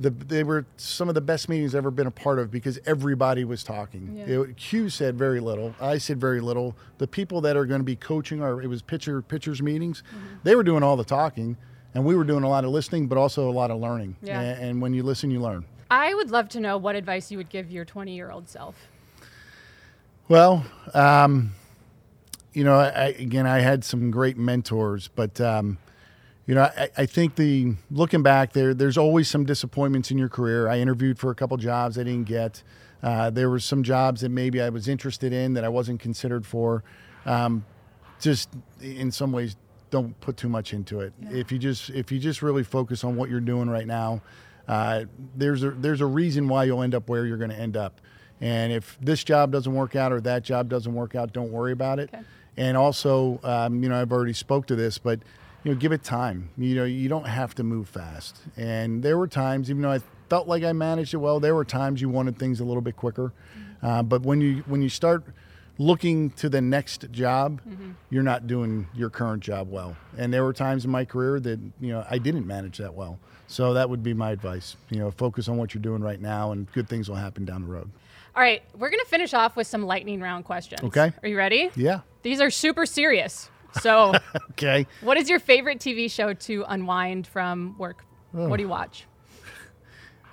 The, 0.00 0.10
they 0.10 0.44
were 0.44 0.64
some 0.76 1.08
of 1.08 1.16
the 1.16 1.20
best 1.20 1.48
meetings 1.48 1.74
I've 1.74 1.78
ever 1.78 1.90
been 1.90 2.06
a 2.06 2.10
part 2.12 2.38
of 2.38 2.52
because 2.52 2.78
everybody 2.86 3.44
was 3.44 3.64
talking. 3.64 4.14
Yeah. 4.16 4.42
It- 4.42 4.56
Q 4.56 4.88
said 4.90 5.18
very 5.18 5.40
little. 5.40 5.74
I 5.80 5.98
said 5.98 6.20
very 6.20 6.40
little. 6.40 6.76
The 6.98 7.08
people 7.08 7.40
that 7.40 7.56
are 7.56 7.66
going 7.66 7.80
to 7.80 7.84
be 7.84 7.96
coaching 7.96 8.40
our 8.40 8.62
it 8.62 8.68
was 8.68 8.80
pitcher 8.80 9.20
pitchers 9.22 9.60
meetings. 9.60 10.04
Mm-hmm. 10.08 10.26
They 10.44 10.54
were 10.54 10.62
doing 10.62 10.84
all 10.84 10.96
the 10.96 11.02
talking, 11.04 11.56
and 11.94 12.04
we 12.04 12.14
were 12.14 12.22
doing 12.24 12.44
a 12.44 12.48
lot 12.48 12.64
of 12.64 12.70
listening, 12.70 13.08
but 13.08 13.18
also 13.18 13.50
a 13.50 13.52
lot 13.52 13.72
of 13.72 13.80
learning. 13.80 14.14
Yeah. 14.22 14.40
A- 14.40 14.54
And, 14.54 14.80
when 14.80 14.94
you 14.94 15.02
listen, 15.02 15.32
you 15.32 15.40
learn. 15.40 15.64
I 15.90 16.14
would 16.14 16.30
love 16.30 16.48
to 16.50 16.60
know 16.60 16.76
what 16.78 16.94
advice 16.94 17.32
you 17.32 17.38
would 17.38 17.48
give 17.48 17.70
your 17.70 17.84
20 17.84 18.14
year 18.14 18.30
old 18.30 18.48
self. 18.48 18.76
Well, 20.28 20.64
um, 20.94 21.54
you 22.52 22.62
know, 22.62 22.78
I- 22.78 23.14
again, 23.18 23.46
I 23.46 23.60
had 23.60 23.82
some 23.84 24.10
great 24.10 24.36
mentors, 24.36 25.08
but 25.08 25.40
um, 25.40 25.78
you 26.48 26.54
know, 26.54 26.62
I, 26.62 26.88
I 26.96 27.06
think 27.06 27.36
the 27.36 27.74
looking 27.90 28.22
back 28.22 28.54
there, 28.54 28.72
there's 28.72 28.96
always 28.96 29.28
some 29.28 29.44
disappointments 29.44 30.10
in 30.10 30.16
your 30.16 30.30
career. 30.30 30.66
I 30.66 30.78
interviewed 30.78 31.18
for 31.18 31.30
a 31.30 31.34
couple 31.34 31.58
jobs 31.58 31.98
I 31.98 32.04
didn't 32.04 32.24
get. 32.24 32.62
Uh, 33.02 33.28
there 33.28 33.50
were 33.50 33.60
some 33.60 33.82
jobs 33.82 34.22
that 34.22 34.30
maybe 34.30 34.62
I 34.62 34.70
was 34.70 34.88
interested 34.88 35.34
in 35.34 35.52
that 35.52 35.62
I 35.62 35.68
wasn't 35.68 36.00
considered 36.00 36.46
for. 36.46 36.82
Um, 37.26 37.66
just 38.18 38.48
in 38.80 39.12
some 39.12 39.30
ways, 39.30 39.56
don't 39.90 40.18
put 40.22 40.38
too 40.38 40.48
much 40.48 40.72
into 40.72 41.00
it. 41.00 41.12
If 41.30 41.52
you 41.52 41.58
just 41.58 41.90
if 41.90 42.10
you 42.10 42.18
just 42.18 42.40
really 42.40 42.64
focus 42.64 43.04
on 43.04 43.14
what 43.14 43.28
you're 43.28 43.40
doing 43.40 43.68
right 43.68 43.86
now, 43.86 44.22
uh, 44.66 45.04
there's 45.36 45.62
a 45.62 45.70
there's 45.72 46.00
a 46.00 46.06
reason 46.06 46.48
why 46.48 46.64
you'll 46.64 46.82
end 46.82 46.94
up 46.94 47.10
where 47.10 47.26
you're 47.26 47.36
going 47.36 47.50
to 47.50 47.60
end 47.60 47.76
up. 47.76 48.00
And 48.40 48.72
if 48.72 48.96
this 49.02 49.22
job 49.22 49.52
doesn't 49.52 49.74
work 49.74 49.96
out 49.96 50.12
or 50.12 50.20
that 50.22 50.44
job 50.44 50.70
doesn't 50.70 50.94
work 50.94 51.14
out, 51.14 51.34
don't 51.34 51.52
worry 51.52 51.72
about 51.72 51.98
it. 51.98 52.08
Okay. 52.12 52.24
And 52.56 52.74
also, 52.76 53.38
um, 53.44 53.82
you 53.82 53.90
know, 53.90 54.00
I've 54.00 54.12
already 54.12 54.32
spoke 54.32 54.66
to 54.68 54.76
this, 54.76 54.96
but 54.96 55.20
you 55.64 55.72
know, 55.72 55.78
give 55.78 55.92
it 55.92 56.04
time. 56.04 56.50
You 56.56 56.76
know, 56.76 56.84
you 56.84 57.08
don't 57.08 57.26
have 57.26 57.54
to 57.56 57.64
move 57.64 57.88
fast. 57.88 58.40
And 58.56 59.02
there 59.02 59.18
were 59.18 59.28
times, 59.28 59.70
even 59.70 59.82
though 59.82 59.92
I 59.92 60.00
felt 60.28 60.48
like 60.48 60.62
I 60.62 60.72
managed 60.72 61.14
it 61.14 61.18
well, 61.18 61.40
there 61.40 61.54
were 61.54 61.64
times 61.64 62.00
you 62.00 62.08
wanted 62.08 62.38
things 62.38 62.60
a 62.60 62.64
little 62.64 62.82
bit 62.82 62.96
quicker. 62.96 63.32
Uh, 63.82 64.02
but 64.02 64.22
when 64.22 64.40
you 64.40 64.64
when 64.66 64.82
you 64.82 64.88
start 64.88 65.24
looking 65.78 66.30
to 66.30 66.48
the 66.48 66.60
next 66.60 67.10
job, 67.12 67.60
you're 68.10 68.22
not 68.24 68.46
doing 68.46 68.88
your 68.94 69.10
current 69.10 69.42
job 69.42 69.70
well. 69.70 69.96
And 70.16 70.32
there 70.32 70.44
were 70.44 70.52
times 70.52 70.84
in 70.84 70.90
my 70.90 71.04
career 71.04 71.38
that 71.40 71.60
you 71.80 71.92
know 71.92 72.04
I 72.10 72.18
didn't 72.18 72.46
manage 72.46 72.78
that 72.78 72.94
well. 72.94 73.18
So 73.46 73.74
that 73.74 73.88
would 73.88 74.02
be 74.02 74.14
my 74.14 74.30
advice. 74.30 74.76
You 74.90 74.98
know, 74.98 75.10
focus 75.10 75.48
on 75.48 75.56
what 75.56 75.74
you're 75.74 75.82
doing 75.82 76.02
right 76.02 76.20
now, 76.20 76.52
and 76.52 76.70
good 76.72 76.88
things 76.88 77.08
will 77.08 77.16
happen 77.16 77.44
down 77.44 77.62
the 77.62 77.68
road. 77.68 77.90
All 78.36 78.42
right, 78.42 78.62
we're 78.76 78.90
going 78.90 79.02
to 79.02 79.10
finish 79.10 79.34
off 79.34 79.56
with 79.56 79.66
some 79.66 79.84
lightning 79.84 80.20
round 80.20 80.44
questions. 80.44 80.82
Okay. 80.84 81.12
Are 81.22 81.28
you 81.28 81.36
ready? 81.36 81.70
Yeah. 81.74 82.00
These 82.22 82.40
are 82.40 82.50
super 82.50 82.86
serious. 82.86 83.50
So, 83.80 84.14
Okay. 84.52 84.86
what 85.02 85.16
is 85.16 85.28
your 85.28 85.38
favorite 85.40 85.78
TV 85.78 86.10
show 86.10 86.32
to 86.34 86.64
unwind 86.68 87.26
from 87.26 87.76
work? 87.78 88.04
What 88.32 88.56
do 88.56 88.62
you 88.62 88.68
watch? 88.68 89.06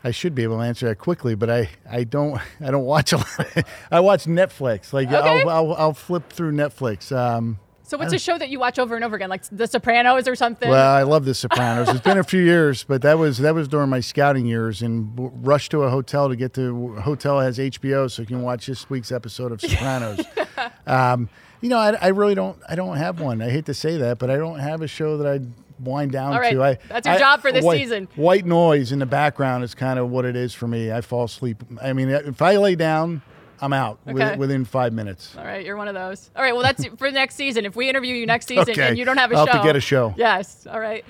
I 0.04 0.12
should 0.12 0.36
be 0.36 0.44
able 0.44 0.58
to 0.58 0.64
answer 0.64 0.88
that 0.88 0.98
quickly, 0.98 1.34
but 1.34 1.50
I, 1.50 1.70
I 1.90 2.04
don't 2.04 2.40
I 2.62 2.70
don't 2.70 2.86
watch 2.86 3.12
a 3.12 3.18
lot. 3.18 3.64
I 3.92 4.00
watch 4.02 4.26
Netflix. 4.26 4.94
Like 4.94 5.08
Okay. 5.08 5.18
I'll, 5.18 5.50
I'll 5.50 5.74
I'll 5.74 5.94
flip 5.94 6.30
through 6.32 6.52
Netflix. 6.52 7.12
Um, 7.16 7.58
So, 7.82 7.98
what's 7.98 8.14
a 8.14 8.20
show 8.20 8.38
that 8.38 8.50
you 8.50 8.60
watch 8.60 8.78
over 8.78 8.96
and 8.96 9.04
over 9.04 9.16
again, 9.16 9.30
like 9.30 9.44
The 9.52 9.66
Sopranos 9.68 10.28
or 10.28 10.36
something? 10.36 10.70
well, 10.70 10.92
I 10.96 11.02
love 11.04 11.26
The 11.26 11.34
Sopranos. 11.34 11.90
it's 11.90 12.02
been 12.02 12.20
a 12.20 12.24
few 12.24 12.42
years, 12.44 12.84
but 12.84 13.02
that 13.02 13.18
was 13.18 13.40
that 13.40 13.56
was 13.56 13.68
during 13.68 13.90
my 13.90 14.00
scouting 14.00 14.46
years, 14.46 14.84
and 14.84 15.16
w- 15.16 15.32
rushed 15.42 15.72
to 15.72 15.82
a 15.84 15.90
hotel 15.90 16.30
to 16.30 16.36
get 16.36 16.54
to 16.54 16.96
hotel 16.98 17.40
has 17.40 17.58
HBO, 17.58 18.10
so 18.12 18.22
you 18.22 18.28
can 18.28 18.44
watch 18.44 18.68
this 18.68 18.88
week's 18.90 19.12
episode 19.12 19.52
of 19.52 19.60
Sopranos. 19.62 20.20
um, 20.88 21.30
you 21.66 21.70
know, 21.70 21.80
I, 21.80 21.98
I 22.00 22.08
really 22.10 22.36
don't 22.36 22.62
I 22.70 22.76
don't 22.76 22.98
have 22.98 23.20
one. 23.20 23.42
I 23.42 23.50
hate 23.50 23.66
to 23.66 23.74
say 23.74 23.98
that, 23.98 24.20
but 24.20 24.30
I 24.30 24.38
don't 24.38 24.60
have 24.60 24.84
a 24.84 24.88
show 24.88 25.18
that 25.18 25.28
I 25.28 25.40
wind 25.80 26.12
down 26.12 26.32
All 26.34 26.40
right, 26.40 26.54
to. 26.54 26.64
I, 26.64 26.78
that's 26.88 27.08
your 27.08 27.16
I- 27.16 27.20
job 27.20 27.42
for 27.42 27.52
this 27.52 27.66
white, 27.66 27.80
season. 27.80 28.08
White 28.16 28.46
noise 28.46 28.92
in 28.92 29.00
the 29.00 29.08
background 29.08 29.64
is 29.64 29.74
kind 29.74 29.98
of 29.98 30.12
what 30.12 30.26
it 30.26 30.36
is 30.36 30.54
for 30.54 30.68
me. 30.68 30.92
I 30.92 31.02
fall 31.02 31.24
asleep. 31.24 31.64
I 31.82 31.94
mean, 31.94 32.10
if 32.12 32.40
I 32.40 32.58
lay 32.58 32.76
down, 32.76 33.24
I'm 33.60 33.74
out 33.74 33.98
Okay. 34.08 34.14
with, 34.14 34.38
within 34.38 34.64
five 34.64 34.94
minutes. 34.94 35.36
All 35.36 35.44
right, 35.44 35.66
you're 35.66 35.76
one 35.76 35.88
of 35.88 35.96
those. 35.96 36.30
All 36.36 36.44
right, 36.44 36.54
well, 36.54 36.62
that's 36.62 36.86
for 36.98 37.10
next 37.10 37.34
season. 37.34 37.66
If 37.66 37.76
we 37.76 37.90
interview 37.90 38.14
you 38.14 38.28
next 38.28 38.48
season 38.48 38.70
Okay. 38.70 38.90
and 38.90 38.96
you 38.98 39.06
don't 39.06 39.18
have 39.18 39.32
a 39.32 39.36
I'll 39.36 39.48
show, 39.48 39.54
have 39.54 39.62
to 39.64 39.68
get 39.68 39.76
a 39.76 39.82
show. 39.82 40.14
Yes. 40.16 40.68
All 40.68 40.80
right. 40.80 41.04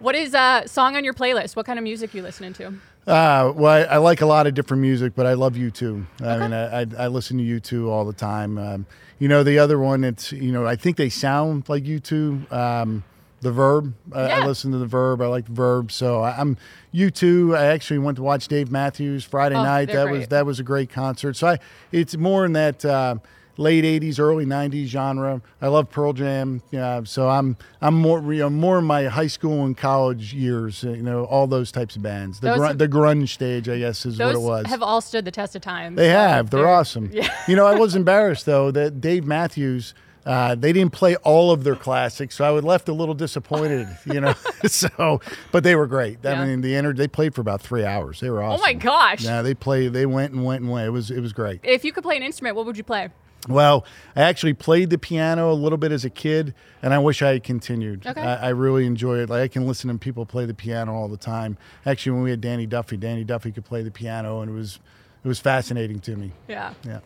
What 0.00 0.16
is 0.16 0.34
a 0.34 0.64
song 0.66 0.96
on 0.96 1.04
your 1.04 1.14
playlist? 1.14 1.54
What 1.54 1.66
kind 1.66 1.78
of 1.78 1.84
music 1.84 2.14
you 2.14 2.22
listening 2.22 2.52
to? 2.54 2.72
Uh, 3.06 3.52
well, 3.56 3.72
I, 3.72 3.94
I 3.94 3.96
like 3.96 4.20
a 4.20 4.26
lot 4.26 4.46
of 4.46 4.54
different 4.54 4.82
music, 4.82 5.14
but 5.16 5.26
I 5.26 5.32
love 5.32 5.54
U2. 5.54 6.06
I 6.22 6.38
mean, 6.38 6.52
I, 6.52 6.80
I, 6.82 6.86
I 6.98 7.06
listen 7.08 7.38
to 7.38 7.44
U2 7.44 7.88
all 7.88 8.04
the 8.04 8.12
time. 8.12 8.58
Um, 8.58 8.86
you 9.18 9.26
know, 9.28 9.42
the 9.42 9.58
other 9.58 9.78
one, 9.78 10.04
it's 10.04 10.32
you 10.32 10.52
know, 10.52 10.66
I 10.66 10.76
think 10.76 10.96
they 10.96 11.08
sound 11.08 11.68
like 11.68 11.84
U2. 11.84 12.52
Um, 12.52 13.04
the 13.42 13.50
Verve, 13.50 13.94
I, 14.12 14.20
I 14.20 14.46
listen 14.46 14.70
to 14.72 14.78
the 14.78 14.86
Verve. 14.86 15.22
I 15.22 15.26
like 15.26 15.46
the 15.46 15.52
Verve, 15.52 15.90
so 15.90 16.20
I, 16.20 16.36
I'm 16.38 16.58
U2. 16.94 17.56
I 17.56 17.66
actually 17.66 17.98
went 17.98 18.16
to 18.16 18.22
watch 18.22 18.48
Dave 18.48 18.70
Matthews 18.70 19.24
Friday 19.24 19.56
Oh, 19.56 19.62
night. 19.62 19.86
That 19.90 20.10
was 20.10 20.28
that 20.28 20.44
was 20.44 20.60
a 20.60 20.62
great 20.62 20.90
concert. 20.90 21.36
So 21.36 21.48
I, 21.48 21.58
it's 21.90 22.16
more 22.16 22.44
in 22.44 22.52
that. 22.52 22.84
Uh, 22.84 23.16
Late 23.60 23.84
'80s, 23.84 24.18
early 24.18 24.46
'90s 24.46 24.86
genre. 24.86 25.42
I 25.60 25.68
love 25.68 25.90
Pearl 25.90 26.14
Jam. 26.14 26.62
Yeah, 26.70 27.02
so 27.04 27.28
I'm 27.28 27.58
I'm 27.82 27.94
more 27.94 28.20
you 28.32 28.40
know 28.40 28.48
more 28.48 28.78
in 28.78 28.86
my 28.86 29.04
high 29.04 29.26
school 29.26 29.66
and 29.66 29.76
college 29.76 30.32
years. 30.32 30.82
You 30.82 31.02
know, 31.02 31.24
all 31.24 31.46
those 31.46 31.70
types 31.70 31.94
of 31.94 32.00
bands. 32.00 32.40
The 32.40 32.56
grun- 32.56 32.78
the 32.78 32.88
grunge 32.88 33.28
stage, 33.28 33.68
I 33.68 33.78
guess, 33.78 34.06
is 34.06 34.18
what 34.18 34.34
it 34.34 34.40
was. 34.40 34.66
have 34.66 34.82
all 34.82 35.02
stood 35.02 35.26
the 35.26 35.30
test 35.30 35.54
of 35.56 35.60
time. 35.60 35.94
They 35.94 36.08
so 36.08 36.16
have. 36.16 36.48
They're, 36.48 36.66
awesome. 36.66 37.10
Yeah. 37.12 37.28
You 37.48 37.56
know, 37.56 37.66
I 37.66 37.78
was 37.78 37.94
embarrassed 37.94 38.46
though 38.46 38.70
that 38.70 39.02
Dave 39.02 39.26
Matthews. 39.26 39.92
Uh, 40.26 40.54
they 40.54 40.70
didn't 40.72 40.92
play 40.92 41.16
all 41.16 41.50
of 41.50 41.64
their 41.64 41.74
classics, 41.74 42.36
so 42.36 42.44
I 42.44 42.50
was 42.50 42.62
left 42.62 42.90
a 42.90 42.92
little 42.92 43.14
disappointed. 43.14 43.88
You 44.04 44.20
know, 44.20 44.34
so 44.66 45.20
but 45.50 45.64
they 45.64 45.74
were 45.74 45.86
great. 45.86 46.18
Yeah. 46.22 46.40
I 46.40 46.46
mean, 46.46 46.60
the 46.60 46.76
enter- 46.76 46.92
they 46.92 47.08
played 47.08 47.34
for 47.34 47.40
about 47.40 47.62
three 47.62 47.84
hours. 47.84 48.20
They 48.20 48.28
were 48.30 48.42
awesome. 48.42 48.60
Oh 48.60 48.62
my 48.62 48.74
gosh. 48.74 49.24
Yeah, 49.24 49.40
they 49.42 49.54
played. 49.54 49.92
They 49.94 50.04
went 50.06 50.32
and 50.32 50.44
went 50.44 50.62
and 50.62 50.70
went. 50.70 50.86
It 50.86 50.90
was 50.90 51.10
it 51.10 51.20
was 51.20 51.32
great. 51.32 51.60
If 51.62 51.84
you 51.84 51.92
could 51.92 52.04
play 52.04 52.16
an 52.16 52.22
instrument, 52.22 52.56
what 52.56 52.66
would 52.66 52.76
you 52.76 52.84
play? 52.84 53.10
Well, 53.48 53.86
I 54.14 54.22
actually 54.22 54.52
played 54.54 54.90
the 54.90 54.98
piano 54.98 55.50
a 55.50 55.54
little 55.54 55.78
bit 55.78 55.92
as 55.92 56.04
a 56.04 56.10
kid, 56.10 56.54
and 56.82 56.92
I 56.92 56.98
wish 56.98 57.22
I 57.22 57.32
had 57.32 57.42
continued. 57.42 58.06
Okay. 58.06 58.20
I, 58.20 58.46
I 58.46 58.48
really 58.50 58.84
enjoy 58.86 59.18
it. 59.18 59.30
Like 59.30 59.40
I 59.42 59.48
can 59.48 59.66
listen 59.66 59.90
to 59.90 59.98
people 59.98 60.26
play 60.26 60.44
the 60.44 60.54
piano 60.54 60.94
all 60.94 61.08
the 61.08 61.16
time. 61.16 61.56
Actually, 61.86 62.12
when 62.12 62.22
we 62.22 62.30
had 62.30 62.40
Danny 62.40 62.66
Duffy, 62.66 62.96
Danny 62.98 63.24
Duffy 63.24 63.50
could 63.50 63.64
play 63.64 63.82
the 63.82 63.90
piano, 63.90 64.40
and 64.42 64.50
it 64.50 64.54
was 64.54 64.78
it 65.24 65.28
was 65.28 65.40
fascinating 65.40 66.00
to 66.00 66.16
me. 66.16 66.32
Yeah. 66.48 66.74
Yeah. 66.86 67.00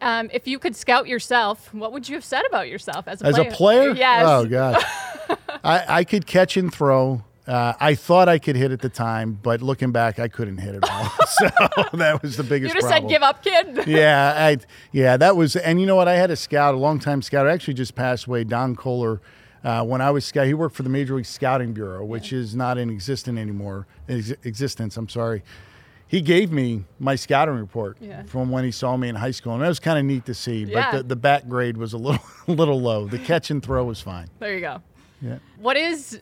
Um, 0.00 0.30
if 0.32 0.46
you 0.46 0.58
could 0.60 0.76
scout 0.76 1.08
yourself, 1.08 1.72
what 1.74 1.92
would 1.92 2.08
you 2.08 2.14
have 2.14 2.24
said 2.24 2.42
about 2.48 2.68
yourself 2.68 3.08
as 3.08 3.20
a 3.22 3.26
As 3.26 3.34
player? 3.36 3.48
a 3.48 3.52
player? 3.52 3.90
Yes. 3.94 4.24
Oh 4.26 4.46
god. 4.46 4.84
I, 5.64 5.84
I 6.00 6.04
could 6.04 6.26
catch 6.26 6.56
and 6.56 6.72
throw. 6.72 7.24
Uh, 7.48 7.72
I 7.80 7.94
thought 7.94 8.28
I 8.28 8.38
could 8.38 8.56
hit 8.56 8.72
at 8.72 8.80
the 8.82 8.90
time, 8.90 9.38
but 9.42 9.62
looking 9.62 9.90
back, 9.90 10.18
I 10.18 10.28
couldn't 10.28 10.58
hit 10.58 10.74
at 10.74 10.90
all. 10.90 11.04
so 11.26 11.48
that 11.94 12.20
was 12.22 12.36
the 12.36 12.42
biggest 12.42 12.74
you 12.74 12.80
just 12.80 12.90
problem. 12.90 13.08
said 13.08 13.14
give 13.14 13.22
up, 13.22 13.42
kid. 13.42 13.86
yeah, 13.88 14.34
I, 14.36 14.58
yeah, 14.92 15.16
that 15.16 15.34
was, 15.34 15.56
and 15.56 15.80
you 15.80 15.86
know 15.86 15.96
what? 15.96 16.08
I 16.08 16.14
had 16.16 16.30
a 16.30 16.36
scout, 16.36 16.74
a 16.74 16.76
longtime 16.76 17.22
scout, 17.22 17.46
actually 17.48 17.72
just 17.74 17.94
passed 17.94 18.26
away, 18.26 18.44
Don 18.44 18.76
Kohler. 18.76 19.22
Uh, 19.64 19.82
when 19.82 20.02
I 20.02 20.10
was 20.10 20.26
scout, 20.26 20.46
he 20.46 20.52
worked 20.52 20.76
for 20.76 20.82
the 20.82 20.90
Major 20.90 21.14
League 21.16 21.24
Scouting 21.26 21.72
Bureau, 21.72 22.04
which 22.04 22.32
is 22.34 22.54
not 22.54 22.76
in 22.76 22.90
existence 22.90 23.38
anymore. 23.38 23.86
Ex- 24.10 24.34
existence, 24.44 24.96
I'm 24.98 25.08
sorry. 25.08 25.42
He 26.06 26.20
gave 26.20 26.52
me 26.52 26.84
my 26.98 27.16
scouting 27.16 27.54
report 27.56 27.96
Yeah. 28.00 28.24
from 28.24 28.50
when 28.50 28.64
he 28.64 28.70
saw 28.70 28.96
me 28.96 29.08
in 29.08 29.14
high 29.14 29.30
school, 29.30 29.54
and 29.54 29.62
that 29.62 29.68
was 29.68 29.80
kind 29.80 29.98
of 29.98 30.04
neat 30.04 30.26
to 30.26 30.34
see. 30.34 30.64
Yeah. 30.64 30.90
But 30.92 30.96
the, 30.98 31.02
the 31.08 31.16
bat 31.16 31.48
grade 31.48 31.76
was 31.78 31.94
a 31.94 31.98
little, 31.98 32.22
a 32.46 32.52
little 32.52 32.80
low. 32.80 33.06
The 33.06 33.18
catch 33.18 33.50
and 33.50 33.62
throw 33.62 33.84
was 33.84 34.00
fine. 34.02 34.28
There 34.38 34.54
you 34.54 34.60
go. 34.60 34.82
Yeah. 35.22 35.38
What 35.58 35.76
is 35.76 36.20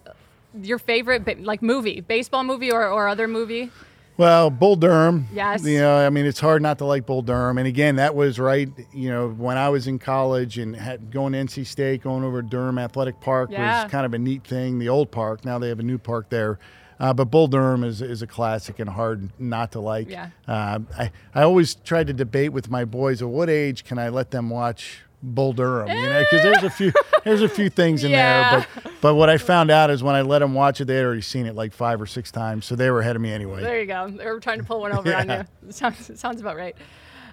your 0.63 0.79
favorite 0.79 1.43
like 1.45 1.63
movie, 1.63 2.01
baseball 2.01 2.45
movie 2.45 2.71
or, 2.71 2.87
or 2.89 3.09
other 3.09 3.29
movie? 3.29 3.71
Well, 4.19 4.49
Bull 4.49 4.77
Durham. 4.77 5.27
Yes. 5.33 5.63
You 5.65 5.79
know, 5.79 5.99
I 5.99 6.09
mean, 6.09 6.25
it's 6.25 6.41
hard 6.41 6.63
not 6.63 6.79
to 6.79 6.87
like 6.87 7.05
Bull 7.05 7.21
Durham. 7.21 7.59
And 7.59 7.67
again, 7.67 7.97
that 7.97 8.15
was 8.15 8.39
right. 8.39 8.69
You 8.95 9.11
know, 9.11 9.29
when 9.29 9.59
I 9.59 9.69
was 9.69 9.87
in 9.87 9.99
college 9.99 10.57
and 10.57 10.75
had, 10.75 11.11
going 11.11 11.35
to 11.35 11.39
NC 11.39 11.67
State, 11.67 12.03
going 12.03 12.25
over 12.25 12.41
to 12.41 12.49
Durham 12.49 12.79
Athletic 12.79 13.21
Park 13.21 13.51
Yeah. 13.51 13.83
was 13.83 13.91
kind 13.93 14.07
of 14.07 14.15
a 14.15 14.19
neat 14.19 14.45
thing. 14.47 14.79
The 14.79 14.89
old 14.89 15.11
park. 15.11 15.45
Now 15.45 15.59
they 15.59 15.69
have 15.69 15.81
a 15.81 15.85
new 15.85 15.99
park 15.99 16.31
there. 16.31 16.59
Uh, 16.99 17.13
but 17.13 17.27
Bull 17.27 17.47
Durham 17.47 17.85
is, 17.85 18.01
is 18.01 18.23
a 18.23 18.27
classic 18.27 18.79
and 18.79 18.89
hard 18.89 19.29
not 19.39 19.73
to 19.73 19.81
like. 19.81 20.09
Yeah. 20.09 20.31
Uh, 20.49 20.79
I, 20.99 21.11
I 21.35 21.43
always 21.43 21.75
tried 21.75 22.07
to 22.07 22.15
debate 22.15 22.55
with 22.55 22.71
my 22.71 22.87
boys 22.87 23.21
at 23.21 23.29
what 23.29 23.51
age 23.51 23.85
can 23.85 23.99
I 23.99 24.09
let 24.09 24.31
them 24.31 24.49
watch 24.49 25.03
Bull 25.23 25.53
Durham? 25.53 25.89
You 25.89 25.95
know, 26.11 26.21
because 26.21 26.43
there's 26.43 26.63
a 26.63 26.71
few 26.71 26.93
there's 27.25 27.43
a 27.43 27.49
few 27.49 27.69
things 27.71 28.05
in 28.05 28.11
Yeah. 28.13 28.51
there. 28.59 28.67
But 28.85 28.93
but 29.01 29.15
what 29.15 29.29
I 29.29 29.39
found 29.39 29.71
out 29.71 29.91
is 29.91 30.03
when 30.03 30.15
I 30.15 30.23
let 30.23 30.39
them 30.41 30.55
watch 30.55 30.81
it, 30.81 30.85
they 30.87 30.97
had 30.97 31.05
already 31.05 31.23
seen 31.23 31.47
it 31.47 31.55
like 31.55 31.73
five 31.73 32.01
or 32.01 32.07
six 32.07 32.31
times, 32.31 32.65
so 32.67 32.77
they 32.77 32.91
were 32.91 33.01
ahead 33.01 33.17
of 33.17 33.23
me 33.23 33.33
anyway. 33.33 33.63
There 33.63 33.81
you 33.81 33.87
go. 33.87 34.09
They 34.11 34.27
were 34.27 34.41
trying 34.41 34.59
to 34.59 34.65
pull 34.65 34.81
one 34.81 34.93
over 34.97 35.15
on 35.15 35.29
you. 35.29 35.45
Sounds 35.71 36.19
sounds 36.21 36.41
about 36.41 36.57
right. 36.57 36.77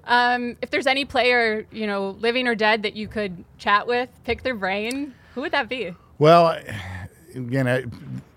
Um, 0.06 0.58
if 0.62 0.70
there's 0.70 0.88
any 0.88 1.06
player, 1.06 1.66
you 1.72 1.88
know, 1.88 2.12
living 2.20 2.48
or 2.48 2.56
dead 2.56 2.84
that 2.84 2.96
you 2.96 3.08
could 3.08 3.44
chat 3.58 3.88
with, 3.88 4.10
pick 4.26 4.44
their 4.44 4.56
brain, 4.56 5.14
who 5.34 5.42
would 5.42 5.54
that 5.54 5.70
be? 5.70 5.96
Well, 6.20 6.58
again, 7.34 7.68
I, 7.70 7.86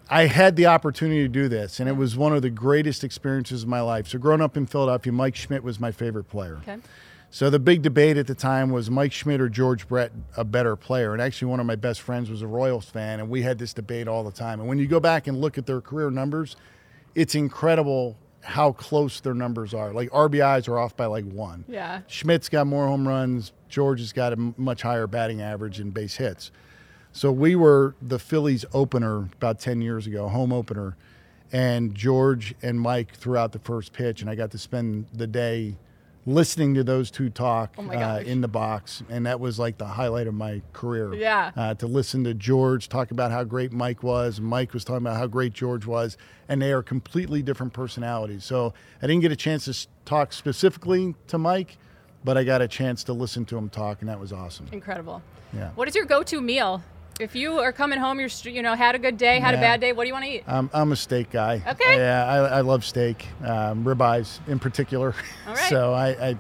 I 0.09 0.27
had 0.27 0.55
the 0.55 0.67
opportunity 0.67 1.23
to 1.23 1.29
do 1.29 1.49
this, 1.49 1.81
and 1.81 1.89
it 1.89 1.97
was 1.97 2.17
one 2.17 2.33
of 2.33 2.43
the 2.43 2.51
greatest 2.51 3.03
experiences 3.03 3.65
of 3.65 3.69
my 3.69 3.81
life. 3.81 4.07
So, 4.07 4.19
growing 4.19 4.41
up 4.41 4.57
in 4.57 4.67
Philadelphia, 4.67 5.13
Mike 5.13 5.35
Schmidt 5.35 5.65
was 5.65 5.81
my 5.81 5.91
favorite 5.91 6.25
player. 6.29 6.59
Okay. 6.63 6.79
So, 7.37 7.51
the 7.51 7.59
big 7.59 7.83
debate 7.83 8.17
at 8.17 8.27
the 8.27 8.35
time 8.35 8.71
was 8.71 8.91
Mike 8.91 9.13
Schmidt 9.13 9.43
or 9.43 9.51
George 9.51 9.87
Brett 9.87 10.11
a 10.39 10.43
better 10.43 10.75
player? 10.75 11.13
And 11.13 11.21
actually, 11.21 11.49
one 11.49 11.61
of 11.61 11.67
my 11.67 11.77
best 11.77 12.01
friends 12.01 12.31
was 12.31 12.41
a 12.41 12.47
Royals 12.47 12.87
fan, 12.87 13.21
and 13.21 13.29
we 13.29 13.43
had 13.43 13.59
this 13.59 13.75
debate 13.75 14.09
all 14.09 14.25
the 14.25 14.33
time. 14.33 14.59
And 14.59 14.67
when 14.67 14.79
you 14.79 14.87
go 14.87 15.01
back 15.01 15.27
and 15.27 15.39
look 15.39 15.59
at 15.59 15.67
their 15.67 15.83
career 15.83 16.09
numbers, 16.09 16.57
it's 17.15 17.35
incredible 17.35 18.17
how 18.41 18.73
close 18.73 19.21
their 19.21 19.35
numbers 19.35 19.75
are. 19.75 19.93
Like 19.93 20.09
RBIs 20.13 20.67
are 20.67 20.79
off 20.79 20.97
by 20.97 21.05
like 21.05 21.27
one. 21.27 21.67
Yeah. 21.69 22.01
Schmidt's 22.07 22.49
got 22.49 22.67
more 22.67 22.87
home 22.87 23.07
runs. 23.07 23.53
George 23.69 24.01
has 24.01 24.15
got 24.15 24.33
a 24.33 24.37
much 24.57 24.81
higher 24.81 25.07
batting 25.07 25.43
average 25.43 25.79
and 25.79 25.93
base 25.93 26.17
hits. 26.17 26.51
So 27.13 27.31
we 27.31 27.55
were 27.55 27.97
the 28.01 28.19
Phillies 28.19 28.65
opener 28.73 29.29
about 29.35 29.61
10 29.61 29.83
years 29.83 30.07
ago, 30.07 30.29
home 30.29 30.55
opener, 30.55 30.97
and 31.53 31.95
George 31.95 32.55
and 32.63 32.81
Mike 32.81 33.15
threw 33.15 33.37
out 33.37 33.53
the 33.53 33.59
first 33.59 33.93
pitch, 33.93 34.23
and 34.23 34.31
I 34.31 34.37
got 34.37 34.53
to 34.53 34.59
spend 34.59 35.09
the 35.13 35.27
day 35.27 35.77
listening 36.27 36.75
to 36.75 36.83
those 36.83 37.11
two 37.11 37.31
talk 37.31 37.73
Oh 37.79 37.89
uh, 37.89 38.19
in 38.19 38.41
the 38.41 38.49
box, 38.49 39.03
and 39.09 39.25
that 39.27 39.39
was 39.39 39.59
like 39.59 39.79
the 39.79 39.87
highlight 39.87 40.27
of 40.27 40.35
my 40.35 40.61
career. 40.73 41.15
Yeah. 41.15 41.53
Uh, 41.57 41.75
to 41.75 41.87
listen 41.87 42.25
to 42.25 42.35
George 42.35 42.89
talk 42.89 43.13
about 43.13 43.31
how 43.31 43.45
great 43.45 43.73
Mike 43.73 44.03
was, 44.03 44.41
Mike 44.41 44.75
was 44.75 44.85
talking 44.85 45.07
about 45.07 45.17
how 45.17 45.27
great 45.29 45.53
George 45.53 45.87
was, 45.87 46.19
and 46.49 46.61
they 46.61 46.73
are 46.73 46.83
completely 46.83 47.43
different 47.43 47.73
personalities. 47.73 48.45
So 48.45 48.75
I 49.01 49.07
didn't 49.07 49.23
get 49.23 49.33
a 49.33 49.37
chance 49.37 49.65
to 49.67 49.89
talk 50.05 50.33
specifically 50.33 51.15
to 51.29 51.39
Mike, 51.39 51.79
but 52.25 52.37
I 52.37 52.45
got 52.45 52.61
a 52.61 52.69
chance 52.69 53.05
to 53.05 53.13
listen 53.13 53.45
to 53.47 53.57
him 53.57 53.69
talk, 53.69 54.01
and 54.01 54.09
that 54.09 54.19
was 54.19 54.33
awesome. 54.33 54.67
Incredible. 54.73 55.23
Yeah. 55.53 55.71
What 55.77 55.87
is 55.87 55.95
your 55.95 56.07
go-to 56.07 56.41
meal? 56.41 56.83
If 57.19 57.35
you 57.35 57.59
are 57.61 57.73
coming 57.73 57.99
home, 57.99 58.21
you're 58.21 58.29
you 58.45 58.63
know 58.63 58.75
had 58.75 58.95
a 58.95 58.99
good 58.99 59.17
day, 59.17 59.41
had 59.41 59.55
yeah. 59.55 59.59
a 59.59 59.63
bad 59.63 59.81
day. 59.81 59.93
What 59.93 60.05
do 60.05 60.09
you 60.09 60.13
want 60.13 60.27
to 60.27 60.31
eat? 60.33 60.45
I'm, 60.47 60.69
I'm 60.75 60.93
a 60.93 60.97
steak 60.97 61.31
guy. 61.31 61.63
Okay. 61.67 61.97
Yeah, 61.97 62.27
I, 62.27 62.59
I 62.59 62.61
love 62.61 62.85
steak, 62.85 63.27
um, 63.43 63.85
ribeyes 63.85 64.39
in 64.47 64.59
particular. 64.59 65.15
All 65.47 65.55
right. 65.55 65.59
so 65.71 65.95
I, 65.95 66.09
I, 66.09 66.37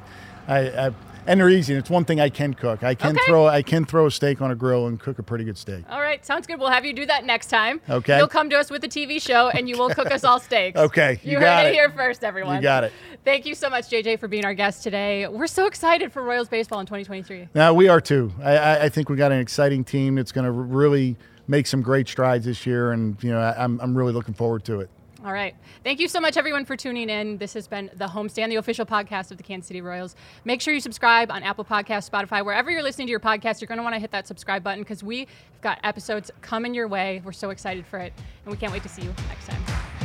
I, 0.49 0.87
I 0.87 0.95
and 1.27 1.41
they're 1.41 1.49
easy. 1.49 1.75
And 1.75 1.81
It's 1.81 1.91
one 1.91 2.05
thing 2.05 2.21
I 2.21 2.29
can 2.29 2.55
cook. 2.55 2.83
I 2.83 2.95
can 2.95 3.17
okay. 3.17 3.27
throw 3.27 3.47
I 3.47 3.63
can 3.63 3.85
throw 3.85 4.07
a 4.07 4.11
steak 4.11 4.41
on 4.41 4.51
a 4.51 4.55
grill 4.55 4.87
and 4.87 4.99
cook 4.99 5.19
a 5.19 5.23
pretty 5.23 5.45
good 5.45 5.59
steak. 5.59 5.85
All 5.91 6.01
right, 6.01 6.25
sounds 6.25 6.47
good. 6.47 6.59
We'll 6.59 6.71
have 6.71 6.85
you 6.85 6.93
do 6.93 7.07
that 7.07 7.25
next 7.25 7.49
time. 7.49 7.81
Okay. 7.89 8.19
You'll 8.19 8.29
come 8.29 8.51
to 8.51 8.59
us 8.59 8.71
with 8.71 8.85
a 8.85 8.89
TV 8.89 9.21
show 9.21 9.49
and 9.49 9.69
you 9.69 9.79
will 9.79 9.91
cook 9.91 10.11
us 10.11 10.25
all 10.25 10.41
steaks. 10.41 10.79
Okay. 10.79 11.21
You, 11.23 11.33
you 11.33 11.39
heard 11.41 11.67
it. 11.67 11.69
it 11.69 11.75
here 11.75 11.91
first, 11.91 12.25
everyone. 12.25 12.57
You 12.57 12.63
got 12.63 12.85
it. 12.85 12.93
Thank 13.25 13.47
you 13.47 13.55
so 13.55 13.69
much, 13.69 13.89
JJ, 13.89 14.21
for 14.21 14.29
being 14.29 14.45
our 14.45 14.55
guest 14.55 14.83
today. 14.83 15.27
We're 15.27 15.47
so 15.47 15.67
excited 15.67 16.13
for 16.13 16.23
Royals 16.23 16.49
baseball 16.49 16.81
in 16.81 16.87
2023. 16.87 17.49
Now 17.55 17.75
we 17.75 17.89
are 17.89 18.01
too. 18.01 18.33
I, 18.43 18.85
I 18.85 18.89
think 18.89 19.09
we 19.09 19.17
got 19.17 19.33
an 19.33 19.41
exciting 19.41 19.85
team 19.85 20.15
that's 20.15 20.33
going 20.33 20.45
to 20.45 20.53
really 20.53 21.17
make 21.49 21.67
some 21.67 21.83
great 21.83 22.09
strides 22.09 22.45
this 22.45 22.67
year, 22.67 22.93
and 22.93 23.23
you 23.23 23.31
know 23.31 23.41
I'm 23.41 23.81
I'm 23.81 23.97
really 23.97 24.13
looking 24.13 24.35
forward 24.35 24.65
to 24.65 24.81
it. 24.81 24.91
All 25.27 25.33
right. 25.33 25.57
Thank 25.83 25.99
you 25.99 26.07
so 26.07 26.21
much, 26.21 26.37
everyone, 26.37 26.65
for 26.65 26.77
tuning 26.77 27.11
in. 27.11 27.37
This 27.39 27.53
has 27.55 27.67
been 27.67 27.91
the 27.95 28.07
Homestand, 28.07 28.51
the 28.51 28.57
official 28.57 28.87
podcast 28.87 29.33
of 29.33 29.39
the 29.39 29.43
Kansas 29.43 29.67
City 29.67 29.81
Royals. 29.81 30.15
Make 30.45 30.61
sure 30.61 30.73
you 30.73 30.79
subscribe 30.79 31.33
on 31.33 31.43
Apple 31.43 31.65
Podcasts, 31.65 32.09
Spotify, 32.09 32.45
wherever 32.45 32.71
you're 32.71 32.85
listening 32.85 33.09
to 33.09 33.11
your 33.11 33.19
podcast. 33.19 33.61
You're 33.61 33.67
going 33.67 33.79
to 33.79 33.83
want 33.83 33.97
to 33.97 33.99
hit 33.99 34.13
that 34.13 34.29
subscribe 34.29 34.63
button 34.63 34.83
because 34.83 35.03
we've 35.03 35.27
got 35.63 35.81
episodes 35.83 36.31
coming 36.43 36.75
your 36.75 36.87
way. 36.87 37.23
We're 37.25 37.33
so 37.33 37.51
excited 37.51 37.89
for 37.89 37.99
it, 37.99 38.13
and 38.45 38.53
we 38.53 38.57
can't 38.57 38.73
wait 38.73 38.85
to 38.85 38.89
see 38.89 39.03
you 39.03 39.13
next 39.29 39.49
time. 39.49 39.96